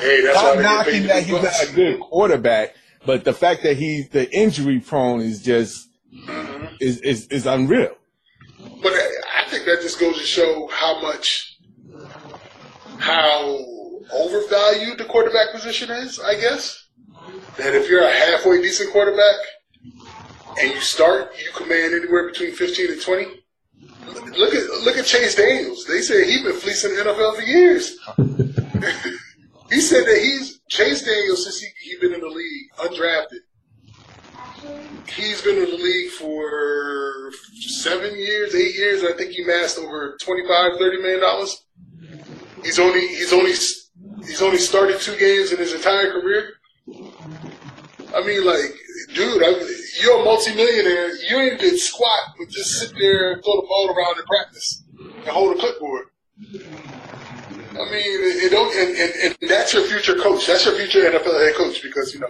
hey, 0.00 0.22
that's 0.22 0.42
why 0.42 0.54
Not 0.62 0.86
they 0.86 0.92
get 1.00 1.02
knocking 1.02 1.06
that 1.06 1.22
he's 1.24 1.42
not 1.42 1.62
a 1.68 1.72
good 1.74 2.00
quarterback, 2.00 2.74
but 3.06 3.24
the 3.24 3.32
fact 3.32 3.62
that 3.62 3.76
he's 3.76 4.08
the 4.10 4.30
injury 4.32 4.80
prone 4.80 5.20
is 5.20 5.42
just 5.42 5.88
mm-hmm. 6.14 6.66
is 6.80 7.00
is, 7.00 7.26
is 7.28 7.46
unreal. 7.46 7.96
But 8.82 8.92
I 8.92 9.08
I 9.36 9.44
think 9.48 9.64
that 9.66 9.80
just 9.80 9.98
goes 9.98 10.18
to 10.18 10.24
show 10.24 10.68
how 10.72 11.00
much, 11.00 11.58
how 12.98 13.58
overvalued 14.12 14.98
the 14.98 15.04
quarterback 15.04 15.52
position 15.52 15.90
is, 15.90 16.20
I 16.20 16.34
guess. 16.34 16.86
That 17.56 17.74
if 17.74 17.88
you're 17.88 18.02
a 18.02 18.12
halfway 18.12 18.60
decent 18.62 18.92
quarterback 18.92 19.36
and 20.60 20.72
you 20.72 20.80
start, 20.80 21.32
you 21.38 21.50
command 21.54 21.94
anywhere 21.94 22.26
between 22.28 22.52
15 22.52 22.92
and 22.92 23.02
20. 23.02 23.26
Look 24.36 24.54
at 24.54 24.64
look 24.82 24.96
at 24.96 25.04
Chase 25.04 25.34
Daniels. 25.34 25.84
They 25.84 26.00
said 26.00 26.26
he's 26.26 26.42
been 26.42 26.56
fleecing 26.56 26.94
the 26.94 27.02
NFL 27.02 27.36
for 27.36 27.42
years. 27.42 27.98
he 29.70 29.80
said 29.80 30.04
that 30.06 30.18
he's 30.20 30.59
Chase 30.70 31.02
Daniels 31.02 31.44
since 31.44 31.58
he 31.58 31.68
he 31.82 31.98
been 31.98 32.14
in 32.14 32.20
the 32.20 32.28
league, 32.28 32.70
undrafted. 32.78 33.40
He's 35.08 35.42
been 35.42 35.56
in 35.56 35.70
the 35.70 35.76
league 35.76 36.10
for 36.12 37.32
seven 37.60 38.16
years, 38.16 38.54
eight 38.54 38.76
years. 38.76 39.02
I 39.02 39.12
think 39.12 39.32
he 39.32 39.42
amassed 39.42 39.78
over 39.78 40.16
25, 40.22 40.78
30 40.78 41.02
million 41.02 41.20
dollars. 41.20 41.64
He's 42.62 42.78
only 42.78 43.06
he's 43.08 43.32
only 43.32 43.50
he's 43.50 44.40
only 44.40 44.58
started 44.58 45.00
two 45.00 45.16
games 45.16 45.50
in 45.50 45.58
his 45.58 45.74
entire 45.74 46.12
career. 46.12 46.52
I 48.14 48.24
mean, 48.24 48.44
like, 48.44 48.72
dude, 49.14 49.42
I, 49.42 49.50
you're 50.02 50.20
a 50.20 50.24
multimillionaire. 50.24 51.16
You 51.28 51.36
ain't 51.38 51.60
did 51.60 51.78
squat, 51.80 52.34
but 52.38 52.48
just 52.48 52.78
sit 52.78 52.92
there 52.96 53.32
and 53.32 53.42
throw 53.42 53.56
the 53.56 53.66
ball 53.66 53.88
around 53.88 54.18
in 54.18 54.24
practice 54.24 54.84
and 54.98 55.28
hold 55.28 55.56
a 55.56 55.58
clipboard. 55.58 56.06
I 57.82 57.90
mean, 57.90 58.02
it, 58.02 58.44
it 58.44 58.50
don't, 58.50 58.74
and, 58.76 58.96
and, 58.96 59.36
and 59.40 59.50
that's 59.50 59.72
your 59.74 59.84
future 59.84 60.14
coach. 60.16 60.46
That's 60.46 60.64
your 60.64 60.74
future 60.74 61.00
NFL 61.00 61.40
head 61.46 61.54
coach 61.56 61.82
because 61.82 62.14
you 62.14 62.20
know 62.20 62.28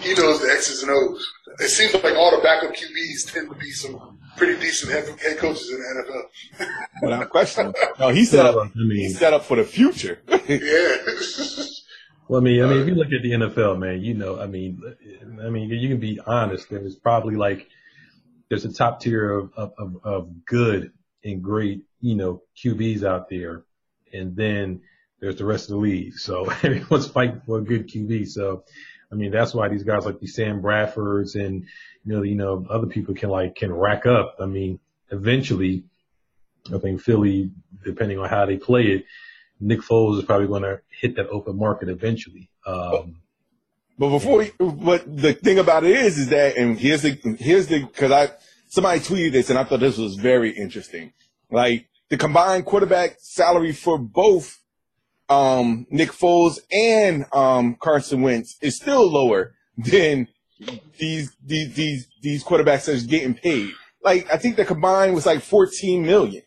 he 0.00 0.14
knows 0.14 0.40
the 0.40 0.50
X's 0.52 0.82
and 0.82 0.90
O's. 0.92 1.26
It 1.58 1.68
seems 1.68 1.94
like 1.94 2.14
all 2.16 2.36
the 2.36 2.42
backup 2.42 2.74
QBs 2.74 3.32
tend 3.32 3.48
to 3.50 3.56
be 3.56 3.70
some 3.70 4.18
pretty 4.36 4.60
decent 4.60 4.92
head, 4.92 5.08
head 5.20 5.38
coaches 5.38 5.70
in 5.70 5.78
the 5.78 6.02
NFL. 6.02 6.70
Without 7.02 7.30
question. 7.30 7.72
No, 7.98 8.08
he 8.10 8.24
set 8.26 8.44
up. 8.44 8.56
I 8.56 8.68
mean- 8.74 8.98
He's 8.98 9.18
set 9.18 9.32
up 9.32 9.44
for 9.44 9.56
the 9.56 9.64
future. 9.64 10.20
yeah. 10.28 10.96
Well, 12.28 12.40
I 12.40 12.44
mean, 12.44 12.62
I 12.62 12.66
mean, 12.66 12.80
if 12.80 12.88
you 12.88 12.94
look 12.94 13.06
at 13.12 13.22
the 13.22 13.30
NFL, 13.30 13.78
man, 13.78 14.02
you 14.02 14.12
know, 14.12 14.38
I 14.38 14.46
mean, 14.46 14.82
I 15.42 15.48
mean, 15.48 15.70
you 15.70 15.88
can 15.88 15.98
be 16.00 16.20
honest. 16.26 16.68
There's 16.68 16.96
probably 16.96 17.36
like 17.36 17.68
there's 18.50 18.64
a 18.64 18.72
top 18.72 19.00
tier 19.00 19.30
of 19.30 19.52
of, 19.56 19.72
of, 19.78 19.96
of 20.04 20.44
good 20.44 20.90
and 21.24 21.42
great, 21.42 21.82
you 22.00 22.16
know, 22.16 22.42
QBs 22.62 23.02
out 23.04 23.28
there, 23.30 23.64
and 24.16 24.36
then 24.36 24.80
there's 25.20 25.36
the 25.36 25.44
rest 25.44 25.64
of 25.64 25.76
the 25.76 25.80
league. 25.80 26.18
So 26.18 26.44
everyone's 26.62 27.08
fighting 27.08 27.40
for 27.46 27.58
a 27.58 27.62
good 27.62 27.88
QB. 27.88 28.28
So, 28.28 28.64
I 29.10 29.14
mean, 29.14 29.30
that's 29.30 29.54
why 29.54 29.68
these 29.68 29.84
guys 29.84 30.04
like 30.04 30.20
the 30.20 30.26
Sam 30.26 30.62
Bradfords 30.62 31.34
and 31.34 31.64
you 32.04 32.12
know, 32.12 32.22
you 32.22 32.36
know, 32.36 32.66
other 32.70 32.86
people 32.86 33.14
can 33.14 33.30
like 33.30 33.56
can 33.56 33.72
rack 33.72 34.06
up. 34.06 34.36
I 34.40 34.46
mean, 34.46 34.78
eventually, 35.10 35.84
I 36.72 36.78
think 36.78 37.00
Philly, 37.00 37.50
depending 37.84 38.18
on 38.18 38.28
how 38.28 38.46
they 38.46 38.56
play 38.56 38.82
it, 38.82 39.04
Nick 39.60 39.80
Foles 39.80 40.18
is 40.18 40.24
probably 40.24 40.46
going 40.46 40.62
to 40.62 40.80
hit 41.00 41.16
that 41.16 41.28
open 41.28 41.56
market 41.58 41.88
eventually. 41.88 42.50
Um, 42.66 43.22
But 43.98 44.10
before, 44.10 44.38
we, 44.38 44.52
but 44.58 45.04
the 45.16 45.32
thing 45.32 45.58
about 45.58 45.84
it 45.84 45.96
is, 45.96 46.18
is 46.18 46.28
that, 46.28 46.56
and 46.56 46.78
here's 46.78 47.02
the, 47.02 47.12
here's 47.38 47.66
the, 47.68 47.86
cause 47.86 48.10
I, 48.10 48.28
somebody 48.68 49.00
tweeted 49.00 49.32
this 49.32 49.48
and 49.48 49.58
I 49.58 49.64
thought 49.64 49.80
this 49.80 49.96
was 49.96 50.16
very 50.16 50.50
interesting. 50.50 51.12
Like 51.50 51.88
the 52.08 52.16
combined 52.16 52.64
quarterback 52.64 53.16
salary 53.20 53.72
for 53.72 53.98
both, 53.98 54.58
um, 55.28 55.86
Nick 55.90 56.10
Foles 56.10 56.58
and, 56.70 57.26
um, 57.32 57.76
Carson 57.80 58.22
Wentz 58.22 58.56
is 58.62 58.76
still 58.76 59.10
lower 59.10 59.54
than 59.76 60.28
these, 60.98 61.34
these, 61.44 61.74
these, 61.74 62.08
these 62.22 62.44
quarterbacks 62.44 62.86
that's 62.86 63.02
getting 63.02 63.34
paid. 63.34 63.70
Like, 64.02 64.30
I 64.32 64.36
think 64.36 64.56
the 64.56 64.64
combined 64.64 65.14
was 65.14 65.26
like 65.26 65.42
14 65.42 66.04
million. 66.06 66.42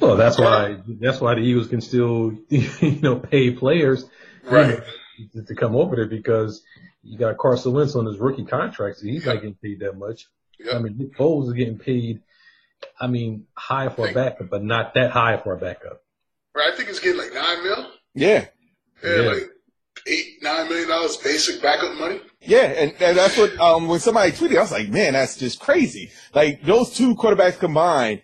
well, 0.00 0.16
that's 0.16 0.38
why 0.38 0.78
that's 1.00 1.20
why 1.20 1.34
the 1.34 1.40
Eagles 1.40 1.68
can 1.68 1.80
still, 1.80 2.32
you 2.48 3.00
know, 3.00 3.16
pay 3.16 3.50
players 3.52 4.04
Right. 4.44 4.80
to 5.46 5.54
come 5.54 5.76
over 5.76 5.94
there 5.96 6.06
because 6.06 6.62
you 7.02 7.18
got 7.18 7.38
Carson 7.38 7.72
Wentz 7.72 7.94
on 7.94 8.06
his 8.06 8.18
rookie 8.18 8.44
contract, 8.44 8.98
so 8.98 9.06
he's 9.06 9.24
not 9.24 9.34
getting 9.36 9.54
paid 9.54 9.80
that 9.80 9.96
much. 9.98 10.26
Yep. 10.58 10.74
I 10.74 10.78
mean, 10.80 10.98
Nick 10.98 11.16
Foles 11.16 11.46
is 11.48 11.52
getting 11.54 11.78
paid. 11.78 12.20
I 13.00 13.06
mean, 13.06 13.46
high 13.54 13.88
for 13.88 14.08
a 14.08 14.12
backup, 14.12 14.50
but 14.50 14.62
not 14.62 14.94
that 14.94 15.10
high 15.10 15.36
for 15.38 15.54
a 15.54 15.58
backup. 15.58 16.02
Right, 16.54 16.72
I 16.72 16.76
think 16.76 16.88
it's 16.88 17.00
getting 17.00 17.18
like 17.20 17.32
nine 17.32 17.62
mil. 17.62 17.90
Yeah. 18.14 18.46
Yeah, 19.04 19.16
Yeah. 19.22 19.28
like 19.30 19.50
eight, 20.06 20.26
nine 20.42 20.68
million 20.68 20.88
dollars 20.88 21.16
basic 21.18 21.62
backup 21.62 21.94
money. 21.98 22.20
Yeah, 22.40 22.64
and, 22.64 22.94
and 23.00 23.16
that's 23.16 23.36
what 23.36 23.58
um 23.60 23.88
when 23.88 24.00
somebody 24.00 24.32
tweeted, 24.32 24.56
I 24.56 24.62
was 24.62 24.72
like, 24.72 24.88
man, 24.88 25.12
that's 25.12 25.36
just 25.36 25.60
crazy. 25.60 26.10
Like 26.34 26.62
those 26.62 26.94
two 26.94 27.14
quarterbacks 27.14 27.58
combined, 27.58 28.22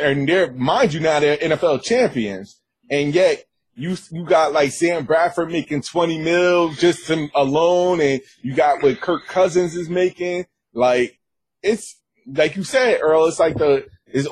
and 0.00 0.28
they're 0.28 0.52
mind 0.52 0.92
you 0.92 1.00
now 1.00 1.20
they're 1.20 1.36
NFL 1.36 1.82
champions, 1.82 2.60
and 2.90 3.14
yet 3.14 3.44
you 3.74 3.96
you 4.10 4.24
got 4.24 4.52
like 4.52 4.72
Sam 4.72 5.04
Bradford 5.04 5.50
making 5.52 5.82
twenty 5.82 6.18
mil 6.18 6.72
just 6.72 7.08
him 7.08 7.30
alone, 7.34 8.00
and 8.00 8.20
you 8.42 8.54
got 8.54 8.82
what 8.82 9.00
Kirk 9.00 9.26
Cousins 9.26 9.76
is 9.76 9.88
making. 9.88 10.46
Like 10.74 11.18
it's 11.62 11.96
like 12.34 12.56
you 12.56 12.64
said, 12.64 13.00
Earl. 13.00 13.26
It's 13.26 13.38
like 13.38 13.56
the 13.56 13.86
is 14.06 14.28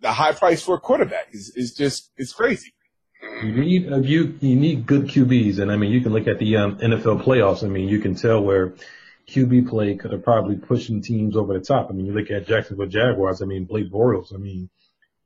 the 0.00 0.12
high 0.12 0.32
price 0.32 0.62
for 0.62 0.76
a 0.76 0.80
quarterback 0.80 1.28
is 1.32 1.52
is 1.56 1.74
just 1.74 2.10
it's 2.16 2.32
crazy. 2.32 2.72
You 3.42 3.52
need 3.52 3.92
uh, 3.92 3.98
you 3.98 4.38
you 4.40 4.56
need 4.56 4.86
good 4.86 5.06
QBs, 5.06 5.58
and 5.58 5.70
I 5.70 5.76
mean, 5.76 5.92
you 5.92 6.00
can 6.00 6.12
look 6.12 6.26
at 6.26 6.38
the 6.38 6.56
um, 6.56 6.78
NFL 6.78 7.22
playoffs. 7.22 7.62
I 7.62 7.68
mean, 7.68 7.88
you 7.88 8.00
can 8.00 8.14
tell 8.14 8.42
where 8.42 8.74
QB 9.28 9.68
play 9.68 9.94
could 9.96 10.12
have 10.12 10.24
probably 10.24 10.56
pushing 10.56 11.02
teams 11.02 11.36
over 11.36 11.52
the 11.52 11.64
top. 11.64 11.88
I 11.90 11.92
mean, 11.92 12.06
you 12.06 12.14
look 12.14 12.30
at 12.30 12.46
Jacksonville 12.46 12.86
Jaguars. 12.86 13.42
I 13.42 13.46
mean, 13.46 13.64
Blake 13.64 13.90
Bortles. 13.90 14.34
I 14.34 14.38
mean, 14.38 14.70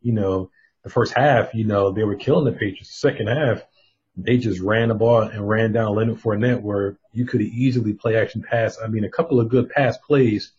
you 0.02 0.12
know, 0.12 0.50
the 0.82 0.90
first 0.90 1.14
half, 1.14 1.54
you 1.54 1.64
know, 1.64 1.92
they 1.92 2.04
were 2.04 2.16
killing 2.16 2.44
the 2.44 2.52
Patriots. 2.52 2.88
The 3.00 3.10
second 3.10 3.28
half, 3.28 3.62
they 4.16 4.36
just 4.38 4.60
ran 4.60 4.88
the 4.88 4.94
ball 4.94 5.22
and 5.22 5.48
ran 5.48 5.72
down 5.72 5.94
Leonard 5.94 6.18
Fournette, 6.18 6.60
where 6.60 6.98
you 7.12 7.26
could 7.26 7.40
easily 7.40 7.94
play 7.94 8.16
action 8.16 8.42
pass. 8.42 8.76
I 8.82 8.88
mean, 8.88 9.04
a 9.04 9.10
couple 9.10 9.40
of 9.40 9.48
good 9.48 9.70
pass 9.70 9.96
plays 9.98 10.52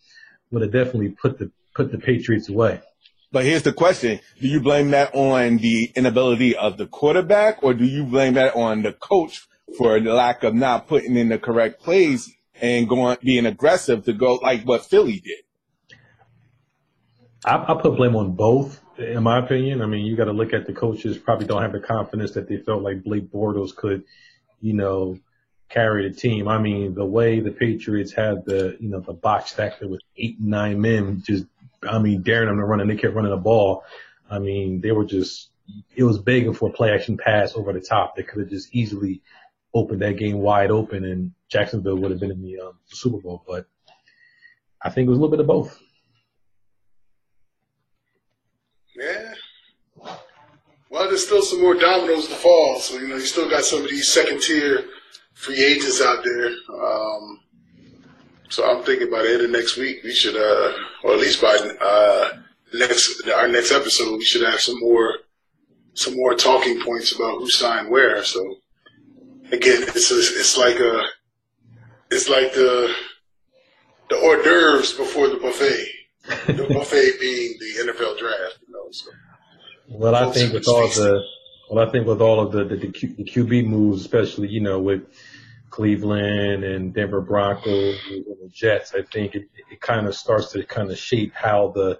would 0.50 0.62
have 0.62 0.72
definitely 0.72 1.10
put 1.10 1.38
the 1.38 1.50
put 1.74 1.92
the 1.92 1.98
Patriots 1.98 2.48
away. 2.48 2.80
But 3.32 3.44
here's 3.44 3.62
the 3.62 3.72
question. 3.72 4.20
Do 4.40 4.48
you 4.48 4.60
blame 4.60 4.90
that 4.92 5.14
on 5.14 5.58
the 5.58 5.92
inability 5.94 6.56
of 6.56 6.78
the 6.78 6.86
quarterback 6.86 7.62
or 7.62 7.74
do 7.74 7.84
you 7.84 8.04
blame 8.04 8.34
that 8.34 8.54
on 8.56 8.82
the 8.82 8.92
coach 8.92 9.46
for 9.76 9.98
the 10.00 10.14
lack 10.14 10.42
of 10.44 10.54
not 10.54 10.86
putting 10.86 11.16
in 11.16 11.28
the 11.28 11.38
correct 11.38 11.82
plays 11.82 12.32
and 12.60 12.88
going, 12.88 13.18
being 13.22 13.44
aggressive 13.44 14.04
to 14.04 14.12
go 14.12 14.36
like 14.36 14.62
what 14.62 14.86
Philly 14.86 15.20
did? 15.20 15.40
I, 17.44 17.56
I 17.56 17.80
put 17.80 17.96
blame 17.96 18.16
on 18.16 18.32
both, 18.32 18.80
in 18.98 19.22
my 19.22 19.38
opinion. 19.38 19.82
I 19.82 19.86
mean, 19.86 20.06
you 20.06 20.16
got 20.16 20.24
to 20.24 20.32
look 20.32 20.52
at 20.52 20.66
the 20.66 20.72
coaches 20.72 21.18
probably 21.18 21.46
don't 21.46 21.62
have 21.62 21.72
the 21.72 21.80
confidence 21.80 22.32
that 22.32 22.48
they 22.48 22.56
felt 22.56 22.82
like 22.82 23.04
Blake 23.04 23.30
Bortles 23.30 23.74
could, 23.74 24.04
you 24.60 24.72
know, 24.72 25.18
carry 25.68 26.08
the 26.08 26.14
team. 26.14 26.48
I 26.48 26.58
mean, 26.58 26.94
the 26.94 27.04
way 27.04 27.40
the 27.40 27.50
Patriots 27.50 28.12
had 28.12 28.44
the, 28.44 28.76
you 28.80 28.88
know, 28.88 29.00
the 29.00 29.12
box 29.12 29.52
stacked 29.52 29.82
with 29.82 30.00
eight, 30.16 30.40
nine 30.40 30.80
men, 30.80 31.22
just, 31.26 31.44
I 31.82 31.98
mean, 31.98 32.22
daring 32.22 32.48
them 32.48 32.58
to 32.58 32.64
run 32.64 32.80
and 32.80 32.88
they 32.88 32.96
kept 32.96 33.14
running 33.14 33.30
the 33.30 33.36
ball. 33.36 33.84
I 34.30 34.38
mean, 34.38 34.80
they 34.80 34.92
were 34.92 35.04
just, 35.04 35.50
it 35.94 36.04
was 36.04 36.18
begging 36.18 36.54
for 36.54 36.68
a 36.68 36.72
play 36.72 36.92
action 36.92 37.16
pass 37.16 37.54
over 37.54 37.72
the 37.72 37.80
top. 37.80 38.16
They 38.16 38.22
could 38.22 38.40
have 38.40 38.50
just 38.50 38.74
easily 38.74 39.22
opened 39.74 40.02
that 40.02 40.16
game 40.16 40.38
wide 40.38 40.70
open 40.70 41.04
and 41.04 41.32
Jacksonville 41.48 41.96
would 41.96 42.10
have 42.10 42.20
been 42.20 42.30
in 42.30 42.42
the 42.42 42.60
um, 42.60 42.78
Super 42.86 43.18
Bowl. 43.18 43.42
But 43.46 43.66
I 44.82 44.90
think 44.90 45.06
it 45.06 45.10
was 45.10 45.18
a 45.18 45.20
little 45.20 45.36
bit 45.36 45.40
of 45.40 45.46
both. 45.46 45.80
Yeah. 48.96 49.34
Well, 50.88 51.08
there's 51.08 51.26
still 51.26 51.42
some 51.42 51.60
more 51.60 51.74
dominoes 51.74 52.28
to 52.28 52.34
fall. 52.34 52.80
So, 52.80 52.96
you 52.98 53.08
know, 53.08 53.16
you 53.16 53.26
still 53.26 53.50
got 53.50 53.64
some 53.64 53.82
of 53.82 53.90
these 53.90 54.12
second 54.12 54.40
tier 54.40 54.86
free 55.36 55.62
agents 55.62 56.00
out 56.00 56.24
there. 56.24 56.48
Um, 56.72 57.40
so 58.48 58.68
I'm 58.68 58.82
thinking 58.84 59.10
by 59.10 59.22
the 59.22 59.34
end 59.34 59.42
of 59.42 59.50
next 59.50 59.76
week, 59.76 60.02
we 60.02 60.12
should, 60.12 60.34
uh, 60.34 60.72
or 61.04 61.12
at 61.12 61.20
least 61.20 61.40
by, 61.40 61.56
uh, 61.80 62.28
next, 62.74 63.28
our 63.28 63.46
next 63.46 63.70
episode, 63.70 64.16
we 64.16 64.24
should 64.24 64.42
have 64.48 64.60
some 64.60 64.80
more, 64.80 65.18
some 65.94 66.16
more 66.16 66.34
talking 66.34 66.80
points 66.80 67.14
about 67.14 67.38
who 67.38 67.50
signed 67.50 67.90
where. 67.90 68.24
So 68.24 68.56
again, 69.52 69.82
it's, 69.82 70.10
a, 70.10 70.16
it's 70.16 70.56
like 70.56 70.80
a, 70.80 71.02
it's 72.10 72.28
like 72.28 72.54
the, 72.54 72.94
the 74.08 74.16
hors 74.16 74.42
d'oeuvres 74.42 74.94
before 74.94 75.28
the 75.28 75.36
buffet. 75.36 75.86
the 76.46 76.66
buffet 76.74 77.20
being 77.20 77.56
the 77.58 77.92
NFL 77.92 78.18
draft, 78.18 78.58
you 78.66 78.72
know, 78.72 78.88
so. 78.90 79.10
Well, 79.88 80.14
I 80.14 80.32
think 80.32 80.52
with 80.52 80.66
all 80.66 80.88
the, 80.88 81.22
well, 81.68 81.86
I 81.86 81.90
think 81.90 82.06
with 82.06 82.20
all 82.20 82.40
of 82.40 82.52
the, 82.52 82.64
the, 82.64 82.76
the, 82.76 82.88
Q, 82.88 83.14
the 83.16 83.24
QB 83.24 83.66
moves, 83.66 84.00
especially, 84.00 84.48
you 84.48 84.60
know, 84.60 84.78
with 84.78 85.02
Cleveland 85.70 86.64
and 86.64 86.94
Denver 86.94 87.20
Broncos 87.20 87.98
and 88.08 88.24
the 88.24 88.48
Jets, 88.52 88.94
I 88.94 89.02
think 89.02 89.34
it, 89.34 89.48
it 89.70 89.80
kind 89.80 90.06
of 90.06 90.14
starts 90.14 90.52
to 90.52 90.64
kind 90.64 90.90
of 90.90 90.98
shape 90.98 91.32
how 91.34 91.72
the 91.74 91.98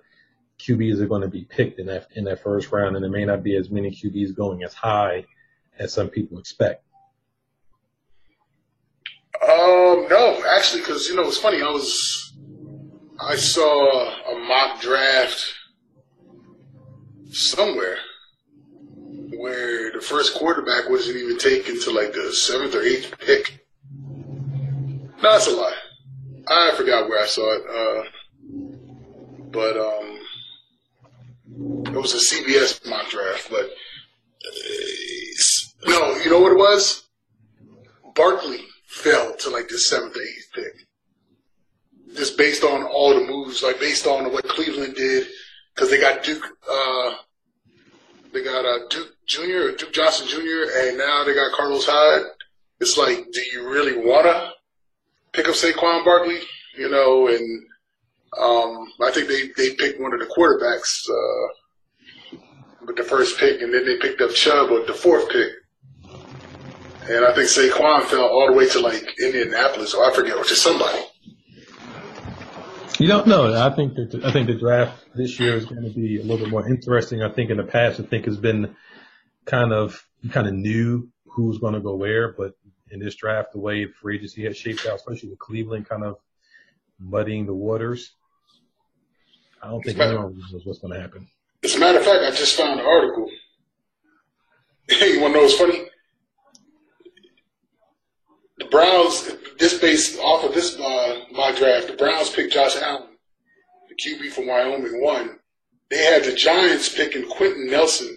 QBs 0.60 1.00
are 1.00 1.06
going 1.06 1.22
to 1.22 1.28
be 1.28 1.44
picked 1.44 1.80
in 1.80 1.86
that, 1.86 2.06
in 2.14 2.24
that 2.24 2.42
first 2.42 2.70
round. 2.70 2.94
And 2.94 3.04
there 3.04 3.10
may 3.10 3.24
not 3.24 3.42
be 3.42 3.56
as 3.56 3.70
many 3.70 3.90
QBs 3.90 4.36
going 4.36 4.62
as 4.62 4.72
high 4.72 5.24
as 5.78 5.92
some 5.92 6.08
people 6.08 6.38
expect. 6.38 6.84
Um, 9.42 10.06
no, 10.08 10.42
actually, 10.48 10.82
cause, 10.82 11.08
you 11.08 11.16
know, 11.16 11.26
it's 11.26 11.38
funny. 11.38 11.60
I 11.60 11.70
was, 11.70 12.34
I 13.20 13.36
saw 13.36 14.32
a 14.32 14.38
mock 14.38 14.80
draft 14.80 15.44
somewhere 17.30 17.98
where 19.46 19.92
the 19.92 20.00
first 20.00 20.34
quarterback 20.34 20.90
wasn't 20.90 21.16
even 21.16 21.38
taken 21.38 21.80
to 21.80 21.92
like 21.92 22.12
the 22.12 22.32
seventh 22.32 22.74
or 22.74 22.82
eighth 22.82 23.16
pick. 23.20 23.64
No, 25.22 25.22
that's 25.22 25.46
a 25.46 25.52
lie. 25.52 25.76
I 26.48 26.72
forgot 26.76 27.08
where 27.08 27.22
I 27.22 27.26
saw 27.26 27.54
it. 27.54 27.62
Uh, 27.70 28.02
but 29.52 29.76
um, 29.76 30.18
it 31.94 32.00
was 32.00 32.14
a 32.14 32.34
CBS 32.34 32.84
mock 32.88 33.08
draft. 33.08 33.48
But 33.48 33.66
uh, 33.66 33.68
no, 35.86 36.16
you 36.16 36.30
know 36.30 36.40
what 36.40 36.52
it 36.52 36.58
was? 36.58 37.04
Barkley 38.16 38.64
fell 38.88 39.36
to 39.36 39.50
like 39.50 39.68
the 39.68 39.78
seventh 39.78 40.16
or 40.16 40.22
eighth 40.22 40.50
pick. 40.54 40.88
Just 42.16 42.36
based 42.36 42.64
on 42.64 42.82
all 42.82 43.14
the 43.14 43.20
moves, 43.20 43.62
like 43.62 43.78
based 43.78 44.08
on 44.08 44.32
what 44.32 44.48
Cleveland 44.48 44.96
did, 44.96 45.28
because 45.72 45.88
they 45.88 46.00
got 46.00 46.24
Duke. 46.24 46.44
Uh, 46.68 47.14
they 48.32 48.42
got 48.42 48.64
uh, 48.64 48.88
Duke 48.90 49.15
Jr. 49.26 49.76
Duke 49.76 49.92
Johnson 49.92 50.26
Jr. 50.28 50.70
and 50.78 50.98
now 50.98 51.24
they 51.24 51.34
got 51.34 51.52
Carlos 51.56 51.86
Hyde. 51.86 52.26
It's 52.80 52.96
like, 52.96 53.26
do 53.32 53.40
you 53.52 53.68
really 53.68 53.96
wanna 53.96 54.52
pick 55.32 55.48
up 55.48 55.54
Saquon 55.54 56.04
Barkley? 56.04 56.40
You 56.76 56.90
know, 56.90 57.28
and 57.28 57.66
um, 58.38 58.86
I 59.02 59.10
think 59.10 59.28
they 59.28 59.48
they 59.56 59.74
picked 59.74 60.00
one 60.00 60.12
of 60.12 60.20
the 60.20 60.26
quarterbacks 60.26 61.08
uh, 61.08 62.38
with 62.86 62.96
the 62.96 63.02
first 63.02 63.38
pick, 63.38 63.62
and 63.62 63.72
then 63.72 63.84
they 63.86 63.96
picked 63.96 64.20
up 64.20 64.30
Chubb 64.30 64.70
with 64.70 64.86
the 64.86 64.94
fourth 64.94 65.28
pick. 65.30 65.50
And 67.08 67.24
I 67.24 67.32
think 67.34 67.48
Saquon 67.48 68.02
fell 68.04 68.26
all 68.26 68.48
the 68.48 68.52
way 68.52 68.68
to 68.68 68.80
like 68.80 69.18
Indianapolis, 69.20 69.94
or 69.94 70.10
I 70.10 70.14
forget, 70.14 70.36
or 70.36 70.44
to 70.44 70.54
somebody. 70.54 71.02
You 72.98 73.08
don't 73.08 73.26
know. 73.26 73.54
I 73.54 73.74
think 73.74 73.94
that 73.94 74.22
I 74.24 74.32
think 74.32 74.46
the 74.48 74.54
draft 74.54 75.04
this 75.14 75.38
year 75.38 75.54
is 75.54 75.66
going 75.66 75.82
to 75.82 75.90
be 75.90 76.18
a 76.18 76.22
little 76.22 76.38
bit 76.38 76.48
more 76.48 76.68
interesting. 76.68 77.22
I 77.22 77.30
think 77.30 77.50
in 77.50 77.58
the 77.58 77.64
past, 77.64 78.00
I 78.00 78.04
think 78.04 78.24
has 78.24 78.38
been 78.38 78.74
kind 79.46 79.72
of 79.72 80.06
you 80.20 80.30
kind 80.30 80.46
of 80.46 80.54
knew 80.54 81.08
who 81.26 81.44
was 81.44 81.58
going 81.58 81.74
to 81.74 81.80
go 81.80 81.94
where, 81.94 82.32
but 82.32 82.52
in 82.90 83.00
this 83.00 83.14
draft, 83.14 83.52
the 83.52 83.58
way 83.58 83.86
free 83.86 84.16
agency 84.16 84.44
has 84.44 84.56
shaped 84.56 84.86
out, 84.86 84.96
especially 84.96 85.30
with 85.30 85.38
Cleveland 85.38 85.88
kind 85.88 86.04
of 86.04 86.16
muddying 86.98 87.46
the 87.46 87.54
waters, 87.54 88.14
I 89.62 89.68
don't 89.68 89.82
think 89.82 89.98
anyone 89.98 90.38
knows 90.52 90.64
what's 90.64 90.78
going 90.78 90.94
to 90.94 91.00
happen. 91.00 91.28
As 91.64 91.74
a 91.74 91.78
matter 91.78 91.98
of 91.98 92.04
fact, 92.04 92.22
I 92.22 92.30
just 92.30 92.56
found 92.56 92.80
an 92.80 92.86
article. 92.86 93.28
Hey, 94.88 95.14
you 95.14 95.20
want 95.20 95.34
to 95.34 95.38
know 95.38 95.44
what's 95.44 95.58
funny? 95.58 95.88
The 98.58 98.66
Browns, 98.66 99.30
this 99.58 99.78
based 99.78 100.18
off 100.20 100.44
of 100.44 100.54
this 100.54 100.78
uh, 100.78 101.20
my 101.32 101.52
draft, 101.52 101.88
the 101.88 101.94
Browns 101.94 102.30
picked 102.30 102.54
Josh 102.54 102.76
Allen, 102.80 103.08
the 103.88 103.94
QB 103.94 104.30
from 104.30 104.46
Wyoming, 104.46 105.02
one. 105.02 105.38
They 105.90 105.98
had 105.98 106.24
the 106.24 106.34
Giants 106.34 106.94
picking 106.94 107.28
Quenton 107.28 107.68
Nelson, 107.68 108.16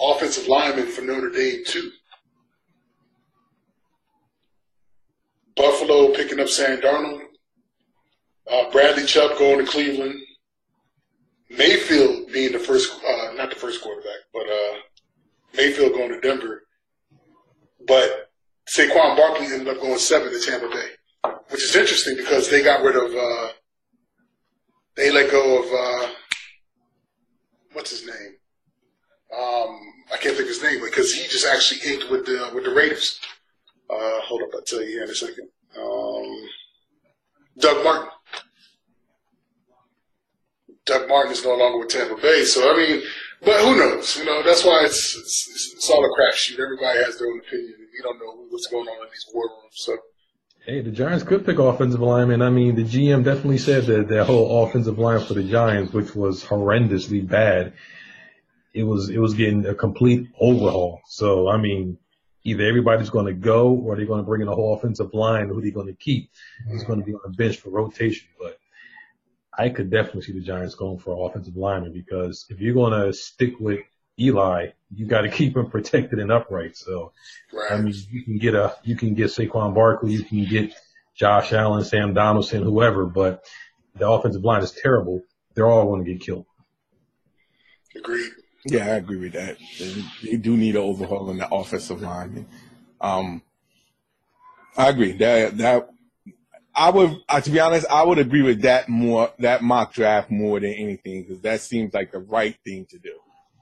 offensive 0.00 0.48
lineman 0.48 0.86
for 0.86 1.02
Notre 1.02 1.30
Dame, 1.30 1.64
too. 1.66 1.90
Buffalo 5.56 6.14
picking 6.14 6.40
up 6.40 6.48
Sam 6.48 6.80
Darnold. 6.80 7.20
Uh, 8.50 8.70
Bradley 8.70 9.04
Chubb 9.04 9.36
going 9.38 9.64
to 9.64 9.70
Cleveland. 9.70 10.14
Mayfield 11.50 12.30
being 12.32 12.52
the 12.52 12.58
first, 12.58 12.92
uh, 12.92 13.32
not 13.34 13.50
the 13.50 13.56
first 13.56 13.82
quarterback, 13.82 14.20
but 14.32 14.46
uh, 14.48 14.78
Mayfield 15.54 15.92
going 15.92 16.10
to 16.10 16.20
Denver. 16.20 16.62
But 17.86 18.30
Saquon 18.68 19.16
Barkley 19.16 19.46
ended 19.46 19.68
up 19.68 19.80
going 19.80 19.98
seven 19.98 20.30
to 20.30 20.40
Tampa 20.40 20.68
Bay, 20.68 21.30
which 21.48 21.64
is 21.64 21.74
interesting 21.74 22.16
because 22.16 22.50
they 22.50 22.62
got 22.62 22.82
rid 22.82 22.96
of, 22.96 23.14
uh, 23.14 23.52
they 24.96 25.10
let 25.10 25.30
go 25.30 25.62
of, 25.62 25.72
uh, 25.72 26.12
what's 27.72 27.90
his 27.90 28.06
name? 28.06 28.37
Um, 29.36 29.78
I 30.12 30.16
can't 30.16 30.36
think 30.36 30.40
of 30.40 30.48
his 30.48 30.62
name 30.62 30.80
because 30.82 31.12
he 31.12 31.28
just 31.28 31.46
actually 31.46 31.92
inked 31.92 32.10
with 32.10 32.24
the 32.26 32.50
with 32.54 32.64
the 32.64 32.70
Raiders. 32.70 33.20
Uh, 33.90 34.20
hold 34.22 34.42
up, 34.42 34.50
I'll 34.54 34.62
tell 34.62 34.82
you 34.82 34.88
here 34.88 35.04
in 35.04 35.10
a 35.10 35.14
second. 35.14 35.48
Um, 35.78 36.48
Doug 37.58 37.84
Martin. 37.84 38.08
Doug 40.86 41.08
Martin 41.08 41.32
is 41.32 41.44
no 41.44 41.54
longer 41.54 41.78
with 41.80 41.88
Tampa 41.88 42.20
Bay, 42.20 42.44
so 42.44 42.72
I 42.72 42.76
mean, 42.76 43.02
but 43.44 43.60
who 43.60 43.76
knows? 43.76 44.16
You 44.16 44.24
know, 44.24 44.42
that's 44.42 44.64
why 44.64 44.82
it's 44.84 45.16
it's, 45.16 45.74
it's 45.76 45.90
all 45.90 46.02
a 46.02 46.08
crapshoot. 46.08 46.58
Everybody 46.58 47.04
has 47.04 47.18
their 47.18 47.28
own 47.28 47.40
opinion. 47.40 47.74
We 47.78 48.02
don't 48.02 48.18
know 48.18 48.46
what's 48.48 48.66
going 48.68 48.88
on 48.88 49.06
in 49.06 49.10
these 49.10 49.26
war 49.32 49.44
rooms. 49.44 49.74
So. 49.74 49.98
Hey, 50.64 50.82
the 50.82 50.90
Giants 50.90 51.24
could 51.24 51.46
pick 51.46 51.58
offensive 51.58 52.00
linemen. 52.00 52.42
I 52.42 52.50
mean, 52.50 52.74
the 52.74 52.84
GM 52.84 53.24
definitely 53.24 53.56
said 53.56 53.86
that 53.86 54.08
their 54.08 54.24
whole 54.24 54.64
offensive 54.64 54.98
line 54.98 55.24
for 55.24 55.32
the 55.32 55.42
Giants, 55.42 55.94
which 55.94 56.14
was 56.14 56.44
horrendously 56.44 57.26
bad, 57.26 57.72
it 58.78 58.84
was 58.84 59.10
it 59.10 59.18
was 59.18 59.34
getting 59.34 59.66
a 59.66 59.74
complete 59.74 60.28
overhaul. 60.38 61.00
So 61.08 61.48
I 61.48 61.56
mean, 61.56 61.98
either 62.44 62.64
everybody's 62.64 63.10
going 63.10 63.26
to 63.26 63.34
go 63.34 63.70
or 63.70 63.96
they're 63.96 64.06
going 64.06 64.20
to 64.20 64.26
bring 64.26 64.42
in 64.42 64.48
a 64.48 64.54
whole 64.54 64.74
offensive 64.74 65.12
line. 65.12 65.48
Who 65.48 65.60
they're 65.60 65.70
going 65.72 65.88
to 65.88 65.94
keep 65.94 66.30
is 66.70 66.84
going 66.84 67.00
to 67.00 67.04
be 67.04 67.12
on 67.12 67.20
the 67.24 67.30
bench 67.30 67.58
for 67.58 67.70
rotation. 67.70 68.28
But 68.38 68.58
I 69.56 69.70
could 69.70 69.90
definitely 69.90 70.22
see 70.22 70.32
the 70.32 70.40
Giants 70.40 70.76
going 70.76 70.98
for 70.98 71.28
offensive 71.28 71.56
lineman 71.56 71.92
because 71.92 72.46
if 72.48 72.60
you're 72.60 72.74
going 72.74 72.92
to 72.92 73.12
stick 73.12 73.58
with 73.58 73.80
Eli, 74.20 74.68
you 74.94 75.06
got 75.06 75.22
to 75.22 75.28
keep 75.38 75.56
him 75.56 75.70
protected 75.70 76.20
and 76.20 76.30
upright. 76.30 76.76
So, 76.76 77.12
right. 77.52 77.72
I 77.72 77.80
mean, 77.80 77.94
you 78.10 78.22
can 78.22 78.38
get 78.38 78.54
a, 78.54 78.76
you 78.84 78.96
can 78.96 79.14
get 79.14 79.26
Saquon 79.26 79.74
Barkley, 79.74 80.12
you 80.12 80.24
can 80.24 80.44
get 80.44 80.72
Josh 81.16 81.52
Allen, 81.52 81.84
Sam 81.84 82.14
Donaldson, 82.14 82.62
whoever, 82.62 83.04
but 83.04 83.44
the 83.96 84.08
offensive 84.08 84.44
line 84.44 84.62
is 84.62 84.70
terrible. 84.70 85.22
They're 85.54 85.66
all 85.66 85.86
going 85.86 86.04
to 86.04 86.12
get 86.12 86.20
killed. 86.20 86.46
Agreed. 87.96 88.30
Yeah, 88.64 88.86
I 88.86 88.96
agree 88.96 89.18
with 89.18 89.32
that. 89.32 89.56
They, 89.78 90.04
they 90.22 90.36
do 90.36 90.56
need 90.56 90.76
an 90.76 90.82
overhaul 90.82 91.30
in 91.30 91.38
the 91.38 91.48
offensive 91.52 92.02
line. 92.02 92.46
Um, 93.00 93.42
I 94.76 94.88
agree 94.88 95.12
that 95.12 95.56
that 95.58 95.88
I 96.74 96.90
would, 96.90 97.16
uh, 97.28 97.40
to 97.40 97.50
be 97.50 97.58
honest, 97.58 97.86
I 97.90 98.04
would 98.04 98.18
agree 98.18 98.42
with 98.42 98.62
that 98.62 98.88
more 98.88 99.32
that 99.40 99.62
mock 99.62 99.92
draft 99.92 100.30
more 100.30 100.60
than 100.60 100.72
anything 100.72 101.22
because 101.22 101.42
that 101.42 101.60
seems 101.60 101.92
like 101.92 102.12
the 102.12 102.20
right 102.20 102.56
thing 102.64 102.86
to 102.90 102.98
do. 102.98 103.18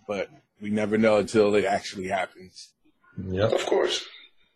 But 0.07 0.29
we 0.61 0.71
never 0.71 0.99
know 0.99 1.17
until 1.17 1.55
it 1.55 1.65
actually 1.65 2.09
happens. 2.09 2.73
Yeah, 3.17 3.47
of 3.47 3.65
course. 3.65 4.05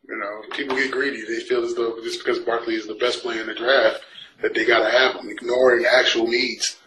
You 0.06 0.16
know, 0.16 0.42
people 0.54 0.76
get 0.76 0.90
greedy. 0.90 1.24
They 1.24 1.40
feel 1.40 1.64
as 1.64 1.74
though 1.74 2.00
just 2.02 2.24
because 2.24 2.38
Barkley 2.40 2.74
is 2.74 2.86
the 2.86 2.94
best 2.96 3.22
player 3.22 3.40
in 3.40 3.46
the 3.46 3.54
draft 3.54 4.00
that 4.42 4.54
they 4.54 4.66
got 4.66 4.80
to 4.80 4.90
have 4.90 5.16
him, 5.16 5.30
ignoring 5.30 5.86
actual 5.86 6.26
needs. 6.26 6.78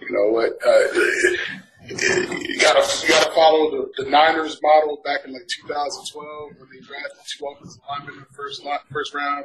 You 0.00 0.10
know 0.10 0.32
what? 0.32 0.52
Uh, 0.66 1.62
you 1.88 2.58
gotta 2.60 3.06
you 3.06 3.08
gotta 3.08 3.30
follow 3.34 3.70
the, 3.70 4.04
the 4.04 4.10
Niners 4.10 4.58
model 4.62 5.00
back 5.04 5.24
in 5.24 5.32
like 5.32 5.46
2012 5.48 6.50
when 6.58 6.68
they 6.72 6.80
drafted 6.80 7.10
two 7.26 7.46
offensive 7.46 7.82
linemen 7.88 8.14
in 8.14 8.20
the 8.20 8.34
first 8.34 8.64
line, 8.64 8.78
first 8.90 9.14
round, 9.14 9.44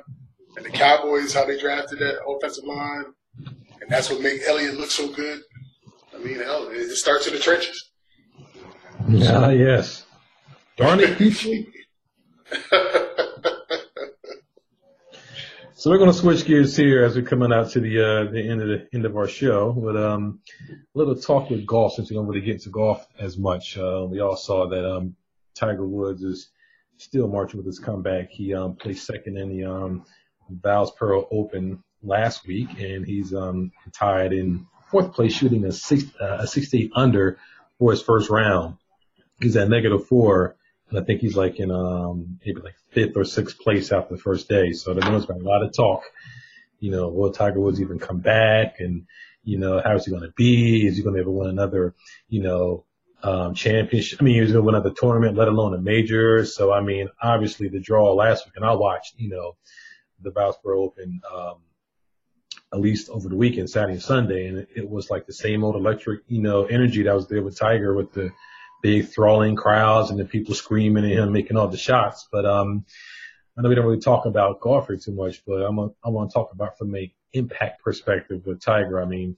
and 0.56 0.66
the 0.66 0.70
Cowboys 0.70 1.34
how 1.34 1.46
they 1.46 1.60
drafted 1.60 2.00
that 2.00 2.20
offensive 2.26 2.66
line, 2.66 3.06
and 3.82 3.90
that's 3.90 4.10
what 4.10 4.22
made 4.22 4.42
Elliott 4.48 4.76
look 4.76 4.92
so 4.92 5.08
good. 5.12 5.42
I 6.14 6.18
mean, 6.20 6.40
hell, 6.40 6.68
it 6.70 6.96
starts 6.96 7.28
in 7.28 7.34
the 7.34 7.40
trenches. 7.40 7.92
Ah, 9.24 9.50
yes. 9.50 10.06
Darn 10.78 11.00
it, 11.00 11.18
people. 11.18 11.64
So 15.80 15.90
we're 15.90 15.98
going 15.98 16.12
to 16.12 16.18
switch 16.18 16.44
gears 16.44 16.76
here 16.76 17.06
as 17.06 17.16
we're 17.16 17.22
coming 17.22 17.54
out 17.54 17.70
to 17.70 17.80
the 17.80 18.02
uh, 18.02 18.32
the 18.34 18.42
end 18.42 18.62
of 18.62 18.68
the 18.68 18.88
end 18.94 19.06
of 19.06 19.16
our 19.16 19.30
show 19.30 19.72
with 19.72 19.96
um, 19.96 20.42
a 20.70 20.74
little 20.94 21.16
talk 21.16 21.50
with 21.50 21.66
golf 21.66 21.94
since 21.94 22.10
we 22.10 22.18
don't 22.18 22.28
really 22.28 22.42
get 22.42 22.56
into 22.56 22.70
golf 22.70 23.08
as 23.18 23.38
much. 23.38 23.78
Uh, 23.78 24.06
we 24.06 24.20
all 24.20 24.36
saw 24.36 24.68
that 24.68 24.86
um, 24.86 25.16
Tiger 25.56 25.88
Woods 25.88 26.22
is 26.22 26.50
still 26.98 27.30
marching 27.30 27.60
with 27.60 27.66
his 27.66 27.80
comeback. 27.80 28.30
He 28.30 28.54
um, 28.54 28.76
placed 28.76 29.06
second 29.06 29.38
in 29.38 29.48
the 29.48 29.72
um, 29.72 30.06
Valspar 30.54 31.26
Open 31.32 31.82
last 32.04 32.46
week, 32.46 32.68
and 32.78 33.06
he's 33.06 33.34
um, 33.34 33.72
tied 33.94 34.34
in 34.34 34.68
fourth 34.92 35.14
place, 35.14 35.34
shooting 35.34 35.64
a 35.64 35.72
six 35.72 36.04
uh, 36.20 36.40
a 36.42 36.48
68 36.48 36.92
under 36.94 37.40
for 37.78 37.92
his 37.92 38.02
first 38.02 38.30
round. 38.30 38.76
He's 39.40 39.56
at 39.56 39.70
negative 39.70 40.08
four 40.08 40.58
and 40.90 41.00
I 41.00 41.04
think 41.04 41.22
he's 41.22 41.38
like 41.38 41.60
in 41.60 41.72
um 41.72 42.40
maybe 42.46 42.62
like 42.62 42.76
fifth 42.92 43.16
or 43.16 43.24
sixth 43.24 43.60
place 43.60 43.92
after 43.92 44.16
the 44.16 44.22
first 44.22 44.50
day. 44.50 44.74
So 44.74 44.94
there's 44.94 45.26
been 45.26 45.42
a 45.42 45.50
lot 45.50 45.64
of 45.64 45.74
talk. 45.74 46.04
You 46.80 46.92
know, 46.92 47.10
will 47.10 47.32
Tiger 47.32 47.60
Woods 47.60 47.82
even 47.82 48.00
come 48.00 48.20
back? 48.20 48.76
And 48.80 49.06
you 49.44 49.58
know, 49.58 49.82
how 49.84 49.96
is 49.96 50.06
he 50.06 50.12
going 50.12 50.24
to 50.24 50.34
be? 50.36 50.86
Is 50.88 50.98
he 50.98 51.04
going 51.04 51.16
to 51.16 51.22
ever 51.22 51.32
win 51.32 51.50
another? 51.50 51.96
You 52.28 52.44
know, 52.44 52.86
um, 53.24 53.54
championship. 53.54 54.22
I 54.22 54.24
mean, 54.24 54.36
he 54.36 54.42
was 54.42 54.52
going 54.52 54.64
to 54.64 54.66
win 54.66 54.76
another 54.76 54.96
tournament, 54.96 55.38
let 55.38 55.48
alone 55.48 55.74
a 55.74 55.82
major. 55.82 56.46
So 56.46 56.72
I 56.72 56.82
mean, 56.82 57.10
obviously 57.22 57.68
the 57.68 57.80
draw 57.80 58.14
last 58.14 58.46
week, 58.46 58.56
and 58.56 58.66
I 58.66 58.74
watched. 58.74 59.16
You 59.18 59.30
know, 59.30 59.58
the 60.22 60.32
Valspar 60.32 60.78
Open. 60.78 61.22
Um, 61.34 61.56
at 62.72 62.80
least 62.80 63.10
over 63.10 63.28
the 63.30 63.36
weekend, 63.36 63.68
Saturday 63.68 63.94
and 63.94 64.02
Sunday, 64.02 64.46
and 64.46 64.68
it 64.76 64.88
was 64.88 65.10
like 65.10 65.26
the 65.26 65.34
same 65.34 65.64
old 65.64 65.76
electric, 65.76 66.22
you 66.28 66.40
know, 66.40 66.66
energy 66.66 67.02
that 67.02 67.16
was 67.16 67.28
there 67.28 67.42
with 67.42 67.58
Tiger 67.58 67.96
with 67.96 68.14
the 68.14 68.30
big 68.82 69.10
thralling 69.10 69.56
crowds 69.56 70.10
and 70.10 70.20
the 70.20 70.26
people 70.26 70.56
screaming 70.56 71.06
at 71.06 71.12
him, 71.12 71.32
making 71.32 71.58
all 71.58 71.68
the 71.68 71.78
shots. 71.78 72.28
But 72.32 72.46
um, 72.46 72.86
I 73.58 73.62
know 73.62 73.70
we 73.70 73.76
don't 73.76 73.86
really 73.86 74.00
talk 74.00 74.26
about 74.26 74.62
golfer 74.62 74.96
too 74.98 75.12
much, 75.12 75.44
but 75.46 75.62
I'm 75.62 75.80
a, 75.80 75.90
I 76.04 76.10
want 76.10 76.30
to 76.30 76.34
talk 76.34 76.54
about 76.54 76.78
from 76.78 76.96
a 76.96 77.12
impact 77.34 77.84
perspective 77.84 78.46
with 78.46 78.62
Tiger. 78.62 79.02
I 79.02 79.06
mean, 79.06 79.38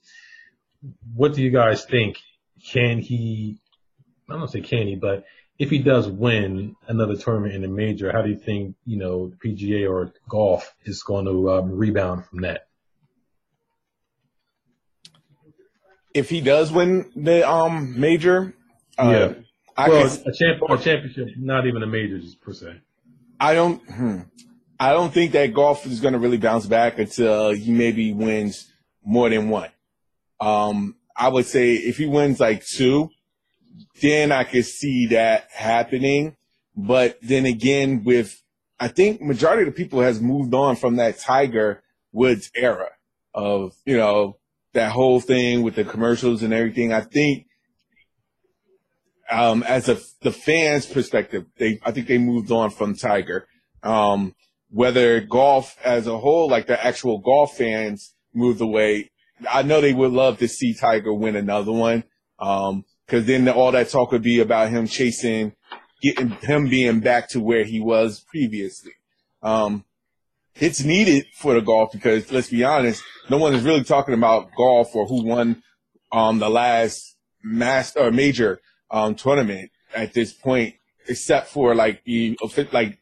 what 1.14 1.34
do 1.34 1.42
you 1.42 1.50
guys 1.50 1.84
think? 1.84 2.18
Can 2.64 2.98
he? 2.98 3.58
I 4.28 4.34
don't 4.34 4.50
say 4.50 4.60
can 4.60 4.86
he, 4.86 4.94
but 4.94 5.24
if 5.58 5.70
he 5.70 5.78
does 5.78 6.08
win 6.08 6.76
another 6.86 7.16
tournament 7.16 7.54
in 7.54 7.64
a 7.64 7.68
major, 7.68 8.12
how 8.12 8.22
do 8.22 8.30
you 8.30 8.38
think 8.38 8.76
you 8.86 8.96
know 8.96 9.32
PGA 9.44 9.90
or 9.90 10.12
golf 10.28 10.74
is 10.84 11.02
going 11.02 11.26
to 11.26 11.50
um, 11.50 11.72
rebound 11.72 12.26
from 12.26 12.42
that? 12.42 12.66
If 16.14 16.30
he 16.30 16.40
does 16.40 16.70
win 16.70 17.10
the 17.16 17.48
um 17.48 17.98
major, 17.98 18.54
uh, 18.98 19.10
yeah. 19.10 19.42
I 19.76 19.88
well, 19.88 20.08
can, 20.08 20.28
a, 20.28 20.32
champ, 20.32 20.62
a 20.68 20.78
championship, 20.78 21.28
not 21.38 21.66
even 21.66 21.82
a 21.82 21.86
major, 21.86 22.20
per 22.42 22.52
se. 22.52 22.80
I 23.40 23.54
don't. 23.54 23.80
Hmm, 23.90 24.20
I 24.78 24.92
don't 24.92 25.12
think 25.12 25.32
that 25.32 25.54
golf 25.54 25.86
is 25.86 26.00
going 26.00 26.12
to 26.12 26.18
really 26.18 26.38
bounce 26.38 26.66
back 26.66 26.98
until 26.98 27.52
he 27.52 27.70
maybe 27.70 28.12
wins 28.12 28.70
more 29.04 29.30
than 29.30 29.48
one. 29.48 29.70
Um, 30.40 30.96
I 31.16 31.28
would 31.28 31.46
say 31.46 31.74
if 31.74 31.98
he 31.98 32.06
wins 32.06 32.40
like 32.40 32.66
two, 32.66 33.10
then 34.00 34.32
I 34.32 34.44
could 34.44 34.66
see 34.66 35.06
that 35.06 35.48
happening. 35.54 36.36
But 36.76 37.18
then 37.22 37.46
again, 37.46 38.02
with 38.04 38.42
I 38.80 38.88
think 38.88 39.20
majority 39.20 39.62
of 39.62 39.66
the 39.66 39.80
people 39.80 40.00
has 40.00 40.20
moved 40.20 40.52
on 40.54 40.76
from 40.76 40.96
that 40.96 41.18
Tiger 41.18 41.82
Woods 42.12 42.50
era 42.54 42.90
of 43.34 43.74
you 43.86 43.96
know 43.96 44.38
that 44.72 44.92
whole 44.92 45.20
thing 45.20 45.62
with 45.62 45.76
the 45.76 45.84
commercials 45.84 46.42
and 46.42 46.52
everything. 46.52 46.92
I 46.92 47.02
think 47.02 47.46
um, 49.32 49.62
as 49.62 49.88
a 49.88 49.98
the 50.20 50.30
fans' 50.30 50.86
perspective, 50.86 51.46
they 51.58 51.80
I 51.84 51.90
think 51.90 52.06
they 52.06 52.18
moved 52.18 52.50
on 52.52 52.70
from 52.70 52.94
Tiger. 52.94 53.46
Um, 53.82 54.34
whether 54.70 55.20
golf 55.20 55.76
as 55.84 56.06
a 56.06 56.18
whole, 56.18 56.48
like 56.48 56.66
the 56.66 56.84
actual 56.84 57.18
golf 57.18 57.56
fans, 57.56 58.14
moved 58.34 58.60
away. 58.60 59.10
I 59.50 59.62
know 59.62 59.80
they 59.80 59.92
would 59.92 60.12
love 60.12 60.38
to 60.38 60.48
see 60.48 60.74
Tiger 60.74 61.12
win 61.12 61.34
another 61.34 61.72
one, 61.72 62.04
because 62.38 62.70
um, 62.70 62.84
then 63.08 63.48
all 63.48 63.72
that 63.72 63.88
talk 63.88 64.12
would 64.12 64.22
be 64.22 64.40
about 64.40 64.70
him 64.70 64.86
chasing, 64.86 65.54
getting 66.02 66.30
him 66.30 66.68
being 66.68 67.00
back 67.00 67.28
to 67.30 67.40
where 67.40 67.64
he 67.64 67.80
was 67.80 68.24
previously. 68.30 68.92
Um, 69.42 69.84
it's 70.56 70.84
needed 70.84 71.26
for 71.34 71.54
the 71.54 71.60
golf 71.60 71.92
because 71.92 72.30
let's 72.30 72.50
be 72.50 72.62
honest, 72.64 73.02
no 73.30 73.38
one 73.38 73.54
is 73.54 73.64
really 73.64 73.84
talking 73.84 74.14
about 74.14 74.50
golf 74.56 74.94
or 74.94 75.06
who 75.06 75.24
won 75.24 75.62
um, 76.12 76.38
the 76.38 76.50
last 76.50 77.16
master 77.42 78.00
or 78.00 78.10
major 78.10 78.60
um, 78.92 79.14
tournament 79.14 79.70
at 79.94 80.12
this 80.12 80.32
point, 80.32 80.74
except 81.08 81.48
for 81.48 81.74
like 81.74 82.04
the 82.04 82.38
like 82.70 82.98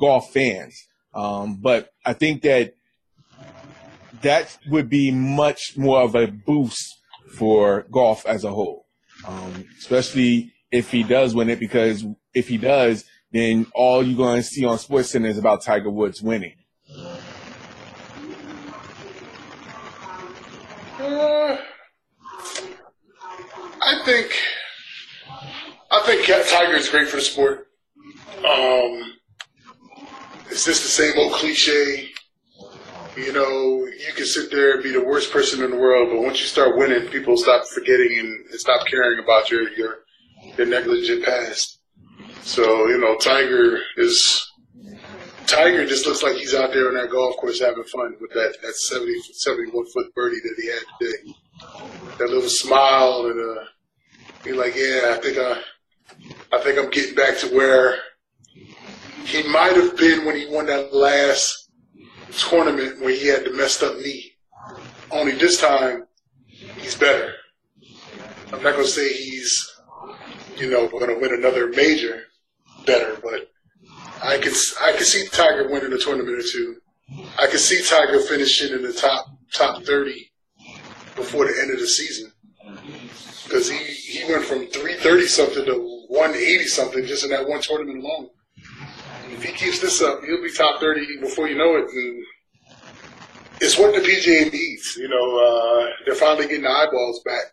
golf 0.00 0.32
fans. 0.32 0.88
Um, 1.14 1.56
but 1.56 1.92
I 2.06 2.14
think 2.14 2.42
that 2.42 2.74
that 4.22 4.56
would 4.68 4.88
be 4.88 5.10
much 5.10 5.76
more 5.76 6.00
of 6.00 6.14
a 6.14 6.28
boost 6.28 7.00
for 7.36 7.86
golf 7.90 8.24
as 8.24 8.44
a 8.44 8.50
whole, 8.50 8.86
um, 9.26 9.66
especially 9.78 10.52
if 10.70 10.90
he 10.90 11.02
does 11.02 11.34
win 11.34 11.50
it. 11.50 11.58
Because 11.60 12.04
if 12.32 12.48
he 12.48 12.56
does, 12.56 13.04
then 13.32 13.66
all 13.74 14.02
you're 14.02 14.16
going 14.16 14.36
to 14.36 14.42
see 14.42 14.64
on 14.64 14.78
SportsCenter 14.78 15.26
is 15.26 15.38
about 15.38 15.62
Tiger 15.62 15.90
Woods 15.90 16.22
winning. 16.22 16.54
Uh, 20.98 21.56
I 23.84 24.02
think 24.04 24.30
I 25.92 26.00
think 26.06 26.26
Tiger 26.26 26.72
is 26.72 26.88
great 26.88 27.08
for 27.08 27.16
the 27.16 27.22
sport. 27.22 27.66
Um, 28.38 29.12
it's 30.50 30.64
just 30.64 30.82
the 30.82 30.88
same 30.88 31.12
old 31.18 31.34
cliche. 31.34 32.08
You 33.14 33.32
know, 33.34 33.84
you 33.84 34.12
can 34.16 34.24
sit 34.24 34.50
there 34.50 34.74
and 34.74 34.82
be 34.82 34.90
the 34.90 35.04
worst 35.04 35.30
person 35.30 35.62
in 35.62 35.70
the 35.70 35.76
world, 35.76 36.08
but 36.10 36.22
once 36.22 36.40
you 36.40 36.46
start 36.46 36.78
winning, 36.78 37.08
people 37.08 37.36
stop 37.36 37.66
forgetting 37.66 38.18
and, 38.18 38.46
and 38.50 38.58
stop 38.58 38.86
caring 38.86 39.18
about 39.22 39.50
your, 39.50 39.70
your 39.74 39.98
your 40.56 40.66
negligent 40.66 41.24
past. 41.24 41.78
So 42.40 42.88
you 42.88 42.98
know, 42.98 43.16
Tiger 43.16 43.78
is 43.98 44.50
Tiger 45.46 45.86
just 45.86 46.06
looks 46.06 46.22
like 46.22 46.36
he's 46.36 46.54
out 46.54 46.72
there 46.72 46.88
on 46.88 46.94
that 46.94 47.10
golf 47.10 47.36
course 47.36 47.60
having 47.60 47.84
fun 47.84 48.16
with 48.18 48.30
that 48.30 48.56
that 48.62 48.74
70, 48.74 49.20
71 49.34 49.86
foot 49.92 50.14
birdie 50.14 50.40
that 50.40 50.54
he 50.56 50.68
had 50.68 50.82
today. 50.98 51.34
That 52.16 52.30
little 52.30 52.48
smile 52.48 53.26
and 53.26 53.58
uh, 53.58 53.64
he's 54.42 54.54
like, 54.54 54.74
yeah, 54.74 55.14
I 55.14 55.20
think 55.20 55.36
I 55.36 55.62
I 56.52 56.60
think 56.60 56.78
I'm 56.78 56.90
getting 56.90 57.14
back 57.14 57.38
to 57.38 57.48
where 57.48 57.98
he 59.24 59.42
might 59.48 59.76
have 59.76 59.96
been 59.96 60.24
when 60.24 60.36
he 60.36 60.46
won 60.46 60.66
that 60.66 60.94
last 60.94 61.70
tournament 62.30 63.00
where 63.00 63.14
he 63.14 63.26
had 63.26 63.44
the 63.44 63.52
messed 63.52 63.82
up 63.82 63.96
knee. 63.96 64.32
Only 65.10 65.32
this 65.32 65.60
time, 65.60 66.04
he's 66.78 66.94
better. 66.94 67.32
I'm 68.52 68.62
not 68.62 68.74
going 68.74 68.84
to 68.84 68.90
say 68.90 69.12
he's, 69.12 69.70
you 70.56 70.70
know, 70.70 70.88
going 70.88 71.08
to 71.08 71.20
win 71.20 71.34
another 71.34 71.68
major 71.68 72.24
better, 72.86 73.18
but 73.22 73.50
I 74.22 74.38
can 74.38 74.52
I 74.80 74.92
can 74.92 75.04
see 75.04 75.26
Tiger 75.28 75.68
winning 75.68 75.92
a 75.92 75.98
tournament 75.98 76.38
or 76.38 76.42
two. 76.42 76.76
I 77.38 77.46
can 77.46 77.58
see 77.58 77.82
Tiger 77.82 78.20
finishing 78.20 78.72
in 78.72 78.82
the 78.82 78.92
top 78.92 79.26
top 79.52 79.82
30 79.82 80.30
before 81.16 81.46
the 81.46 81.58
end 81.60 81.72
of 81.72 81.80
the 81.80 81.86
season 81.86 82.32
because 83.44 83.70
he, 83.70 83.76
he 83.76 84.32
went 84.32 84.44
from 84.44 84.66
330 84.66 85.26
something 85.26 85.64
to 85.64 85.74
180 86.12 86.64
something 86.66 87.06
just 87.06 87.24
in 87.24 87.30
that 87.30 87.48
one 87.48 87.62
tournament 87.62 88.04
alone. 88.04 88.28
If 89.30 89.42
he 89.42 89.52
keeps 89.52 89.80
this 89.80 90.02
up, 90.02 90.22
he'll 90.22 90.42
be 90.42 90.52
top 90.52 90.78
30 90.78 91.20
before 91.20 91.48
you 91.48 91.56
know 91.56 91.76
it. 91.76 91.86
And 91.90 92.24
it's 93.62 93.78
what 93.78 93.94
the 93.94 94.00
PGA 94.00 94.52
needs. 94.52 94.94
You 94.96 95.08
know, 95.08 95.38
uh, 95.38 95.86
they're 96.04 96.14
finally 96.14 96.46
getting 96.46 96.64
the 96.64 96.70
eyeballs 96.70 97.22
back 97.24 97.44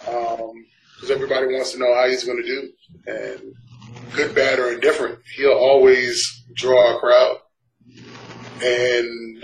because 0.00 1.10
um, 1.10 1.10
everybody 1.10 1.46
wants 1.46 1.72
to 1.72 1.78
know 1.78 1.94
how 1.94 2.06
he's 2.06 2.24
going 2.24 2.42
to 2.42 2.46
do. 2.46 2.70
And 3.06 3.54
good, 4.14 4.34
bad, 4.34 4.58
or 4.58 4.74
indifferent, 4.74 5.18
he'll 5.36 5.52
always 5.52 6.44
draw 6.54 6.96
a 6.96 7.00
crowd. 7.00 7.38
And 8.62 9.42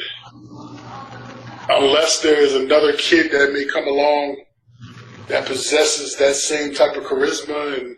unless 1.71 2.21
there's 2.21 2.53
another 2.53 2.93
kid 2.99 3.33
that 3.33 3.53
may 3.55 3.65
come 3.65 3.89
along 3.89 4.45
that 5.29 5.47
possesses 5.47 6.17
that 6.17 6.35
same 6.35 6.75
type 6.75 6.97
of 6.97 7.05
charisma 7.05 7.79
and 7.79 7.97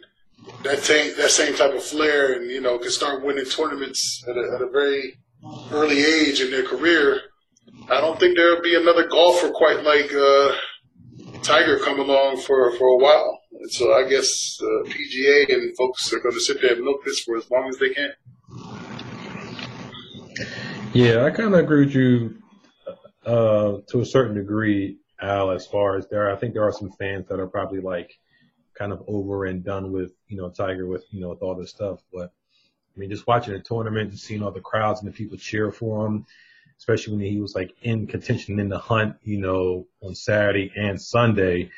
that 0.64 0.80
same 0.80 1.16
that 1.16 1.30
same 1.30 1.54
type 1.54 1.74
of 1.74 1.82
flair, 1.82 2.34
and 2.34 2.50
you 2.50 2.60
know, 2.60 2.78
can 2.78 2.90
start 2.90 3.24
winning 3.24 3.44
tournaments 3.44 4.24
at 4.28 4.36
a, 4.36 4.54
at 4.54 4.62
a 4.62 4.70
very 4.70 5.18
early 5.72 6.04
age 6.04 6.40
in 6.40 6.50
their 6.50 6.64
career. 6.64 7.20
I 7.90 8.00
don't 8.00 8.18
think 8.18 8.36
there'll 8.36 8.62
be 8.62 8.76
another 8.76 9.08
golfer 9.08 9.50
quite 9.50 9.82
like 9.82 10.12
uh, 10.14 10.52
Tiger 11.42 11.78
come 11.78 12.00
along 12.00 12.38
for 12.38 12.76
for 12.76 12.86
a 12.86 12.96
while. 12.96 13.40
And 13.52 13.70
so 13.70 13.92
I 13.92 14.08
guess 14.08 14.28
uh, 14.60 14.88
PGA 14.88 15.52
and 15.52 15.76
folks 15.76 16.12
are 16.12 16.20
going 16.20 16.34
to 16.34 16.40
sit 16.40 16.60
there 16.60 16.74
and 16.74 16.84
milk 16.84 17.04
this 17.04 17.20
for 17.20 17.36
as 17.36 17.50
long 17.50 17.68
as 17.68 17.78
they 17.78 17.90
can. 17.90 18.12
Yeah, 20.92 21.24
I 21.24 21.30
kind 21.30 21.54
of 21.54 21.60
agree 21.60 21.86
with 21.86 21.94
you 21.94 22.36
uh, 23.24 23.78
to 23.88 24.00
a 24.00 24.06
certain 24.06 24.34
degree, 24.36 24.98
Al. 25.20 25.50
As 25.50 25.66
far 25.66 25.96
as 25.96 26.08
there, 26.08 26.30
I 26.30 26.36
think 26.36 26.54
there 26.54 26.64
are 26.64 26.72
some 26.72 26.90
fans 26.98 27.28
that 27.28 27.40
are 27.40 27.46
probably 27.46 27.80
like 27.80 28.10
kind 28.82 28.92
of 28.92 29.04
over 29.06 29.44
and 29.44 29.62
done 29.62 29.92
with 29.92 30.10
you 30.26 30.36
know 30.36 30.50
Tiger 30.50 30.86
with 30.88 31.04
you 31.12 31.20
know 31.20 31.28
with 31.28 31.40
all 31.40 31.54
this 31.54 31.70
stuff. 31.70 32.00
But 32.12 32.32
I 32.94 32.98
mean, 32.98 33.10
just 33.10 33.28
watching 33.28 33.52
the 33.52 33.60
tournament 33.60 34.10
and 34.10 34.18
seeing 34.18 34.42
all 34.42 34.50
the 34.50 34.60
crowds 34.60 35.00
and 35.00 35.08
the 35.08 35.16
people 35.16 35.38
cheer 35.38 35.70
for 35.70 36.04
him, 36.04 36.26
especially 36.78 37.14
when 37.14 37.24
he 37.24 37.40
was 37.40 37.54
like 37.54 37.72
in 37.82 38.08
contention 38.08 38.58
in 38.58 38.68
the 38.68 38.78
hunt, 38.78 39.16
you 39.22 39.38
know, 39.38 39.86
on 40.02 40.16
Saturday 40.16 40.72
and 40.76 41.00
Sunday. 41.00 41.70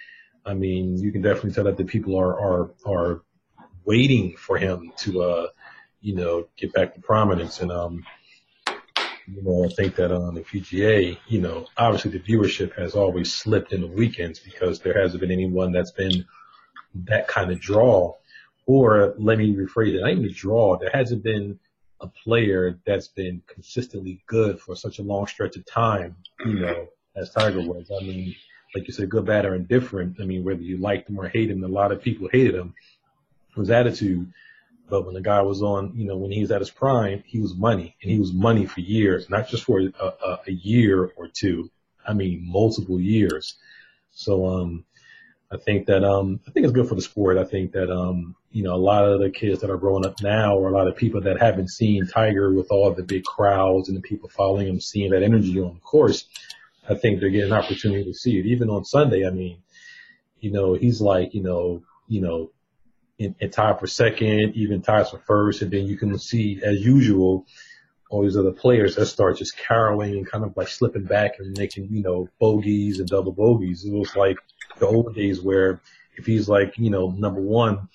I 0.47 0.55
mean, 0.55 0.97
you 0.99 1.13
can 1.13 1.21
definitely 1.21 1.53
tell 1.53 1.65
that 1.65 1.77
the 1.77 1.85
people 1.85 2.17
are 2.19 2.41
are 2.41 2.71
are 2.87 3.23
waiting 3.85 4.37
for 4.39 4.57
him 4.57 4.93
to 5.01 5.23
uh, 5.23 5.47
you 6.01 6.15
know, 6.15 6.47
get 6.57 6.73
back 6.73 6.95
to 6.95 7.01
prominence 7.03 7.61
and 7.61 7.71
um 7.71 8.05
you 9.27 9.43
know, 9.43 9.65
I 9.65 9.69
think 9.69 9.97
that 9.97 10.13
on 10.13 10.35
the 10.35 10.43
PGA, 10.43 11.17
you 11.29 11.41
know, 11.41 11.67
obviously 11.79 12.11
the 12.11 12.21
viewership 12.21 12.75
has 12.79 12.95
always 12.95 13.33
slipped 13.33 13.73
in 13.73 13.81
the 13.81 13.87
weekends 13.87 14.39
because 14.39 14.81
there 14.81 15.01
hasn't 15.01 15.23
been 15.23 15.31
anyone 15.31 15.73
that's 15.73 15.93
been 15.93 16.27
that 16.95 17.29
kind 17.29 17.51
of 17.51 17.61
draw. 17.61 18.15
Or 18.67 19.15
let 19.19 19.39
me 19.39 19.55
rephrase 19.55 19.95
it, 19.95 20.01
not 20.01 20.11
even 20.11 20.25
a 20.25 20.31
draw. 20.31 20.79
There 20.79 20.91
hasn't 20.93 21.23
been 21.23 21.59
a 22.01 22.07
player 22.07 22.79
that's 22.87 23.09
been 23.09 23.43
consistently 23.47 24.23
good 24.27 24.61
for 24.61 24.75
such 24.75 24.99
a 24.99 25.03
long 25.03 25.27
stretch 25.27 25.57
of 25.57 25.67
time, 25.67 26.17
you 26.45 26.61
know, 26.61 26.89
as 27.15 27.31
Tiger 27.31 27.61
was. 27.61 27.91
I 27.91 28.03
mean, 28.03 28.35
like 28.75 28.87
you 28.87 28.95
said, 28.95 29.11
good, 29.11 29.27
bad, 29.27 29.45
or 29.45 29.55
indifferent. 29.55 30.17
I 30.21 30.25
mean, 30.25 30.45
whether 30.45 30.63
you 30.63 30.79
liked 30.79 31.11
him 31.11 31.21
or 31.21 31.29
hated 31.29 31.57
him, 31.59 31.65
a 31.65 31.69
lot 31.69 31.93
of 31.93 32.03
people 32.03 32.29
hated 32.33 32.55
him. 32.55 32.75
His 33.55 33.71
attitude 33.71 34.33
but 34.89 35.05
when 35.05 35.15
the 35.15 35.21
guy 35.21 35.41
was 35.43 35.63
on, 35.63 35.93
you 35.97 36.05
know, 36.05 36.17
when 36.17 36.31
he 36.31 36.41
was 36.41 36.51
at 36.51 36.61
his 36.61 36.71
prime, 36.71 37.23
he 37.27 37.41
was 37.41 37.55
money 37.55 37.97
and 38.03 38.11
he 38.11 38.19
was 38.19 38.33
money 38.33 38.67
for 38.67 38.81
years, 38.81 39.31
not 39.31 39.49
just 39.49 39.65
for 39.65 39.81
a, 39.81 39.93
a, 40.01 40.41
a 40.47 40.53
year 40.53 41.11
or 41.17 41.29
two. 41.29 41.71
I 42.07 42.13
mean, 42.13 42.43
multiple 42.47 43.01
years. 43.01 43.57
So, 44.11 44.47
um, 44.47 44.85
I 45.55 45.59
think 45.59 45.87
that, 45.87 46.05
um, 46.05 46.41
I 46.47 46.51
think 46.51 46.65
it's 46.65 46.73
good 46.73 46.89
for 46.89 46.95
the 46.95 47.03
sport. 47.03 47.39
I 47.39 47.45
think 47.45 47.73
that, 47.73 47.91
um, 47.91 48.35
you 48.51 48.63
know, 48.63 48.75
a 48.75 48.77
lot 48.77 49.05
of 49.05 49.21
the 49.21 49.31
kids 49.31 49.61
that 49.61 49.71
are 49.71 49.77
growing 49.77 50.05
up 50.05 50.21
now 50.23 50.57
or 50.57 50.69
a 50.69 50.73
lot 50.73 50.89
of 50.89 50.97
people 50.97 51.21
that 51.23 51.41
haven't 51.41 51.71
seen 51.71 52.07
Tiger 52.07 52.53
with 52.53 52.71
all 52.71 52.93
the 52.93 53.03
big 53.03 53.25
crowds 53.25 53.89
and 53.89 53.97
the 53.97 54.03
people 54.03 54.29
following 54.29 54.69
him, 54.69 54.81
seeing 54.81 55.11
that 55.11 55.23
energy 55.23 55.61
on 55.61 55.75
the 55.75 55.81
course, 55.81 56.27
I 56.89 56.95
think 56.95 57.21
they're 57.21 57.31
getting 57.31 57.53
an 57.53 57.59
opportunity 57.59 58.05
to 58.05 58.15
see 58.15 58.39
it. 58.39 58.47
Even 58.47 58.69
on 58.69 58.85
Sunday, 58.85 59.27
I 59.27 59.31
mean, 59.31 59.59
you 60.41 60.51
know, 60.51 60.75
he's 60.75 61.01
like, 61.01 61.35
you 61.35 61.43
know, 61.43 61.83
you 62.09 62.21
know, 62.21 62.51
in, 63.19 63.35
in 63.39 63.51
tied 63.51 63.79
for 63.79 63.87
second, 63.87 64.57
even 64.57 64.83
ties 64.83 65.11
for 65.11 65.19
first, 65.19 65.63
and 65.63 65.71
then 65.71 65.87
you 65.87 65.97
can 65.97 66.19
see, 66.19 66.61
as 66.63 66.85
usual, 66.85 67.47
all 68.11 68.23
these 68.23 68.37
other 68.37 68.53
players 68.53 68.97
that 68.97 69.07
start 69.07 69.39
just 69.39 69.57
caroling 69.57 70.13
and 70.13 70.31
kind 70.31 70.45
of 70.45 70.57
like 70.57 70.69
slipping 70.69 71.05
back 71.05 71.33
and 71.39 71.57
making, 71.57 71.89
you 71.91 72.03
know, 72.03 72.29
bogeys 72.39 72.99
and 72.99 73.09
double 73.09 73.33
bogeys. 73.33 73.85
It 73.85 73.93
was 73.93 74.15
like 74.15 74.37
the 74.79 74.87
old 74.87 75.15
days 75.15 75.41
where 75.41 75.81
if 76.17 76.27
he's 76.27 76.49
like, 76.49 76.79
you 76.79 76.91
know, 76.91 77.11
number 77.11 77.41
one 77.41 77.89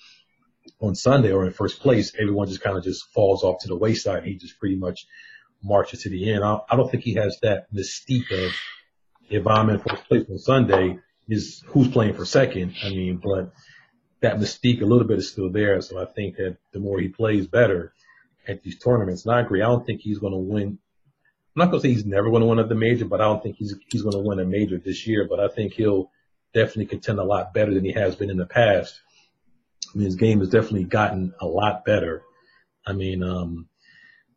on 0.80 0.94
Sunday 0.94 1.32
or 1.32 1.46
in 1.46 1.52
first 1.52 1.80
place, 1.80 2.12
everyone 2.20 2.48
just 2.48 2.62
kind 2.62 2.76
of 2.76 2.84
just 2.84 3.04
falls 3.12 3.42
off 3.42 3.60
to 3.60 3.68
the 3.68 3.76
wayside. 3.76 4.24
He 4.24 4.34
just 4.34 4.58
pretty 4.58 4.76
much 4.76 5.06
marches 5.62 6.02
to 6.02 6.10
the 6.10 6.32
end. 6.32 6.44
I, 6.44 6.58
I 6.70 6.76
don't 6.76 6.90
think 6.90 7.04
he 7.04 7.14
has 7.14 7.38
that 7.42 7.72
mystique 7.72 8.30
of 8.32 8.52
if 9.28 9.46
I'm 9.46 9.70
in 9.70 9.78
first 9.78 10.04
place 10.08 10.26
on 10.28 10.38
Sunday, 10.38 10.98
is 11.28 11.62
who's 11.66 11.88
playing 11.88 12.14
for 12.14 12.24
second. 12.24 12.74
I 12.82 12.90
mean, 12.90 13.20
but 13.22 13.52
that 14.20 14.38
mystique 14.38 14.82
a 14.82 14.86
little 14.86 15.06
bit 15.06 15.18
is 15.18 15.30
still 15.30 15.50
there. 15.50 15.80
So 15.80 16.00
I 16.00 16.04
think 16.04 16.36
that 16.36 16.56
the 16.72 16.80
more 16.80 16.98
he 16.98 17.08
plays 17.08 17.46
better 17.46 17.94
at 18.48 18.62
these 18.62 18.78
tournaments, 18.78 19.24
and 19.24 19.34
I 19.34 19.40
agree, 19.40 19.62
I 19.62 19.66
don't 19.66 19.86
think 19.86 20.00
he's 20.00 20.18
going 20.18 20.32
to 20.32 20.38
win. 20.38 20.78
I'm 21.56 21.66
not 21.66 21.70
going 21.70 21.82
to 21.82 21.88
say 21.88 21.94
he's 21.94 22.04
never 22.04 22.30
going 22.30 22.42
to 22.42 22.48
win 22.48 22.58
at 22.58 22.68
the 22.68 22.74
major, 22.74 23.04
but 23.04 23.20
I 23.20 23.24
don't 23.24 23.42
think 23.42 23.56
he's 23.56 23.74
he's 23.90 24.02
going 24.02 24.14
to 24.14 24.22
win 24.22 24.40
a 24.40 24.44
major 24.44 24.78
this 24.78 25.06
year. 25.06 25.26
But 25.28 25.40
I 25.40 25.48
think 25.48 25.74
he'll 25.74 26.10
definitely 26.54 26.86
contend 26.86 27.18
a 27.18 27.24
lot 27.24 27.54
better 27.54 27.72
than 27.72 27.84
he 27.84 27.92
has 27.92 28.16
been 28.16 28.30
in 28.30 28.36
the 28.36 28.46
past. 28.46 29.00
I 29.92 29.98
mean, 29.98 30.06
his 30.06 30.16
game 30.16 30.40
has 30.40 30.50
definitely 30.50 30.84
gotten 30.84 31.34
a 31.40 31.46
lot 31.46 31.84
better. 31.84 32.22
I 32.86 32.92
mean, 32.92 33.22
um, 33.22 33.68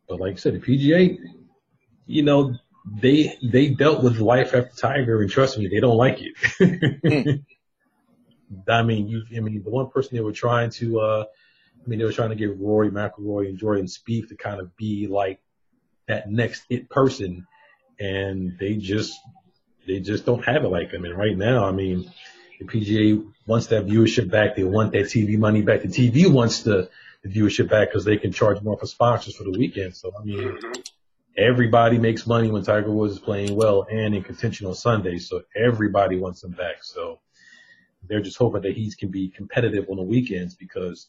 but 0.08 0.20
like 0.20 0.34
I 0.34 0.36
said, 0.36 0.54
the 0.54 0.60
PGA, 0.60 1.18
you 2.06 2.22
know, 2.22 2.54
they 3.00 3.36
they 3.42 3.68
dealt 3.68 4.02
with 4.02 4.18
life 4.18 4.54
after 4.54 4.70
Tiger, 4.76 5.22
and 5.22 5.30
trust 5.30 5.58
me, 5.58 5.68
they 5.68 5.80
don't 5.80 5.96
like 5.96 6.18
it. 6.20 7.40
I 8.68 8.82
mean, 8.82 9.08
you, 9.08 9.22
I 9.36 9.40
mean, 9.40 9.62
the 9.64 9.70
one 9.70 9.90
person 9.90 10.16
they 10.16 10.22
were 10.22 10.32
trying 10.32 10.70
to, 10.70 11.00
uh, 11.00 11.24
I 11.24 11.88
mean, 11.88 11.98
they 11.98 12.04
were 12.04 12.12
trying 12.12 12.30
to 12.30 12.36
get 12.36 12.58
Rory 12.58 12.90
McIlroy 12.90 13.48
and 13.48 13.58
Jordan 13.58 13.86
Spieth 13.86 14.28
to 14.28 14.36
kind 14.36 14.60
of 14.60 14.76
be 14.76 15.06
like 15.06 15.40
that 16.08 16.30
next 16.30 16.64
it 16.68 16.90
person, 16.90 17.46
and 17.98 18.52
they 18.58 18.74
just, 18.76 19.18
they 19.86 20.00
just 20.00 20.24
don't 20.24 20.44
have 20.44 20.64
it 20.64 20.68
like 20.68 20.90
them. 20.90 21.04
And 21.04 21.16
right 21.16 21.36
now, 21.36 21.66
I 21.66 21.72
mean, 21.72 22.10
the 22.58 22.66
PGA 22.66 23.26
wants 23.46 23.68
that 23.68 23.86
viewership 23.86 24.30
back. 24.30 24.56
They 24.56 24.64
want 24.64 24.92
that 24.92 25.06
TV 25.06 25.38
money 25.38 25.62
back. 25.62 25.82
The 25.82 25.88
TV 25.88 26.30
wants 26.30 26.62
the, 26.62 26.90
the 27.22 27.28
viewership 27.28 27.68
back 27.68 27.88
because 27.88 28.04
they 28.04 28.16
can 28.16 28.32
charge 28.32 28.62
more 28.62 28.78
for 28.78 28.86
sponsors 28.86 29.34
for 29.36 29.44
the 29.44 29.50
weekend. 29.50 29.96
So 29.96 30.12
I 30.18 30.24
mean, 30.24 30.58
everybody 31.36 31.98
makes 31.98 32.26
money 32.26 32.50
when 32.50 32.62
Tiger 32.62 32.90
Woods 32.90 33.14
is 33.14 33.18
playing 33.18 33.56
well 33.56 33.86
and 33.90 34.14
in 34.14 34.22
contention 34.22 34.66
on 34.66 34.74
Sunday. 34.74 35.18
So 35.18 35.42
everybody 35.56 36.16
wants 36.16 36.42
him 36.42 36.52
back. 36.52 36.82
So 36.82 37.20
they're 38.08 38.20
just 38.20 38.36
hoping 38.36 38.62
that 38.62 38.74
he 38.74 38.92
can 38.92 39.10
be 39.10 39.28
competitive 39.28 39.86
on 39.88 39.96
the 39.96 40.02
weekends 40.02 40.54
because 40.54 41.08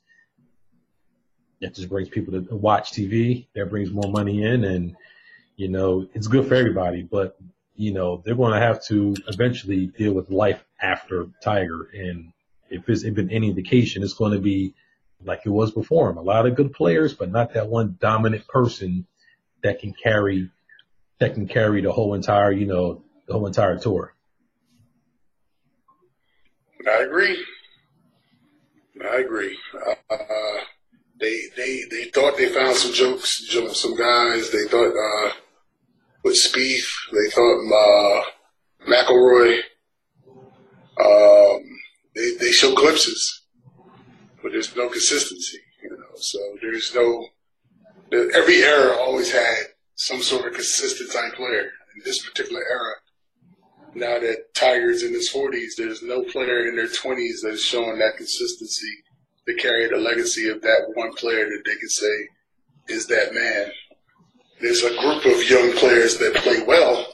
that 1.62 1.76
just 1.76 1.90
brings 1.90 2.10
people 2.10 2.34
to 2.42 2.56
watch 2.56 2.92
TV. 2.92 3.48
That 3.56 3.70
brings 3.70 3.92
more 3.92 4.12
money 4.12 4.44
in 4.44 4.64
and, 4.64 4.96
you 5.56 5.70
know, 5.70 6.08
it's 6.14 6.28
good 6.28 6.48
for 6.48 6.56
everybody, 6.56 7.02
but 7.04 7.38
you 7.76 7.94
know, 7.94 8.22
they're 8.24 8.36
going 8.36 8.54
to 8.54 8.60
have 8.60 8.84
to 8.86 9.16
eventually 9.28 9.88
deal 9.88 10.14
with 10.14 10.30
life 10.30 10.64
after 10.82 11.28
Tiger. 11.42 11.90
And 11.94 12.32
if 12.70 12.88
it's 12.88 13.04
been 13.04 13.32
any 13.32 13.50
indication, 13.50 14.04
it's 14.04 14.14
going 14.14 14.34
to 14.34 14.40
be 14.40 14.74
like 15.24 15.42
it 15.46 15.50
was 15.50 15.72
before 15.72 16.10
him. 16.10 16.18
A 16.18 16.22
lot 16.22 16.46
of 16.46 16.56
good 16.56 16.74
players, 16.74 17.14
but 17.14 17.32
not 17.32 17.54
that 17.54 17.68
one 17.68 17.98
dominant 18.00 18.48
person 18.48 19.06
that 19.64 19.80
can 19.80 19.94
carry, 19.94 20.50
that 21.20 21.34
can 21.34 21.48
carry 21.48 21.82
the 21.82 21.92
whole 21.92 22.14
entire, 22.14 22.52
you 22.52 22.66
know, 22.66 23.04
the 23.28 23.34
whole 23.34 23.48
entire 23.48 23.78
tour. 23.78 24.14
I 26.88 27.02
agree. 27.02 27.44
I 29.04 29.18
agree. 29.18 29.58
Uh, 30.10 30.16
they 31.20 31.40
they 31.56 31.82
they 31.90 32.06
thought 32.06 32.38
they 32.38 32.50
found 32.50 32.76
some 32.76 32.94
jokes, 32.94 33.48
some 33.74 33.96
guys. 33.98 34.52
They 34.52 34.66
thought 34.66 34.94
uh, 34.94 35.32
with 36.26 36.36
Spieth, 36.36 36.88
they 37.14 37.30
thought 37.30 37.62
uh, 37.72 38.24
McIlroy. 38.90 39.60
Um, 41.00 41.62
they 42.16 42.32
they 42.40 42.52
show 42.52 42.74
glimpses, 42.74 43.44
but 44.42 44.52
there's 44.52 44.76
no 44.76 44.90
consistency. 44.90 45.60
You 45.84 45.92
know, 45.92 46.16
so 46.16 46.40
there's 46.62 46.94
no. 46.96 47.28
Every 48.12 48.64
era 48.64 48.98
always 48.98 49.32
had 49.32 49.58
some 49.96 50.22
sort 50.22 50.48
of 50.48 50.54
consistent 50.54 51.12
type 51.12 51.36
player. 51.36 51.70
In 51.96 52.02
this 52.04 52.28
particular 52.28 52.62
era, 52.62 52.96
now 53.94 54.20
that 54.20 54.54
Tiger's 54.54 55.04
in 55.04 55.14
his 55.14 55.32
40s, 55.32 55.78
there's 55.78 56.04
no 56.04 56.24
player 56.24 56.68
in 56.68 56.76
their 56.76 56.88
20s 56.88 57.42
that 57.44 57.54
is 57.54 57.64
showing 57.64 58.00
that 58.00 58.18
consistency 58.18 58.92
to 59.48 59.54
carry 59.56 59.88
the 59.88 59.98
legacy 59.98 60.50
of 60.50 60.62
that 60.62 60.92
one 60.96 61.14
player 61.14 61.46
that 61.46 61.62
they 61.66 61.76
can 61.76 61.90
say 61.90 62.28
is 62.90 63.08
that 63.08 63.34
man. 63.34 63.72
There's 64.62 64.84
a 64.84 64.90
group 64.90 65.26
of 65.26 65.50
young 65.50 65.74
players 65.74 66.18
that 66.18 66.36
play 66.36 66.64
well, 66.66 67.06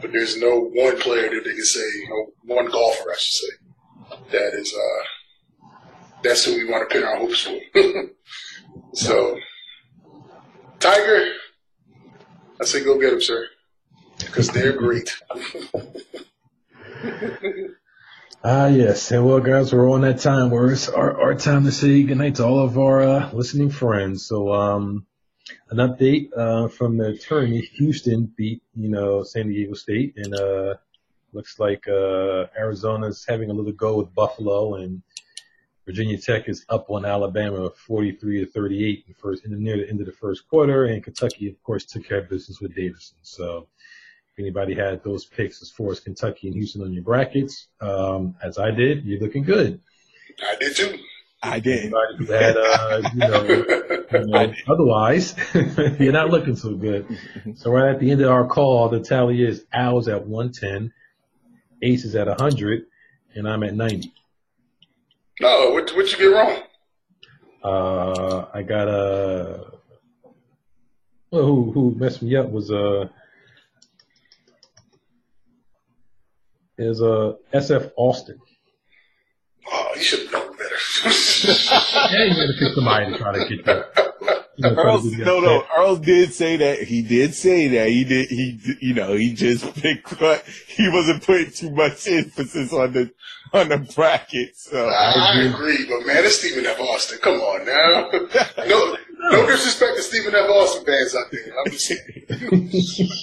but 0.00 0.12
there's 0.12 0.38
no 0.38 0.60
one 0.60 0.98
player 0.98 1.30
that 1.30 1.42
they 1.44 1.54
can 1.54 1.64
say, 1.64 1.88
one 2.44 2.70
golfer, 2.70 3.10
I 3.10 3.16
should 3.18 3.48
say, 3.48 3.54
that 4.32 4.54
is, 4.54 4.74
uh, 4.74 5.68
that's 6.22 6.44
who 6.44 6.54
we 6.54 6.70
want 6.70 6.88
to 6.88 6.94
pin 6.94 7.04
our 7.04 7.16
hopes 7.16 7.42
for. 7.42 7.58
so, 8.94 9.38
Tiger, 10.80 11.32
I 12.60 12.64
say 12.64 12.84
go 12.84 12.98
get 12.98 13.12
him, 13.12 13.20
sir 13.20 13.46
because 14.26 14.48
they're 14.48 14.76
great. 14.76 15.16
Ah, 18.42 18.68
yes. 18.68 19.10
And 19.10 19.26
well, 19.26 19.40
guys, 19.40 19.70
we're 19.70 19.90
on 19.90 20.00
that 20.00 20.20
time 20.20 20.48
where 20.48 20.72
it's 20.72 20.88
our, 20.88 21.20
our 21.20 21.34
time 21.34 21.64
to 21.64 21.72
say 21.72 22.02
goodnight 22.04 22.36
to 22.36 22.46
all 22.46 22.60
of 22.60 22.78
our 22.78 23.02
uh, 23.02 23.30
listening 23.34 23.68
friends. 23.68 24.24
So, 24.24 24.50
um, 24.50 25.04
an 25.70 25.78
update 25.78 26.30
uh, 26.36 26.68
from 26.68 26.96
the 26.96 27.08
attorney. 27.08 27.60
Houston 27.74 28.32
beat, 28.36 28.62
you 28.74 28.88
know, 28.88 29.22
San 29.22 29.48
Diego 29.48 29.74
State, 29.74 30.14
and 30.16 30.34
uh, 30.34 30.74
looks 31.32 31.58
like 31.58 31.86
uh, 31.88 32.46
Arizona's 32.58 33.24
having 33.28 33.50
a 33.50 33.52
little 33.52 33.72
go 33.72 33.96
with 33.96 34.14
Buffalo, 34.14 34.74
and 34.74 35.02
Virginia 35.86 36.18
Tech 36.18 36.48
is 36.48 36.64
up 36.68 36.90
on 36.90 37.04
Alabama 37.04 37.70
43 37.70 38.44
to 38.44 38.46
38 38.46 38.88
in 38.88 39.04
the 39.08 39.14
first, 39.14 39.44
in 39.44 39.50
the 39.50 39.56
near 39.56 39.76
the 39.78 39.88
end 39.88 40.00
of 40.00 40.06
the 40.06 40.12
first 40.12 40.48
quarter, 40.48 40.84
and 40.84 41.02
Kentucky, 41.02 41.48
of 41.48 41.62
course, 41.62 41.84
took 41.84 42.04
care 42.04 42.18
of 42.18 42.28
business 42.28 42.60
with 42.60 42.74
Davidson. 42.74 43.18
So 43.22 43.68
If 44.32 44.38
anybody 44.38 44.74
had 44.74 45.02
those 45.02 45.24
picks 45.24 45.62
as 45.62 45.70
far 45.70 45.90
as 45.90 46.00
Kentucky 46.00 46.48
and 46.48 46.56
Houston 46.56 46.82
on 46.82 46.92
your 46.92 47.02
brackets, 47.02 47.68
um, 47.80 48.36
as 48.42 48.58
I 48.58 48.70
did, 48.70 49.04
you're 49.04 49.20
looking 49.20 49.42
good. 49.42 49.80
I 50.46 50.56
did 50.56 50.76
too. 50.76 50.98
I. 51.42 51.54
Had, 51.54 52.56
uh, 52.56 53.10
you 53.12 53.18
know, 53.18 53.44
you 54.12 54.26
know, 54.26 54.52
otherwise, 54.68 55.34
you're 55.98 56.12
not 56.12 56.30
looking 56.30 56.56
so 56.56 56.74
good. 56.74 57.06
So 57.54 57.70
right 57.70 57.94
at 57.94 58.00
the 58.00 58.10
end 58.10 58.20
of 58.20 58.30
our 58.30 58.46
call, 58.46 58.88
the 58.88 59.00
tally 59.00 59.42
is 59.42 59.64
Al's 59.72 60.08
at 60.08 60.26
110, 60.26 60.92
Ace 61.82 62.04
is 62.04 62.14
at 62.14 62.26
100, 62.26 62.84
and 63.34 63.48
I'm 63.48 63.62
at 63.62 63.74
90. 63.74 64.12
No, 65.40 65.70
what 65.70 65.90
what 65.96 66.12
you 66.12 66.18
get 66.18 66.26
wrong? 66.26 66.62
Uh, 67.62 68.46
I 68.52 68.62
got 68.62 68.88
a, 68.88 69.72
well, 71.30 71.44
who, 71.44 71.72
who 71.72 71.94
messed 71.96 72.22
me 72.22 72.36
up 72.36 72.50
was, 72.50 72.70
uh, 72.70 73.08
is, 76.76 77.00
uh, 77.00 77.34
SF 77.52 77.92
Austin. 77.96 78.38
Oh, 79.70 79.92
you 79.94 80.02
should 80.02 80.20
have 80.20 80.32
known 80.32 80.56
better. 80.56 80.76
Yeah, 81.04 82.24
you 82.24 82.34
gotta 82.34 82.52
pick 82.58 82.74
somebody 82.74 83.12
to 83.12 83.18
try 83.18 83.32
to 83.38 83.48
get 83.48 83.64
that. 83.66 84.06
You 84.56 84.62
know, 84.68 84.74
try 84.74 84.82
to 84.82 84.88
Earl, 84.90 84.98
that. 85.00 85.18
no, 85.24 85.40
no. 85.40 85.64
Earl 85.78 85.96
did 85.96 86.32
say 86.34 86.56
that. 86.58 86.82
He 86.82 87.02
did 87.02 87.34
say 87.34 87.68
that. 87.68 87.88
He 87.88 88.04
did. 88.04 88.28
He, 88.28 88.60
you 88.80 88.94
know, 88.94 89.14
he 89.14 89.32
just 89.32 89.74
picked. 89.82 90.20
What, 90.20 90.44
he 90.68 90.88
wasn't 90.88 91.24
putting 91.24 91.50
too 91.52 91.70
much 91.70 92.06
emphasis 92.08 92.72
on 92.72 92.92
the 92.92 93.10
on 93.52 93.68
the 93.68 93.78
bracket. 93.94 94.56
So 94.56 94.88
I, 94.88 95.12
I 95.34 95.42
agree, 95.42 95.86
but 95.88 96.06
man, 96.06 96.24
it's 96.24 96.38
Stephen 96.38 96.66
F. 96.66 96.78
Austin. 96.80 97.18
Come 97.22 97.34
on 97.40 97.66
now. 97.66 98.10
No, 99.20 99.38
no 99.38 99.46
disrespect 99.46 99.96
to 99.96 100.02
Stephen 100.02 100.34
F. 100.34 100.48
Austin 100.48 100.84
fans 100.86 101.14
out 101.14 101.30
there. 101.30 101.52
I'm 101.64 101.70
just 101.72 101.86
saying. 101.86 103.08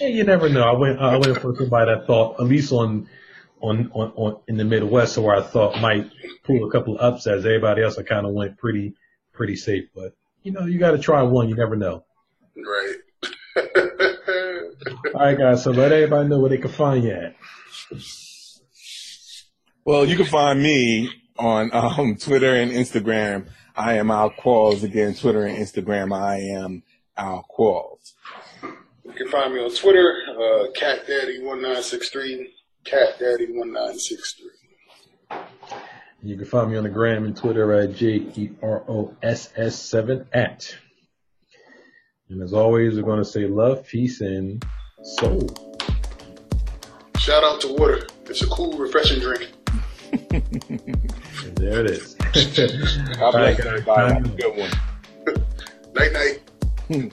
Yeah, 0.00 0.08
you 0.08 0.24
never 0.24 0.48
know. 0.48 0.62
I 0.62 0.72
went 0.78 1.00
I 1.00 1.16
went 1.16 1.38
for 1.38 1.54
somebody 1.56 1.92
that 1.92 2.06
thought 2.06 2.38
at 2.38 2.46
least 2.46 2.70
on 2.70 3.08
on 3.60 3.90
on, 3.92 4.12
on 4.16 4.40
in 4.48 4.56
the 4.56 4.64
Midwest, 4.64 5.18
where 5.18 5.36
I 5.36 5.42
thought 5.42 5.80
might 5.80 6.10
pull 6.44 6.66
a 6.68 6.70
couple 6.70 6.98
of 6.98 7.14
upsets. 7.14 7.44
Everybody 7.44 7.82
else 7.82 7.98
I 7.98 8.02
kind 8.02 8.26
of 8.26 8.32
went 8.32 8.58
pretty 8.58 8.94
pretty 9.32 9.56
safe, 9.56 9.84
but 9.94 10.14
you 10.42 10.52
know 10.52 10.66
you 10.66 10.78
got 10.78 10.92
to 10.92 10.98
try 10.98 11.22
one. 11.22 11.48
You 11.48 11.56
never 11.56 11.76
know. 11.76 12.04
Right. 12.56 12.96
All 15.14 15.20
right, 15.20 15.38
guys. 15.38 15.64
So 15.64 15.70
let 15.70 15.92
everybody 15.92 16.28
know 16.28 16.40
where 16.40 16.50
they 16.50 16.58
can 16.58 16.70
find 16.70 17.04
you 17.04 17.12
at. 17.12 17.36
Well, 19.84 20.04
you 20.04 20.16
can 20.16 20.26
find 20.26 20.60
me 20.60 21.10
on 21.38 21.70
um, 21.72 22.16
Twitter 22.16 22.54
and 22.54 22.72
Instagram. 22.72 23.48
I 23.76 23.94
am 23.94 24.10
Al 24.10 24.30
Qualls. 24.30 24.82
Again, 24.82 25.14
Twitter 25.14 25.44
and 25.44 25.56
Instagram, 25.58 26.12
I 26.12 26.38
am 26.58 26.82
Al 27.16 27.46
Qualls. 27.48 28.14
You 29.04 29.12
can 29.12 29.28
find 29.28 29.54
me 29.54 29.60
on 29.60 29.70
Twitter, 29.74 30.22
uh, 30.30 30.66
CatDaddy1963, 30.76 32.46
CatDaddy1963. 32.86 34.40
You 36.22 36.36
can 36.36 36.44
find 36.46 36.70
me 36.70 36.76
on 36.76 36.84
the 36.84 36.90
gram 36.90 37.24
and 37.24 37.36
Twitter 37.36 37.72
at 37.72 37.94
J 37.94 38.14
E 38.34 38.50
R 38.62 38.82
O 38.88 39.14
S 39.22 39.50
S 39.56 39.76
seven 39.76 40.26
at. 40.32 40.74
And 42.28 42.42
as 42.42 42.52
always, 42.52 42.96
we're 42.96 43.02
going 43.02 43.18
to 43.18 43.24
say 43.24 43.46
love, 43.46 43.86
peace, 43.86 44.20
and 44.20 44.64
soul. 45.02 45.48
Shout 47.18 47.44
out 47.44 47.60
to 47.60 47.68
water. 47.74 48.06
It's 48.24 48.42
a 48.42 48.46
cool, 48.48 48.76
refreshing 48.76 49.20
drink. 49.20 49.50
And 50.12 51.56
there 51.56 51.84
it 51.84 51.90
is. 51.90 52.14
God 53.14 53.22
All 53.22 53.32
right, 53.32 53.56
bless 53.56 53.58
guys. 53.58 53.66
everybody. 53.66 54.14
Have 54.14 54.24
a 54.24 54.28
good 54.28 54.56
one. 54.56 54.70
Night 55.94 56.12
night. 56.12 57.12